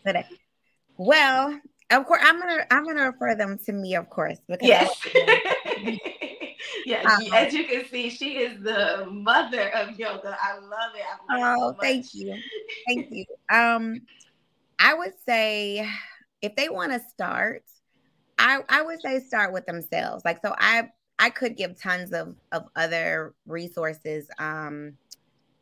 today. 0.05 0.25
Well, 0.97 1.59
of 1.89 2.05
course, 2.05 2.21
I'm 2.23 2.39
gonna 2.39 2.65
I'm 2.71 2.85
gonna 2.85 3.05
refer 3.11 3.35
them 3.35 3.57
to 3.65 3.71
me, 3.71 3.95
of 3.95 4.09
course. 4.09 4.39
Because 4.47 4.67
yes. 4.67 4.89
yeah, 6.85 7.03
um, 7.03 7.21
as 7.33 7.53
you 7.53 7.65
can 7.65 7.85
see, 7.85 8.09
she 8.09 8.37
is 8.37 8.61
the 8.61 9.07
mother 9.09 9.69
of 9.69 9.97
yoga. 9.99 10.37
I 10.41 10.59
love 10.59 10.95
it. 10.95 11.03
I 11.29 11.55
oh, 11.55 11.71
so 11.71 11.77
thank 11.81 12.13
you, 12.13 12.35
thank 12.87 13.07
you. 13.11 13.25
Um, 13.51 14.01
I 14.79 14.93
would 14.93 15.13
say 15.25 15.87
if 16.41 16.55
they 16.55 16.69
want 16.69 16.91
to 16.91 16.99
start, 17.09 17.63
I 18.43 18.59
I 18.69 18.81
would 18.83 19.01
say 19.01 19.19
start 19.21 19.53
with 19.53 19.65
themselves. 19.65 20.23
Like 20.25 20.39
so, 20.43 20.53
I 20.57 20.89
I 21.17 21.29
could 21.29 21.55
give 21.55 21.79
tons 21.79 22.11
of 22.11 22.35
of 22.51 22.67
other 22.75 23.33
resources 23.47 24.29
um 24.37 24.97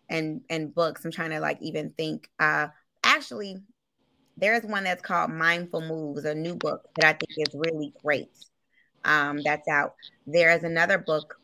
and 0.10 0.42
and 0.50 0.74
books. 0.74 1.06
I'm 1.06 1.12
trying 1.12 1.30
to 1.30 1.40
like 1.40 1.60
even 1.62 1.92
think. 1.92 2.30
Uh 2.40 2.68
actually 3.04 3.58
there's 4.38 4.64
one 4.64 4.84
that's 4.84 5.02
called 5.04 5.32
Mindful 5.32 5.82
Moves, 5.82 6.26
a 6.26 6.34
new 6.34 6.56
book 6.56 6.88
that 6.96 7.06
I 7.06 7.14
think 7.14 7.48
is 7.48 7.54
really 7.54 7.94
great. 8.04 8.32
Um, 9.06 9.42
that's 9.44 9.68
out. 9.68 9.94
There 10.26 10.52
is 10.52 10.64
another 10.64 10.98
book 10.98 11.38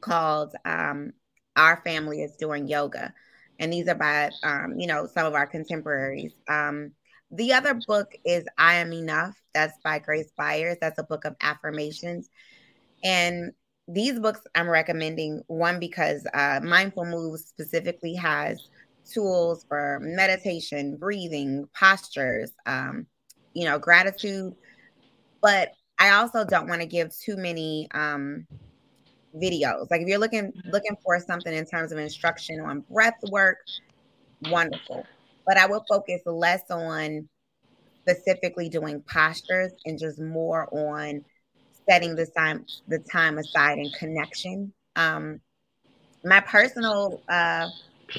called 0.00 0.54
um, 0.64 1.12
Our 1.56 1.80
Family 1.82 2.22
is 2.22 2.36
Doing 2.36 2.68
Yoga. 2.68 3.12
And 3.58 3.72
these 3.72 3.88
are 3.88 3.94
by, 3.94 4.30
um, 4.42 4.78
you 4.78 4.86
know, 4.86 5.06
some 5.06 5.26
of 5.26 5.34
our 5.34 5.46
contemporaries. 5.46 6.32
Um, 6.48 6.92
the 7.34 7.52
other 7.52 7.74
book 7.86 8.14
is 8.24 8.44
I 8.58 8.74
Am 8.74 8.92
Enough. 8.92 9.36
That's 9.54 9.76
by 9.82 9.98
Grace 9.98 10.30
Byers. 10.36 10.76
That's 10.80 10.98
a 10.98 11.04
book 11.04 11.24
of 11.24 11.34
affirmations. 11.40 12.30
And 13.02 13.52
these 13.88 14.18
books 14.18 14.40
I'm 14.54 14.68
recommending 14.68 15.42
one 15.48 15.78
because 15.80 16.26
uh, 16.32 16.60
Mindful 16.62 17.04
Moves 17.04 17.44
specifically 17.44 18.14
has 18.14 18.68
tools 19.12 19.66
for 19.68 19.98
meditation, 20.00 20.96
breathing, 20.96 21.68
postures, 21.78 22.52
um, 22.66 23.06
you 23.52 23.64
know, 23.64 23.78
gratitude. 23.78 24.54
But 25.42 25.72
I 25.98 26.10
also 26.10 26.44
don't 26.44 26.68
want 26.68 26.80
to 26.80 26.86
give 26.86 27.14
too 27.16 27.36
many 27.36 27.88
um, 27.92 28.46
videos. 29.36 29.90
Like 29.90 30.02
if 30.02 30.08
you're 30.08 30.18
looking 30.18 30.52
looking 30.66 30.96
for 31.04 31.18
something 31.18 31.52
in 31.52 31.66
terms 31.66 31.92
of 31.92 31.98
instruction 31.98 32.60
on 32.60 32.80
breath 32.80 33.18
work, 33.30 33.58
wonderful. 34.50 35.04
But 35.46 35.58
I 35.58 35.66
will 35.66 35.84
focus 35.88 36.20
less 36.26 36.62
on 36.70 37.28
specifically 38.06 38.68
doing 38.68 39.02
postures 39.02 39.72
and 39.84 39.98
just 39.98 40.20
more 40.20 40.68
on 40.72 41.24
setting 41.88 42.14
the 42.14 42.26
time 42.36 42.64
the 42.88 42.98
time 43.10 43.38
aside 43.38 43.78
and 43.78 43.92
connection. 43.98 44.72
Um, 44.96 45.40
my 46.24 46.40
personal 46.40 47.22
uh, 47.28 47.66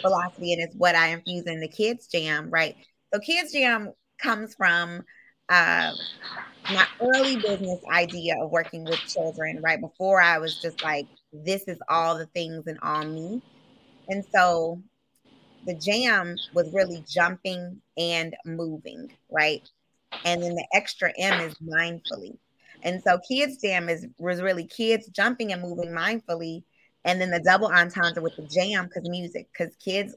philosophy 0.01 0.53
and 0.53 0.61
it's 0.61 0.75
what 0.75 0.95
I 0.95 1.09
infuse 1.09 1.45
in 1.45 1.59
the 1.59 1.67
Kids 1.67 2.07
Jamm, 2.07 2.49
right? 2.49 2.75
So 3.13 3.19
Kids 3.19 3.51
Jamm 3.53 3.91
comes 4.21 4.55
from 4.55 5.03
uh, 5.49 5.91
my 6.69 6.87
early 7.01 7.37
business 7.37 7.79
idea 7.91 8.35
of 8.41 8.51
working 8.51 8.85
with 8.85 8.99
children, 9.07 9.59
right? 9.63 9.79
Before 9.79 10.21
I 10.21 10.37
was 10.39 10.59
just 10.61 10.81
like, 10.83 11.05
this 11.31 11.63
is 11.67 11.77
all 11.89 12.17
the 12.17 12.27
things 12.27 12.67
and 12.67 12.79
all 12.81 13.03
me. 13.03 13.41
And 14.07 14.23
so 14.33 14.81
the 15.65 15.75
jam 15.75 16.35
was 16.53 16.71
really 16.73 17.03
jumping 17.07 17.81
and 17.97 18.35
moving, 18.45 19.11
right? 19.31 19.67
And 20.23 20.41
then 20.41 20.55
the 20.55 20.67
extra 20.73 21.11
M 21.17 21.39
is 21.41 21.55
mindfully. 21.55 22.37
And 22.83 23.01
so 23.01 23.19
Kids 23.27 23.57
Jamm 23.61 23.89
is 23.89 24.05
was 24.19 24.41
really 24.41 24.65
kids 24.65 25.07
jumping 25.07 25.51
and 25.51 25.61
moving 25.61 25.89
mindfully. 25.89 26.63
And 27.03 27.19
then 27.19 27.31
the 27.31 27.39
double 27.39 27.67
entendre 27.67 28.21
with 28.21 28.35
the 28.35 28.47
jam 28.47 28.85
because 28.85 29.09
music, 29.09 29.47
because 29.51 29.75
kids 29.77 30.15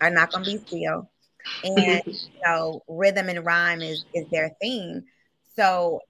are 0.00 0.10
not 0.10 0.32
gonna 0.32 0.44
be 0.44 0.58
still. 0.58 1.10
And 1.62 2.02
you 2.06 2.14
know, 2.44 2.82
rhythm 2.88 3.28
and 3.28 3.44
rhyme 3.44 3.80
is 3.80 4.04
is 4.12 4.26
their 4.30 4.50
thing. 4.60 5.04
So 5.56 6.00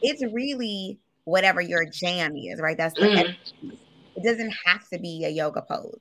it's 0.00 0.22
really 0.32 0.98
whatever 1.24 1.60
your 1.60 1.84
jam 1.84 2.36
is, 2.36 2.60
right? 2.60 2.76
That's 2.76 2.94
the 2.94 3.06
mm. 3.06 3.36
it 4.16 4.24
doesn't 4.24 4.52
have 4.66 4.88
to 4.92 4.98
be 4.98 5.24
a 5.24 5.28
yoga 5.28 5.62
pose. 5.62 6.00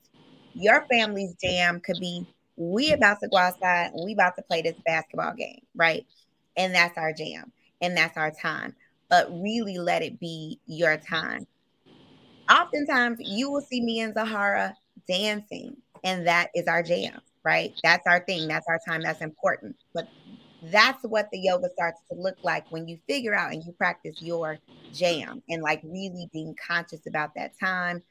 Your 0.54 0.86
family's 0.92 1.36
jam 1.42 1.80
could 1.80 2.00
be 2.00 2.26
we 2.58 2.92
about 2.92 3.20
to 3.22 3.28
go 3.30 3.38
outside 3.38 3.92
we 4.04 4.14
about 4.14 4.36
to 4.36 4.44
play 4.44 4.62
this 4.62 4.76
basketball 4.86 5.34
game, 5.34 5.62
right? 5.76 6.06
And 6.58 6.76
that's 6.76 6.98
our 6.98 7.14
jam 7.14 7.52
and 7.82 7.96
that's 7.96 8.18
our 8.18 8.32
time 8.32 8.76
but 9.12 9.30
really 9.30 9.78
let 9.78 10.02
it 10.02 10.20
be 10.20 10.58
your 10.66 10.98
time. 10.98 11.46
Oftentimes, 12.50 13.20
you 13.20 13.52
will 13.52 13.62
see 13.62 13.82
me 13.82 14.00
and 14.00 14.14
Zahara 14.14 14.74
dancing, 15.08 15.76
and 16.04 16.26
that 16.26 16.50
is 16.56 16.66
our 16.68 16.82
jam, 16.82 17.20
right? 17.44 17.74
That's 17.84 18.08
our 18.08 18.22
thing. 18.22 18.48
That's 18.48 18.66
our 18.70 18.80
time. 18.88 19.02
That's 19.04 19.22
important. 19.22 19.76
But 19.94 20.08
that's 20.64 21.04
what 21.04 21.28
the 21.32 21.40
yoga 21.40 21.68
starts 21.74 22.00
to 22.10 22.18
look 22.18 22.38
like 22.42 22.66
when 22.72 22.88
you 22.88 22.98
figure 23.08 23.36
out 23.36 23.52
and 23.52 23.64
you 23.66 23.74
practice 23.74 24.16
your 24.22 24.58
jam 24.94 25.44
and 25.50 25.62
like 25.62 25.82
really 25.84 26.30
being 26.32 26.56
conscious 26.66 27.02
about 27.08 27.36
that 27.36 27.52
time 27.60 28.02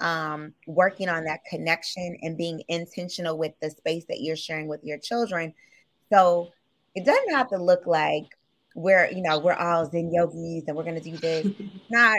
um, 0.00 0.52
working 0.66 1.08
on 1.08 1.24
that 1.24 1.40
connection 1.48 2.16
and 2.22 2.36
being 2.36 2.62
intentional 2.68 3.38
with 3.38 3.52
the 3.60 3.70
space 3.70 4.04
that 4.08 4.20
you're 4.20 4.36
sharing 4.36 4.68
with 4.68 4.80
your 4.82 4.98
children 4.98 5.54
so 6.12 6.48
it 6.94 7.04
doesn't 7.04 7.34
have 7.34 7.48
to 7.48 7.58
look 7.58 7.86
like 7.86 8.24
we're 8.74 9.10
you 9.10 9.22
know 9.22 9.38
we're 9.38 9.54
all 9.54 9.88
zen 9.90 10.12
yogis 10.12 10.64
and 10.66 10.76
we're 10.76 10.84
going 10.84 11.00
to 11.00 11.10
do 11.10 11.16
this 11.16 11.46
not 11.90 12.18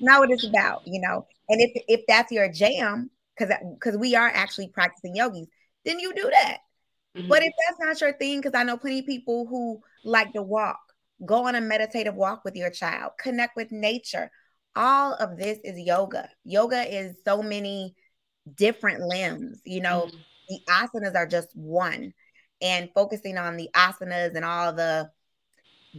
not 0.00 0.20
what 0.20 0.30
it's 0.30 0.46
about 0.46 0.82
you 0.86 1.00
know 1.00 1.26
and 1.48 1.60
if 1.60 1.70
if 1.88 2.00
that's 2.06 2.32
your 2.32 2.50
jam 2.50 3.10
because 3.36 3.54
because 3.74 3.96
we 3.96 4.14
are 4.14 4.28
actually 4.28 4.68
practicing 4.68 5.14
yogis 5.14 5.46
then 5.84 5.98
you 5.98 6.12
do 6.14 6.28
that 6.30 6.58
Mm-hmm. 7.16 7.28
But 7.28 7.42
if 7.42 7.52
that's 7.66 7.80
not 7.80 8.00
your 8.00 8.16
thing, 8.16 8.40
because 8.40 8.54
I 8.54 8.62
know 8.62 8.76
plenty 8.76 9.00
of 9.00 9.06
people 9.06 9.46
who 9.46 9.80
like 10.04 10.32
to 10.32 10.42
walk, 10.42 10.80
go 11.26 11.46
on 11.46 11.54
a 11.54 11.60
meditative 11.60 12.14
walk 12.14 12.44
with 12.44 12.56
your 12.56 12.70
child, 12.70 13.12
connect 13.18 13.56
with 13.56 13.72
nature. 13.72 14.30
All 14.76 15.14
of 15.14 15.36
this 15.36 15.58
is 15.64 15.78
yoga. 15.78 16.28
Yoga 16.44 16.82
is 16.82 17.16
so 17.24 17.42
many 17.42 17.94
different 18.54 19.02
limbs. 19.02 19.60
You 19.64 19.80
know, 19.80 20.08
mm-hmm. 20.08 20.16
the 20.48 20.60
asanas 20.68 21.16
are 21.16 21.26
just 21.26 21.48
one, 21.54 22.12
and 22.60 22.90
focusing 22.94 23.38
on 23.38 23.56
the 23.56 23.68
asanas 23.74 24.34
and 24.34 24.44
all 24.44 24.72
the 24.72 25.10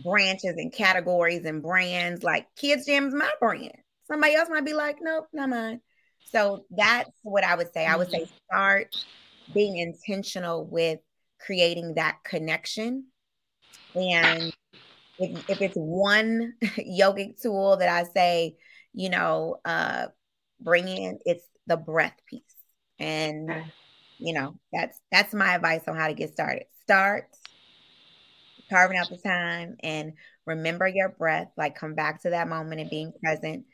branches 0.04 0.56
and 0.58 0.74
categories 0.74 1.46
and 1.46 1.62
brands. 1.62 2.24
Like 2.24 2.48
Kids 2.56 2.86
Jamm 2.86 3.08
is 3.08 3.14
my 3.14 3.32
brand. 3.40 3.76
Somebody 4.06 4.36
else 4.36 4.50
might 4.50 4.66
be 4.66 4.74
like, 4.74 4.98
nope, 5.02 5.28
not 5.34 5.50
mine. 5.50 5.82
So 6.32 6.66
that's 6.70 7.10
what 7.24 7.44
I 7.44 7.56
would 7.56 7.74
say. 7.74 7.86
I 7.86 7.96
would 7.96 8.10
say 8.10 8.22
mm-hmm. 8.22 8.36
start 8.50 8.96
being 9.54 9.78
intentional 9.78 10.66
with 10.66 11.00
creating 11.40 11.96
that 11.96 12.18
connection. 12.24 13.06
And 13.96 14.54
if, 15.22 15.50
if 15.50 15.62
it's 15.62 15.76
one 15.76 16.54
yogic 16.62 17.42
tool 17.42 17.78
that 17.78 17.90
I 17.90 18.04
say, 18.12 18.58
you 18.94 19.10
know, 19.10 19.58
uh, 19.64 20.08
bring 20.60 20.88
in, 20.88 21.20
it's 21.26 21.46
the 21.68 21.78
breath 21.78 22.18
piece. 22.28 22.42
And, 23.00 23.50
you 24.20 24.34
know, 24.34 24.56
that's 24.72 25.00
that's 25.12 25.34
my 25.34 25.56
advice 25.56 25.82
on 25.88 25.96
how 25.96 26.08
to 26.08 26.14
get 26.14 26.32
started. 26.32 26.66
Start 26.84 27.26
carving 28.70 28.98
out 28.98 29.10
the 29.10 29.18
time 29.18 29.76
and 29.82 30.14
remember 30.46 30.88
your 30.88 31.10
breath, 31.10 31.48
like 31.58 31.76
come 31.76 31.94
back 31.94 32.22
to 32.22 32.32
that 32.32 32.48
moment 32.48 32.82
and 32.82 32.90
being 32.90 33.12
present 33.24 33.66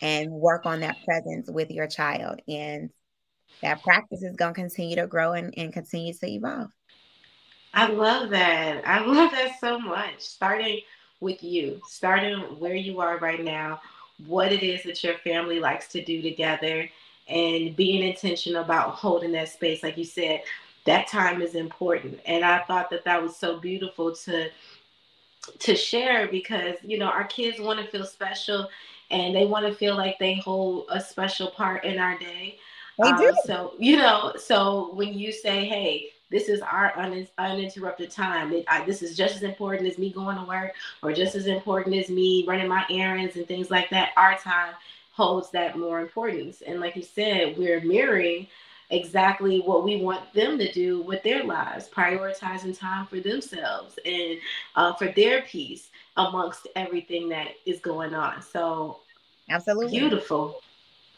and 0.00 0.30
work 0.30 0.66
on 0.66 0.80
that 0.80 0.96
presence 1.04 1.48
with 1.50 1.70
your 1.70 1.86
child. 1.86 2.40
And 2.48 2.90
that 3.62 3.82
practice 3.82 4.22
is 4.22 4.36
going 4.36 4.54
to 4.54 4.60
continue 4.60 4.96
to 4.96 5.06
grow 5.06 5.32
and, 5.32 5.54
and 5.56 5.72
continue 5.72 6.12
to 6.12 6.26
evolve. 6.26 6.70
I 7.74 7.88
love 7.88 8.30
that. 8.30 8.86
I 8.86 9.00
love 9.04 9.32
that 9.32 9.58
so 9.60 9.78
much. 9.78 10.20
Starting 10.20 10.80
with 11.20 11.42
you, 11.42 11.80
starting 11.88 12.38
where 12.58 12.74
you 12.74 13.00
are 13.00 13.18
right 13.18 13.42
now, 13.42 13.80
what 14.26 14.52
it 14.52 14.62
is 14.62 14.82
that 14.84 15.02
your 15.02 15.18
family 15.18 15.58
likes 15.58 15.88
to 15.88 16.04
do 16.04 16.22
together, 16.22 16.88
and 17.28 17.74
being 17.74 18.06
intentional 18.06 18.62
about 18.62 18.90
holding 18.90 19.32
that 19.32 19.48
space. 19.48 19.82
Like 19.82 19.96
you 19.96 20.04
said, 20.04 20.42
that 20.84 21.08
time 21.08 21.42
is 21.42 21.54
important. 21.54 22.20
And 22.26 22.44
I 22.44 22.60
thought 22.64 22.90
that 22.90 23.04
that 23.04 23.22
was 23.22 23.36
so 23.36 23.58
beautiful 23.58 24.14
to 24.14 24.50
to 25.58 25.76
share 25.76 26.26
because 26.28 26.76
you 26.82 26.98
know 26.98 27.06
our 27.06 27.24
kids 27.24 27.60
want 27.60 27.78
to 27.78 27.86
feel 27.86 28.06
special 28.06 28.66
and 29.10 29.36
they 29.36 29.44
want 29.44 29.66
to 29.66 29.74
feel 29.74 29.94
like 29.94 30.18
they 30.18 30.36
hold 30.36 30.86
a 30.88 30.98
special 30.98 31.48
part 31.48 31.84
in 31.84 31.98
our 31.98 32.18
day 32.18 32.58
they 33.02 33.08
um, 33.08 33.18
do. 33.18 33.34
So, 33.44 33.74
you 33.78 33.96
know, 33.96 34.34
so 34.36 34.94
when 34.94 35.14
you 35.14 35.32
say, 35.32 35.64
hey, 35.64 36.10
this 36.34 36.48
is 36.48 36.60
our 36.62 36.92
un- 36.98 37.28
uninterrupted 37.38 38.10
time. 38.10 38.52
It, 38.52 38.64
I, 38.68 38.84
this 38.84 39.02
is 39.02 39.16
just 39.16 39.36
as 39.36 39.44
important 39.44 39.88
as 39.88 39.98
me 39.98 40.10
going 40.10 40.36
to 40.36 40.42
work 40.42 40.72
or 41.00 41.12
just 41.12 41.36
as 41.36 41.46
important 41.46 41.94
as 41.94 42.10
me 42.10 42.44
running 42.44 42.66
my 42.66 42.84
errands 42.90 43.36
and 43.36 43.46
things 43.46 43.70
like 43.70 43.88
that. 43.90 44.10
Our 44.16 44.36
time 44.36 44.74
holds 45.12 45.52
that 45.52 45.78
more 45.78 46.00
importance. 46.00 46.60
And 46.60 46.80
like 46.80 46.96
you 46.96 47.02
said, 47.02 47.56
we're 47.56 47.80
mirroring 47.82 48.48
exactly 48.90 49.60
what 49.60 49.84
we 49.84 50.02
want 50.02 50.32
them 50.34 50.58
to 50.58 50.72
do 50.72 51.02
with 51.02 51.22
their 51.22 51.44
lives, 51.44 51.88
prioritizing 51.88 52.76
time 52.76 53.06
for 53.06 53.20
themselves 53.20 53.96
and 54.04 54.38
uh, 54.74 54.92
for 54.94 55.06
their 55.12 55.42
peace 55.42 55.90
amongst 56.16 56.66
everything 56.74 57.28
that 57.28 57.50
is 57.64 57.78
going 57.78 58.12
on. 58.12 58.42
So, 58.42 58.98
absolutely 59.48 60.00
beautiful. 60.00 60.60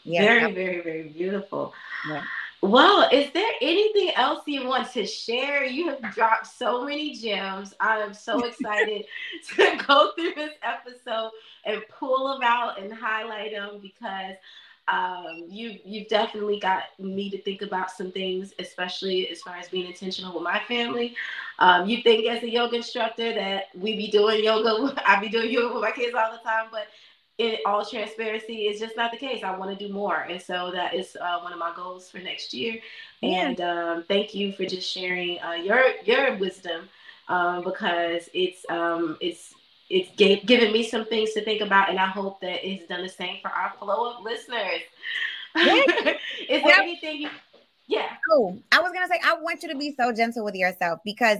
Yeah. 0.03 0.21
Very, 0.21 0.53
very, 0.53 0.81
very 0.81 1.03
beautiful. 1.09 1.73
Yeah. 2.07 2.23
Well, 2.61 3.07
is 3.11 3.31
there 3.33 3.51
anything 3.61 4.11
else 4.15 4.41
you 4.47 4.65
want 4.65 4.91
to 4.93 5.05
share? 5.05 5.63
You 5.63 5.89
have 5.89 6.13
dropped 6.13 6.47
so 6.47 6.83
many 6.83 7.13
gems. 7.15 7.73
I 7.79 7.99
am 7.99 8.13
so 8.13 8.39
excited 8.45 9.05
to 9.55 9.83
go 9.87 10.11
through 10.15 10.33
this 10.35 10.53
episode 10.63 11.31
and 11.65 11.81
pull 11.89 12.33
them 12.33 12.41
out 12.43 12.81
and 12.81 12.91
highlight 12.91 13.51
them 13.51 13.79
because 13.81 14.35
um, 14.87 15.43
you 15.49 15.77
you've 15.83 16.07
definitely 16.07 16.59
got 16.59 16.83
me 16.97 17.29
to 17.29 17.41
think 17.41 17.61
about 17.61 17.91
some 17.91 18.11
things, 18.11 18.53
especially 18.57 19.29
as 19.29 19.41
far 19.41 19.57
as 19.57 19.67
being 19.67 19.87
intentional 19.87 20.33
with 20.33 20.43
my 20.43 20.59
family. 20.67 21.15
Um, 21.59 21.87
you 21.87 22.01
think 22.01 22.25
as 22.27 22.41
a 22.41 22.49
yoga 22.49 22.77
instructor 22.77 23.33
that 23.33 23.65
we 23.75 23.95
be 23.97 24.09
doing 24.09 24.43
yoga, 24.43 24.99
I 25.05 25.19
be 25.19 25.29
doing 25.29 25.51
yoga 25.51 25.75
with 25.75 25.83
my 25.83 25.91
kids 25.91 26.15
all 26.15 26.31
the 26.31 26.37
time, 26.37 26.67
but 26.71 26.87
in 27.37 27.57
all 27.65 27.85
transparency, 27.85 28.63
it's 28.63 28.79
just 28.79 28.97
not 28.97 29.11
the 29.11 29.17
case. 29.17 29.43
I 29.43 29.55
want 29.55 29.77
to 29.77 29.87
do 29.87 29.93
more, 29.93 30.21
and 30.21 30.41
so 30.41 30.71
that 30.71 30.95
is 30.95 31.15
uh, 31.19 31.39
one 31.39 31.53
of 31.53 31.59
my 31.59 31.71
goals 31.75 32.09
for 32.09 32.17
next 32.17 32.53
year. 32.53 32.79
Yeah. 33.21 33.47
And 33.49 33.61
um, 33.61 34.03
thank 34.07 34.33
you 34.33 34.53
for 34.53 34.65
just 34.65 34.89
sharing 34.91 35.39
uh, 35.41 35.53
your 35.53 35.83
your 36.03 36.35
wisdom 36.37 36.89
um, 37.27 37.63
because 37.63 38.29
it's 38.33 38.65
um, 38.69 39.17
it's 39.21 39.53
it's 39.89 40.09
gave, 40.15 40.45
given 40.45 40.71
me 40.71 40.83
some 40.83 41.05
things 41.05 41.33
to 41.33 41.43
think 41.43 41.61
about, 41.61 41.89
and 41.89 41.99
I 41.99 42.07
hope 42.07 42.41
that 42.41 42.67
it's 42.67 42.87
done 42.87 43.03
the 43.03 43.09
same 43.09 43.37
for 43.41 43.49
our 43.49 43.73
Flow 43.79 44.11
Up 44.11 44.23
listeners. 44.23 44.81
Yeah. 45.55 45.83
is 46.49 46.63
there 46.63 46.81
anything? 46.81 47.21
You, 47.21 47.29
yeah. 47.87 48.09
Oh, 48.31 48.57
I 48.71 48.81
was 48.81 48.91
gonna 48.91 49.07
say 49.07 49.19
I 49.23 49.37
want 49.39 49.63
you 49.63 49.69
to 49.69 49.77
be 49.77 49.93
so 49.95 50.11
gentle 50.11 50.43
with 50.43 50.55
yourself 50.55 50.99
because 51.05 51.37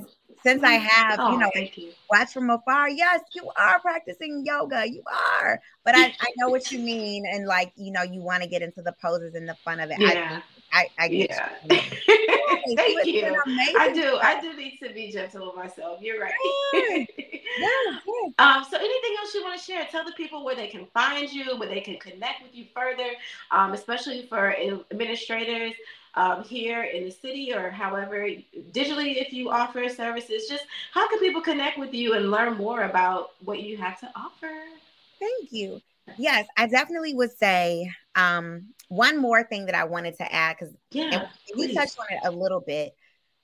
since 0.48 0.64
I 0.64 0.74
have, 0.74 1.20
oh, 1.20 1.32
you 1.32 1.38
know, 1.40 1.52
you. 1.56 1.92
watch 2.10 2.32
from 2.34 2.50
afar, 2.50 2.90
yes, 2.90 3.22
you 3.34 3.50
are 3.58 3.80
practicing 3.80 4.44
yoga. 4.46 4.90
You 4.90 5.04
are. 5.42 5.62
But 5.84 5.96
I, 5.96 6.06
I 6.06 6.28
know 6.38 6.50
what 6.50 6.72
you 6.72 6.80
mean. 6.80 7.26
And 7.26 7.48
like, 7.48 7.74
you 7.76 7.92
know, 7.92 8.04
you 8.04 8.22
want 8.22 8.44
to 8.44 8.50
get 8.50 8.62
into 8.62 8.82
the 8.82 8.94
poses 9.02 9.36
and 9.36 9.48
the 9.48 9.56
fun 9.66 9.80
of 9.80 9.92
it. 9.92 10.00
Yeah. 10.00 10.42
I, 10.74 10.88
I, 11.00 11.06
I 11.06 11.06
yeah. 11.08 11.50
You. 12.68 12.76
Thank 12.76 13.06
you. 13.06 13.42
I 13.78 13.94
do. 13.94 14.18
I 14.22 14.42
do 14.42 14.54
need 14.58 14.78
to 14.84 14.94
be 14.94 15.10
gentle 15.10 15.48
with 15.48 15.56
myself. 15.56 16.02
You're 16.02 16.20
right. 16.20 16.34
Yeah. 16.74 17.06
yeah, 17.58 18.00
Um, 18.40 18.66
so 18.70 18.78
anything 18.78 19.16
else 19.20 19.34
you 19.34 19.44
want 19.44 19.58
to 19.58 19.66
share? 19.66 19.88
Tell 19.90 20.04
the 20.04 20.12
people 20.14 20.44
where 20.44 20.56
they 20.56 20.68
can 20.68 20.86
find 20.94 21.32
you, 21.32 21.58
where 21.58 21.70
they 21.70 21.80
can 21.80 21.98
connect 21.98 22.44
with 22.44 22.54
you 22.54 22.66
further, 22.76 23.12
um, 23.52 23.74
especially 23.74 24.26
for 24.28 24.54
administrators 24.92 25.74
um, 26.18 26.44
here 26.44 26.84
in 26.84 27.06
the 27.06 27.12
city 27.12 27.54
or 27.54 27.70
however 27.70 28.28
digitally 28.72 29.22
if 29.22 29.32
you 29.32 29.52
offer 29.52 29.88
services 29.88 30.48
just 30.48 30.66
how 30.92 31.08
can 31.08 31.20
people 31.20 31.42
connect 31.42 31.78
with 31.78 31.94
you 31.94 32.16
and 32.16 32.32
learn 32.32 32.58
more 32.58 32.84
about 32.84 33.32
what 33.46 33.62
you 33.62 33.78
have 33.78 34.00
to 34.00 34.12
offer? 34.16 34.52
Thank 35.20 35.52
you. 35.52 35.80
Yes 36.18 36.48
i 36.58 36.68
definitely 36.68 37.14
would 37.14 37.38
say 37.38 37.90
um, 38.16 38.74
one 38.90 39.20
more 39.22 39.44
thing 39.44 39.68
that 39.68 39.76
i 39.76 39.84
wanted 39.84 40.18
to 40.18 40.34
add 40.34 40.58
because 40.58 40.74
yeah, 40.92 41.28
we 41.56 41.74
touched 41.76 42.00
on 42.00 42.06
it 42.10 42.20
a 42.24 42.32
little 42.32 42.64
bit 42.66 42.94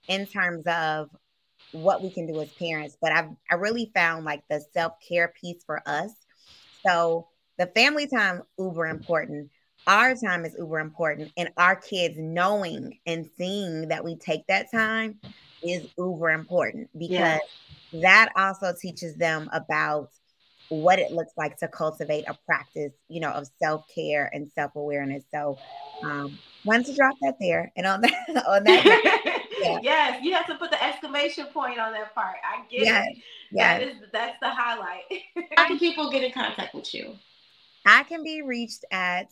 in 0.07 0.26
terms 0.26 0.63
of 0.65 1.09
what 1.71 2.01
we 2.03 2.11
can 2.11 2.26
do 2.26 2.39
as 2.41 2.49
parents 2.53 2.97
but 3.01 3.11
i've 3.11 3.30
i 3.51 3.55
really 3.55 3.91
found 3.93 4.26
like 4.26 4.43
the 4.49 4.61
self-care 4.74 5.34
piece 5.39 5.63
for 5.65 5.82
us. 5.86 6.11
So 6.86 7.28
the 7.57 7.67
family 7.67 8.07
time 8.07 8.41
uber 8.57 8.88
important 8.88 9.49
our 9.88 10.15
time 10.15 10.45
is 10.45 10.55
uber 10.57 10.79
important 10.79 11.31
and 11.38 11.49
our 11.57 11.75
kids 11.75 12.15
knowing 12.17 12.97
and 13.05 13.29
seeing 13.38 13.88
that 13.88 14.03
we 14.03 14.15
take 14.15 14.45
that 14.47 14.71
time 14.71 15.19
is 15.61 15.88
uber 15.97 16.31
important 16.31 16.89
because 16.97 17.09
yeah. 17.11 17.39
that 18.01 18.29
also 18.36 18.73
teaches 18.79 19.15
them 19.15 19.49
about 19.53 20.09
what 20.69 20.99
it 20.99 21.11
looks 21.11 21.34
like 21.38 21.57
to 21.57 21.67
cultivate 21.67 22.23
a 22.27 22.38
practice 22.45 22.93
you 23.07 23.19
know 23.19 23.29
of 23.29 23.47
self-care 23.61 24.29
and 24.34 24.49
self-awareness 24.55 25.23
so 25.31 25.57
um 26.03 26.38
wanted 26.65 26.86
to 26.86 26.95
drop 26.95 27.15
that 27.21 27.36
there 27.39 27.71
and 27.75 27.86
on 27.86 28.01
that 28.01 28.45
on 28.47 28.63
that 28.63 29.43
yeah. 29.61 29.79
yes 29.81 30.23
you 30.23 30.34
have 30.34 30.47
to 30.47 30.55
put 30.55 30.71
the 30.71 30.84
exclamation 30.84 31.45
point 31.47 31.79
on 31.79 31.91
that 31.93 32.13
part 32.15 32.38
i 32.43 32.61
get 32.69 32.86
yes. 32.86 33.07
it 33.07 33.17
yes. 33.51 33.79
that 33.79 33.88
is 33.88 33.95
that's 34.11 34.39
the 34.41 34.49
highlight 34.49 35.03
how 35.55 35.67
can 35.67 35.77
people 35.77 36.09
get 36.09 36.23
in 36.23 36.31
contact 36.31 36.73
with 36.73 36.93
you 36.93 37.13
i 37.86 38.03
can 38.03 38.23
be 38.23 38.41
reached 38.41 38.86
at 38.91 39.27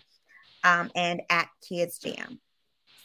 um, 0.64 0.90
and 0.94 1.22
at 1.30 1.48
Kids 1.66 1.98
Jamm. 1.98 2.38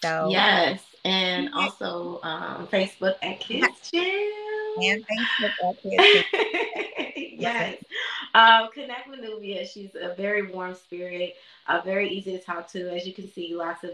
So 0.01 0.27
yes, 0.29 0.81
and 1.05 1.49
also 1.53 2.19
um, 2.23 2.67
Facebook 2.67 3.15
at 3.21 3.39
Kids 3.39 3.89
Jamm. 3.91 4.42
And 4.81 5.05
Facebook. 5.41 5.77
yes. 7.37 7.77
Um, 8.33 8.69
connect 8.73 9.09
with 9.09 9.19
Nubia. 9.19 9.65
She's 9.65 9.91
a 9.99 10.15
very 10.15 10.51
warm 10.51 10.73
spirit, 10.73 11.35
uh, 11.67 11.81
very 11.85 12.09
easy 12.09 12.31
to 12.31 12.43
talk 12.43 12.67
to. 12.71 12.89
As 12.89 13.05
you 13.05 13.13
can 13.13 13.31
see, 13.31 13.55
lots 13.55 13.83
of 13.83 13.91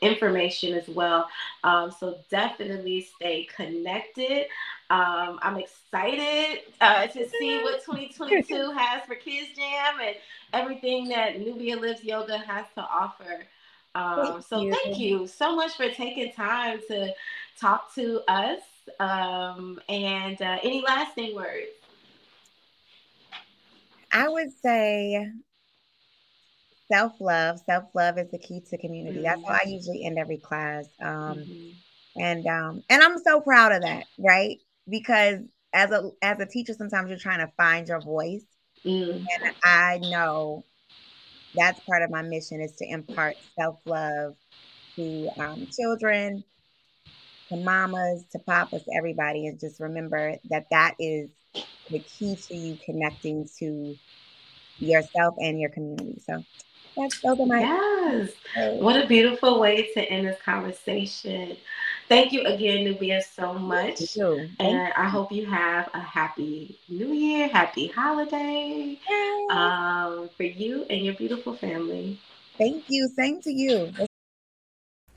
information 0.00 0.74
as 0.74 0.88
well. 0.88 1.28
Um, 1.64 1.90
so 1.90 2.18
definitely 2.30 3.08
stay 3.16 3.48
connected. 3.54 4.46
Um, 4.90 5.40
I'm 5.42 5.56
excited 5.56 6.60
uh, 6.80 7.08
to 7.08 7.28
see 7.28 7.62
what 7.62 7.84
2022 7.84 8.70
has 8.76 9.02
for 9.06 9.16
Kids 9.16 9.48
Jamm 9.56 10.00
and 10.00 10.16
everything 10.52 11.08
that 11.08 11.40
Nubia 11.40 11.76
Lives 11.76 12.04
Yoga 12.04 12.38
has 12.38 12.66
to 12.76 12.82
offer. 12.82 13.44
Um, 13.96 14.40
so 14.40 14.60
you. 14.60 14.72
thank 14.72 14.98
you 14.98 15.26
so 15.26 15.56
much 15.56 15.72
for 15.72 15.88
taking 15.88 16.32
time 16.32 16.80
to 16.88 17.12
talk 17.58 17.92
to 17.96 18.22
us. 18.28 18.60
Um, 18.98 19.80
and 19.88 20.40
uh, 20.40 20.58
any 20.62 20.82
lasting 20.82 21.34
words? 21.34 21.68
I 24.12 24.28
would 24.28 24.50
say 24.62 25.30
self 26.90 27.12
love. 27.20 27.60
Self 27.64 27.84
love 27.94 28.18
is 28.18 28.30
the 28.30 28.38
key 28.38 28.60
to 28.70 28.78
community. 28.78 29.16
Mm-hmm. 29.16 29.24
That's 29.24 29.42
how 29.46 29.54
I 29.54 29.68
usually 29.68 30.04
end 30.04 30.18
every 30.18 30.38
class. 30.38 30.86
Um, 31.00 31.38
mm-hmm. 31.38 32.20
And 32.20 32.46
um, 32.46 32.82
and 32.90 33.02
I'm 33.02 33.18
so 33.18 33.40
proud 33.40 33.72
of 33.72 33.82
that, 33.82 34.04
right? 34.18 34.58
Because 34.88 35.40
as 35.72 35.90
a 35.92 36.10
as 36.22 36.40
a 36.40 36.46
teacher, 36.46 36.74
sometimes 36.74 37.08
you're 37.08 37.18
trying 37.18 37.38
to 37.38 37.52
find 37.56 37.86
your 37.86 38.00
voice, 38.00 38.44
mm-hmm. 38.84 39.24
and 39.44 39.54
I 39.62 39.98
know 39.98 40.64
that's 41.54 41.80
part 41.80 42.02
of 42.02 42.10
my 42.10 42.22
mission 42.22 42.60
is 42.60 42.72
to 42.76 42.86
impart 42.88 43.36
self 43.56 43.78
love 43.86 44.34
to 44.96 45.28
um, 45.38 45.68
children, 45.76 46.42
to 47.50 47.56
mamas, 47.56 48.24
to 48.32 48.38
papas, 48.38 48.82
everybody, 48.96 49.46
and 49.46 49.60
just 49.60 49.80
remember 49.80 50.36
that 50.50 50.66
that 50.70 50.94
is 50.98 51.28
the 51.90 51.98
key 52.00 52.36
to 52.48 52.54
you 52.56 52.78
connecting 52.84 53.48
to 53.58 53.96
yourself 54.78 55.34
and 55.38 55.60
your 55.60 55.70
community. 55.70 56.20
So 56.26 56.44
that's 56.96 57.20
those 57.22 57.38
are 57.40 57.46
my 57.46 57.60
yes. 57.60 58.30
What 58.80 59.02
a 59.02 59.06
beautiful 59.06 59.60
way 59.60 59.90
to 59.94 60.00
end 60.10 60.26
this 60.26 60.40
conversation. 60.42 61.56
Thank 62.08 62.32
you 62.32 62.42
again, 62.42 62.84
Nubia, 62.84 63.22
so 63.22 63.52
much. 63.54 64.00
And 64.58 64.92
I 64.96 65.08
hope 65.08 65.32
you 65.32 65.46
have 65.46 65.90
a 65.94 66.00
happy 66.00 66.78
new 66.88 67.12
year, 67.12 67.48
happy 67.48 67.88
holiday 67.88 68.98
um, 69.50 70.28
for 70.36 70.42
you 70.44 70.84
and 70.90 71.04
your 71.04 71.14
beautiful 71.14 71.54
family. 71.54 72.18
Thank 72.58 72.84
you. 72.88 73.08
Same 73.16 73.40
to 73.42 73.50
you. 73.50 73.92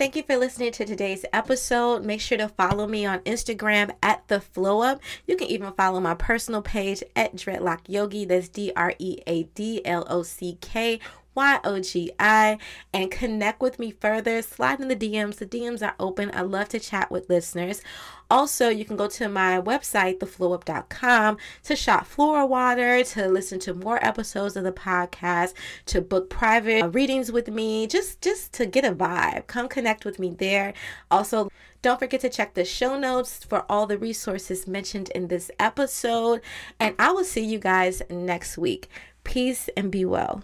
Thank 0.03 0.17
you 0.17 0.23
for 0.23 0.35
listening 0.35 0.73
to 0.73 0.83
today's 0.83 1.23
episode. 1.31 2.03
Make 2.03 2.19
sure 2.19 2.37
to 2.37 2.49
follow 2.49 2.87
me 2.87 3.05
on 3.05 3.19
Instagram 3.19 3.91
at 4.03 4.27
the 4.27 4.41
flow 4.41 4.81
up. 4.81 4.99
You 5.27 5.37
can 5.37 5.47
even 5.47 5.71
follow 5.71 6.01
my 6.01 6.13
personal 6.13 6.61
page 6.61 7.01
at 7.15 7.37
Dreadlock 7.37 7.79
Yogi. 7.87 8.25
That's 8.25 8.49
D 8.49 8.73
R 8.75 8.93
E 8.99 9.19
A 9.25 9.43
D 9.43 9.81
L 9.85 10.05
O 10.09 10.21
C 10.21 10.57
K 10.59 10.99
Y 11.35 11.59
O 11.63 11.79
G 11.79 12.11
I 12.19 12.57
and 12.93 13.11
connect 13.11 13.61
with 13.61 13.79
me 13.79 13.91
further. 13.91 14.41
Slide 14.41 14.79
in 14.79 14.87
the 14.87 14.95
DMs. 14.95 15.35
The 15.35 15.45
DMs 15.45 15.85
are 15.85 15.95
open. 15.99 16.31
I 16.33 16.41
love 16.41 16.69
to 16.69 16.79
chat 16.79 17.11
with 17.11 17.29
listeners. 17.29 17.81
Also, 18.29 18.69
you 18.69 18.83
can 18.83 18.95
go 18.95 19.07
to 19.07 19.29
my 19.29 19.61
website, 19.61 20.19
theflowup.com, 20.19 21.37
to 21.63 21.75
shop 21.75 22.07
Flora 22.07 22.45
Water, 22.45 23.03
to 23.03 23.27
listen 23.27 23.59
to 23.59 23.73
more 23.73 24.03
episodes 24.03 24.55
of 24.55 24.63
the 24.63 24.71
podcast, 24.71 25.53
to 25.85 26.01
book 26.01 26.29
private 26.29 26.83
uh, 26.83 26.89
readings 26.89 27.31
with 27.31 27.47
me, 27.47 27.85
just 27.85 28.21
just 28.21 28.53
to 28.53 28.65
get 28.65 28.85
a 28.85 28.91
vibe. 28.91 29.47
Come 29.47 29.67
connect 29.67 30.05
with 30.05 30.19
me 30.19 30.31
there. 30.31 30.73
Also, 31.11 31.49
don't 31.83 31.99
forget 31.99 32.21
to 32.21 32.29
check 32.29 32.53
the 32.53 32.63
show 32.63 32.97
notes 32.97 33.43
for 33.43 33.65
all 33.69 33.85
the 33.85 33.97
resources 33.97 34.67
mentioned 34.67 35.09
in 35.09 35.27
this 35.27 35.51
episode. 35.59 36.41
And 36.79 36.95
I 36.97 37.11
will 37.11 37.25
see 37.25 37.45
you 37.45 37.59
guys 37.59 38.01
next 38.09 38.57
week. 38.57 38.87
Peace 39.25 39.69
and 39.75 39.91
be 39.91 40.05
well. 40.05 40.43